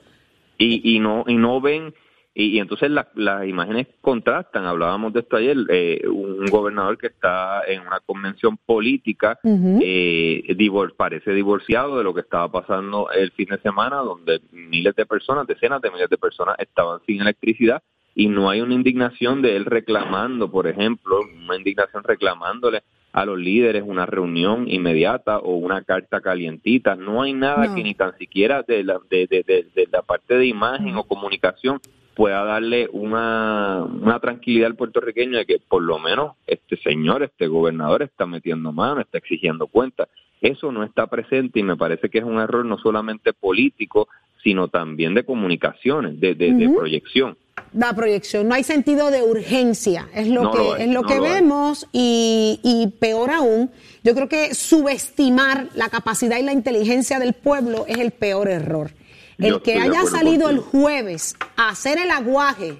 Y, 0.59 0.95
y, 0.95 0.99
no, 0.99 1.23
y 1.27 1.35
no 1.35 1.59
ven 1.59 1.95
y, 2.35 2.59
entonces 2.59 2.89
las 2.89 3.47
imágenes 3.47 3.87
contrastan. 4.01 4.65
Hablábamos 4.65 5.13
de 5.13 5.19
esto 5.19 5.37
ayer. 5.37 5.57
Eh, 5.69 6.01
un 6.07 6.45
gobernador 6.47 6.97
que 6.97 7.07
está 7.07 7.63
en 7.67 7.81
una 7.81 7.99
convención 7.99 8.57
política 8.57 9.39
eh, 9.43 10.55
parece 10.97 11.31
divorciado 11.31 11.97
de 11.97 12.03
lo 12.03 12.13
que 12.13 12.21
estaba 12.21 12.51
pasando 12.51 13.09
el 13.11 13.31
fin 13.31 13.47
de 13.49 13.59
semana, 13.59 13.97
donde 13.97 14.41
miles 14.51 14.95
de 14.95 15.05
personas, 15.05 15.45
decenas 15.47 15.81
de 15.81 15.91
miles 15.91 16.09
de 16.09 16.17
personas 16.17 16.55
estaban 16.59 16.99
sin 17.05 17.21
electricidad 17.21 17.83
y 18.15 18.27
no 18.27 18.49
hay 18.49 18.61
una 18.61 18.73
indignación 18.73 19.41
de 19.41 19.55
él 19.55 19.65
reclamando, 19.65 20.49
por 20.49 20.67
ejemplo, 20.67 21.19
una 21.45 21.57
indignación 21.57 22.03
reclamándole 22.03 22.83
a 23.11 23.25
los 23.25 23.37
líderes 23.37 23.83
una 23.85 24.07
reunión 24.07 24.67
inmediata 24.67 25.37
o 25.37 25.55
una 25.55 25.83
carta 25.83 26.19
calientita. 26.19 26.95
No 26.95 27.21
hay 27.21 27.33
nada 27.33 27.73
que 27.73 27.83
ni 27.83 27.93
tan 27.93 28.17
siquiera 28.17 28.63
de 28.63 28.83
la, 28.83 28.99
de, 29.09 29.27
de, 29.27 29.43
de, 29.43 29.87
la 29.91 30.01
parte 30.01 30.35
de 30.35 30.47
imagen 30.47 30.95
o 30.95 31.03
comunicación 31.03 31.79
pueda 32.15 32.43
darle 32.43 32.89
una, 32.91 33.83
una 33.83 34.19
tranquilidad 34.19 34.67
al 34.67 34.75
puertorriqueño 34.75 35.37
de 35.37 35.45
que 35.45 35.59
por 35.59 35.81
lo 35.81 35.99
menos 35.99 36.33
este 36.47 36.77
señor, 36.77 37.23
este 37.23 37.47
gobernador 37.47 38.03
está 38.03 38.25
metiendo 38.25 38.71
mano, 38.71 39.01
está 39.01 39.17
exigiendo 39.17 39.67
cuentas. 39.67 40.09
Eso 40.41 40.71
no 40.71 40.83
está 40.83 41.07
presente 41.07 41.59
y 41.59 41.63
me 41.63 41.77
parece 41.77 42.09
que 42.09 42.19
es 42.19 42.23
un 42.23 42.39
error 42.39 42.65
no 42.65 42.77
solamente 42.77 43.31
político, 43.33 44.09
sino 44.43 44.67
también 44.67 45.13
de 45.13 45.23
comunicaciones, 45.23 46.19
de, 46.19 46.35
de, 46.35 46.69
proyección. 46.69 47.37
La 47.71 47.95
proyección, 47.95 48.47
no 48.49 48.55
hay 48.55 48.63
sentido 48.63 49.09
de 49.09 49.23
urgencia, 49.23 50.09
es 50.13 50.27
lo 50.27 50.51
que, 50.51 50.83
es, 50.83 50.89
lo 50.89 51.03
que 51.03 51.19
vemos 51.19 51.87
y, 51.93 52.59
y 52.61 52.87
peor 52.99 53.31
aún, 53.31 53.71
yo 54.03 54.13
creo 54.13 54.27
que 54.27 54.53
subestimar 54.53 55.69
la 55.75 55.89
capacidad 55.89 56.37
y 56.37 56.43
la 56.43 56.51
inteligencia 56.51 57.19
del 57.19 57.33
pueblo 57.33 57.85
es 57.87 57.99
el 57.99 58.11
peor 58.11 58.49
error. 58.49 58.91
El 59.37 59.61
que 59.61 59.75
haya 59.75 60.05
salido 60.05 60.49
el 60.49 60.59
jueves 60.59 61.35
a 61.55 61.69
hacer 61.69 61.97
el 61.97 62.11
aguaje, 62.11 62.77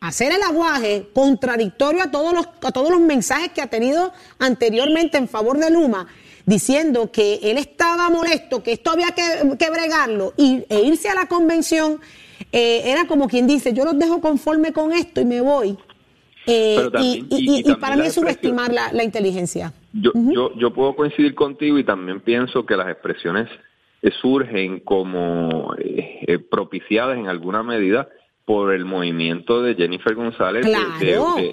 hacer 0.00 0.32
el 0.32 0.42
aguaje 0.42 1.08
contradictorio 1.12 2.02
a 2.02 2.10
todos 2.10 2.32
los, 2.32 2.48
a 2.62 2.72
todos 2.72 2.90
los 2.90 3.00
mensajes 3.00 3.50
que 3.50 3.62
ha 3.62 3.68
tenido 3.68 4.12
anteriormente 4.38 5.18
en 5.18 5.28
favor 5.28 5.58
de 5.58 5.70
Luma, 5.70 6.06
diciendo 6.46 7.10
que 7.12 7.38
él 7.42 7.58
estaba 7.58 8.08
molesto, 8.10 8.62
que 8.62 8.72
esto 8.72 8.90
había 8.90 9.08
que, 9.12 9.70
bregarlo 9.70 10.32
y, 10.36 10.64
e 10.68 10.82
irse 10.82 11.08
a 11.08 11.14
la 11.14 11.26
convención, 11.26 12.00
eh, 12.52 12.82
era 12.86 13.06
como 13.06 13.28
quien 13.28 13.46
dice, 13.46 13.72
yo 13.72 13.84
los 13.84 13.98
dejo 13.98 14.20
conforme 14.20 14.72
con 14.72 14.92
esto 14.92 15.20
y 15.20 15.24
me 15.24 15.40
voy. 15.40 15.76
Eh, 16.46 16.90
y, 16.98 17.74
para 17.76 17.94
mí 17.94 18.06
es 18.06 18.14
subestimar 18.14 18.72
la, 18.72 18.92
la 18.92 19.04
inteligencia. 19.04 19.72
Yo, 19.92 20.10
yo, 20.14 20.52
yo 20.56 20.72
puedo 20.72 20.96
coincidir 20.96 21.34
contigo 21.36 21.78
y 21.78 21.84
también 21.84 22.20
pienso 22.20 22.66
que 22.66 22.76
las 22.76 22.88
expresiones 22.88 23.48
surgen 24.10 24.80
como 24.80 25.74
eh, 25.78 26.24
eh, 26.26 26.38
propiciadas 26.38 27.16
en 27.16 27.28
alguna 27.28 27.62
medida 27.62 28.08
por 28.44 28.72
el 28.72 28.84
movimiento 28.84 29.62
de 29.62 29.74
Jennifer 29.74 30.14
González 30.14 30.66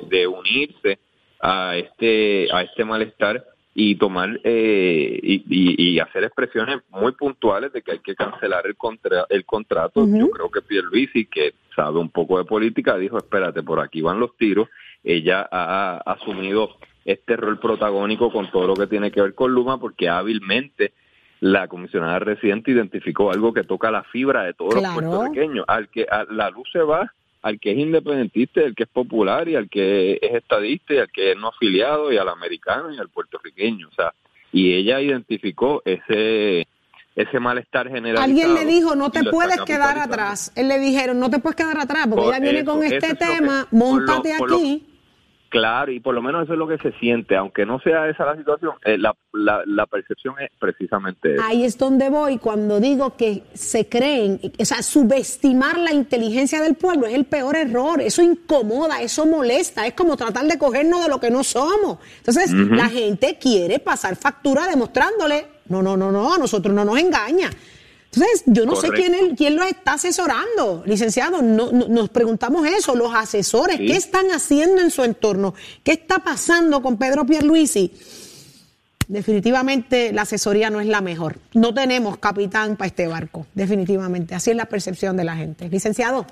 de, 0.09 0.27
unirse 0.27 0.99
a 1.39 1.77
este 1.77 2.47
a 2.51 2.63
este 2.63 2.83
malestar 2.83 3.45
y 3.75 3.95
tomar 3.95 4.39
eh, 4.43 5.19
y, 5.21 5.99
hacer 5.99 6.23
expresiones 6.23 6.79
muy 6.89 7.11
puntuales 7.11 7.71
de 7.71 7.81
que 7.81 7.91
hay 7.91 7.99
que 7.99 8.15
cancelar 8.15 8.65
el 8.65 8.75
contra, 8.75 9.25
el 9.29 9.45
contrato. 9.45 10.05
Yo 10.07 10.29
creo 10.31 10.49
que 10.49 10.61
Pierluisi, 10.61 11.25
que 11.25 11.53
sabe 11.75 11.99
un 11.99 12.09
poco 12.09 12.39
de 12.39 12.45
política, 12.45 12.97
dijo, 12.97 13.17
espérate, 13.17 13.61
por 13.61 13.79
aquí 13.79 14.01
van 14.01 14.19
los 14.19 14.35
tiros. 14.37 14.67
Ella 15.03 15.47
ha 15.51 15.97
asumido 16.05 16.75
este 17.05 17.37
rol 17.37 17.59
protagónico 17.59 18.31
con 18.31 18.51
todo 18.51 18.67
lo 18.67 18.73
que 18.73 18.87
tiene 18.87 19.11
que 19.11 19.21
ver 19.21 19.33
con 19.33 19.53
Luma 19.53 19.79
porque 19.79 20.09
hábilmente 20.09 20.93
la 21.41 21.67
comisionada 21.67 22.19
residente 22.19 22.71
identificó 22.71 23.31
algo 23.31 23.53
que 23.53 23.63
toca 23.63 23.91
la 23.91 24.03
fibra 24.03 24.43
de 24.43 24.53
todos 24.53 24.75
los 24.75 24.93
puertorriqueños. 24.93 25.65
Al 25.67 25.89
que 25.89 26.05
la 26.31 26.49
luz 26.49 26.67
se 26.71 26.79
va, 26.79 27.13
al 27.41 27.59
que 27.59 27.71
es 27.71 27.77
independentista, 27.77 28.61
al 28.61 28.75
que 28.75 28.83
es 28.83 28.89
popular 28.89 29.47
y 29.47 29.55
al 29.55 29.69
que 29.69 30.19
es 30.21 30.35
estadista 30.35 30.93
y 30.93 30.97
al 30.97 31.11
que 31.11 31.31
es 31.31 31.37
no 31.37 31.47
afiliado 31.49 32.11
y 32.11 32.17
al 32.17 32.29
americano 32.29 32.93
y 32.93 32.99
al 32.99 33.09
puertorriqueño. 33.09 33.87
O 33.87 33.93
sea, 33.93 34.13
y 34.51 34.73
ella 34.73 34.99
identificó 34.99 35.81
ese 35.85 36.67
ese 37.15 37.39
malestar 37.39 37.89
general. 37.89 38.23
Alguien 38.23 38.53
le 38.53 38.65
dijo, 38.65 38.95
no 38.95 39.11
te 39.11 39.23
puedes 39.25 39.61
quedar 39.61 39.97
atrás. 39.97 40.53
Él 40.55 40.69
le 40.69 40.79
dijeron, 40.79 41.19
no 41.19 41.29
te 41.29 41.39
puedes 41.39 41.57
quedar 41.57 41.77
atrás 41.77 42.07
porque 42.07 42.27
ella 42.27 42.39
viene 42.39 42.63
con 42.63 42.83
este 42.83 43.13
tema, 43.15 43.67
montate 43.71 44.33
aquí. 44.33 44.85
Claro, 45.49 45.91
y 45.91 45.99
por 45.99 46.13
lo 46.13 46.21
menos 46.21 46.43
eso 46.43 46.53
es 46.53 46.59
lo 46.59 46.67
que 46.67 46.77
se 46.77 46.91
siente, 46.99 47.35
aunque 47.35 47.65
no 47.65 47.79
sea 47.79 48.07
esa 48.07 48.23
la 48.23 48.37
situación, 48.37 48.73
eh, 48.85 48.97
la, 48.97 49.15
la, 49.33 49.85
percepción 49.87 50.35
es 50.39 50.51
precisamente 50.59 51.33
eso. 51.33 51.43
Ahí 51.43 51.63
es 51.63 51.77
donde 51.77 52.09
voy 52.09 52.37
cuando 52.37 52.79
digo 52.79 53.17
que 53.17 53.43
se 53.53 53.89
creen, 53.89 54.39
o 54.59 54.65
sea, 54.65 54.83
subestimar 54.83 55.77
la 55.79 55.91
inteligencia 55.91 56.61
del 56.61 56.75
pueblo 56.75 57.07
es 57.07 57.15
el 57.15 57.25
peor 57.25 57.55
error, 57.55 57.99
eso 57.99 58.21
incomoda, 58.21 59.01
eso 59.01 59.25
molesta, 59.25 59.87
es 59.87 59.93
como 59.93 60.15
tratar 60.15 60.45
de 60.45 60.59
cogernos 60.59 61.01
de 61.03 61.09
lo 61.09 61.19
que 61.19 61.31
no 61.31 61.43
somos. 61.43 61.97
Entonces, 62.17 62.53
la 62.53 62.87
gente 62.87 63.37
quiere 63.41 63.79
pasar 63.79 64.15
factura 64.15 64.67
demostrándole, 64.67 65.47
no, 65.67 65.81
no, 65.81 65.97
no, 65.97 66.11
no, 66.11 66.33
a 66.33 66.37
nosotros 66.37 66.73
no 66.73 66.85
nos 66.85 66.99
engaña. 66.99 67.49
Entonces, 68.11 68.43
yo 68.47 68.65
no 68.65 68.75
sé 68.75 68.89
quién, 68.89 69.35
quién 69.35 69.55
lo 69.55 69.63
está 69.63 69.93
asesorando, 69.93 70.83
licenciado. 70.85 71.41
No, 71.41 71.71
nos 71.71 72.09
preguntamos 72.09 72.65
eso, 72.67 72.95
los 72.95 73.13
asesores, 73.13 73.77
¿qué 73.77 73.95
están 73.95 74.31
haciendo 74.31 74.81
en 74.81 74.89
su 74.89 75.03
entorno? 75.03 75.53
¿Qué 75.83 75.91
está 75.91 76.19
pasando 76.19 76.81
con 76.81 76.97
Pedro 76.97 77.25
Pierluisi? 77.25 77.93
Definitivamente 79.07 80.11
la 80.11 80.23
asesoría 80.23 80.69
no 80.69 80.81
es 80.81 80.87
la 80.87 81.01
mejor. 81.01 81.37
No 81.53 81.73
tenemos 81.73 82.17
capitán 82.17 82.77
para 82.77 82.87
este 82.87 83.07
barco, 83.07 83.45
definitivamente. 83.53 84.35
Así 84.35 84.51
es 84.51 84.57
la 84.57 84.65
percepción 84.65 85.17
de 85.17 85.23
la 85.23 85.35
gente. 85.35 85.69
Licenciado. 85.69 86.25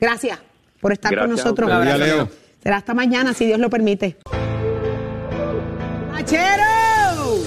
Gracias 0.00 0.38
por 0.80 0.92
estar 0.92 1.10
con 1.10 1.28
Gracias 1.28 1.44
nosotros. 1.44 1.68
día, 1.82 1.96
Leo. 1.98 2.28
Será 2.62 2.76
hasta 2.76 2.94
mañana, 2.94 3.34
si 3.34 3.46
Dios 3.46 3.58
lo 3.58 3.68
permite. 3.68 4.16
¡Achero! 6.14 7.42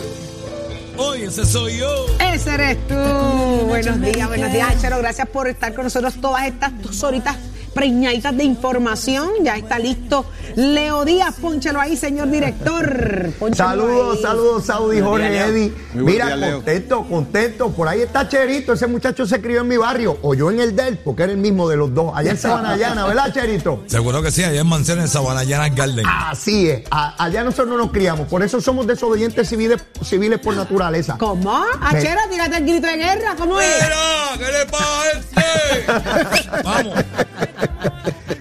Hoy 0.98 1.24
ese 1.24 1.46
soy 1.46 1.78
yo. 1.78 2.06
Ese 2.46 2.54
eres 2.54 2.88
tú. 2.88 2.93
Buenos 2.93 4.00
días, 4.02 4.28
buenos 4.28 4.54
días, 4.54 4.70
Achero. 4.70 5.00
Gracias 5.00 5.28
por 5.30 5.48
estar 5.48 5.74
con 5.74 5.86
nosotros 5.86 6.14
todas 6.22 6.46
estas 6.46 6.80
dos 6.80 7.02
horitas 7.02 7.38
preñaditas 7.74 8.38
de 8.38 8.43
información. 8.43 9.30
Ya 9.41 9.58
está 9.58 9.80
listo 9.80 10.28
Leo 10.56 11.06
Díaz. 11.06 11.36
Pónchelo 11.41 11.80
ahí, 11.80 11.95
señor 11.97 12.30
director. 12.30 13.32
Pónchelo 13.39 13.70
Saludos, 13.70 14.16
ahí. 14.18 14.22
saludos, 14.24 14.66
Saudi, 14.66 15.01
Jorge. 15.01 15.38
Eddie. 15.38 15.74
Mira, 15.93 16.36
día, 16.36 16.53
contento, 16.53 17.03
contento. 17.08 17.70
Por 17.72 17.88
ahí 17.88 18.01
está 18.01 18.28
Cherito, 18.28 18.74
ese 18.74 18.88
muchacho 18.88 19.26
se 19.26 19.41
crió 19.41 19.62
en 19.62 19.68
mi 19.68 19.78
barrio, 19.78 20.18
o 20.22 20.34
yo 20.34 20.51
en 20.51 20.60
el 20.60 20.76
del, 20.76 20.97
porque 20.97 21.24
era 21.24 21.32
el 21.32 21.38
mismo 21.38 21.68
de 21.70 21.78
los 21.78 21.93
dos, 21.93 22.12
allá 22.16 22.32
en 22.32 22.38
Sabanayana, 22.38 23.06
¿verdad, 23.06 23.34
Cherito? 23.34 23.84
Seguro 23.88 24.22
que 24.22 24.32
sí, 24.32 24.43
allá 24.43 24.62
en 24.62 24.68
Manzana, 24.68 25.01
en 25.03 25.08
Sabanayana 25.08 25.70
Garden. 25.70 26.06
Así 26.08 26.70
es, 26.70 26.84
a- 26.91 27.24
allá 27.24 27.43
nosotros 27.43 27.68
no 27.70 27.78
nos 27.78 27.91
criamos, 27.91 28.28
por 28.28 28.43
eso 28.43 28.60
somos 28.62 28.88
desobedientes 28.88 29.47
civiles, 29.49 29.82
civiles 30.03 30.39
por 30.39 30.56
naturaleza. 30.56 31.18
¿Cómo? 31.20 31.64
Achero, 31.82 32.20
tírate 32.30 32.58
el 32.58 32.64
grito 32.66 32.88
de 32.88 32.97
guerra. 32.97 33.36
¿Cómo 33.38 33.60
es? 33.60 33.68
¿Qué 34.38 34.51
le 34.51 34.66
pasa 34.72 35.01
a 35.01 35.10
este? 35.12 36.51
Vamos. 36.64 36.93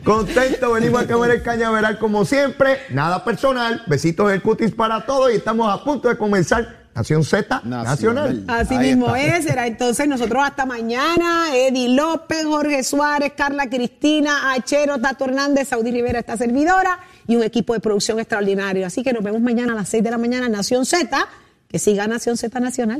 Contento, 0.04 0.72
venimos 0.72 1.02
a 1.02 1.06
comer 1.06 1.30
el 1.32 1.42
cañaveral 1.42 1.98
como 1.98 2.24
siempre, 2.24 2.78
nada 2.90 3.24
personal, 3.24 3.82
besitos 3.86 4.30
del 4.30 4.42
cutis 4.42 4.72
para 4.72 5.04
todos 5.04 5.32
y 5.32 5.36
estamos 5.36 5.72
a 5.72 5.82
punto 5.82 6.08
de 6.08 6.16
comenzar 6.16 6.84
Nación 6.94 7.24
Z 7.24 7.62
Nacional. 7.64 8.44
Así 8.46 8.74
Ahí 8.74 8.90
mismo 8.90 9.14
está. 9.14 9.36
es, 9.36 9.44
será 9.44 9.66
entonces 9.66 10.06
nosotros 10.06 10.42
hasta 10.44 10.64
mañana, 10.64 11.48
Eddie 11.52 11.88
López, 11.88 12.44
Jorge 12.44 12.84
Suárez, 12.84 13.32
Carla 13.36 13.68
Cristina, 13.68 14.52
Achero, 14.52 15.00
Tato 15.00 15.24
Hernández, 15.24 15.68
Saudi 15.68 15.90
Rivera, 15.90 16.20
esta 16.20 16.36
servidora 16.36 17.00
y 17.26 17.34
un 17.34 17.42
equipo 17.42 17.74
de 17.74 17.80
producción 17.80 18.20
extraordinario. 18.20 18.86
Así 18.86 19.02
que 19.02 19.12
nos 19.12 19.24
vemos 19.24 19.40
mañana 19.40 19.72
a 19.72 19.76
las 19.76 19.88
6 19.88 20.04
de 20.04 20.10
la 20.10 20.18
mañana 20.18 20.46
en 20.46 20.52
Nación 20.52 20.86
Z, 20.86 21.26
que 21.68 21.78
siga 21.80 22.06
Nación 22.06 22.36
Z 22.36 22.60
Nacional. 22.60 22.92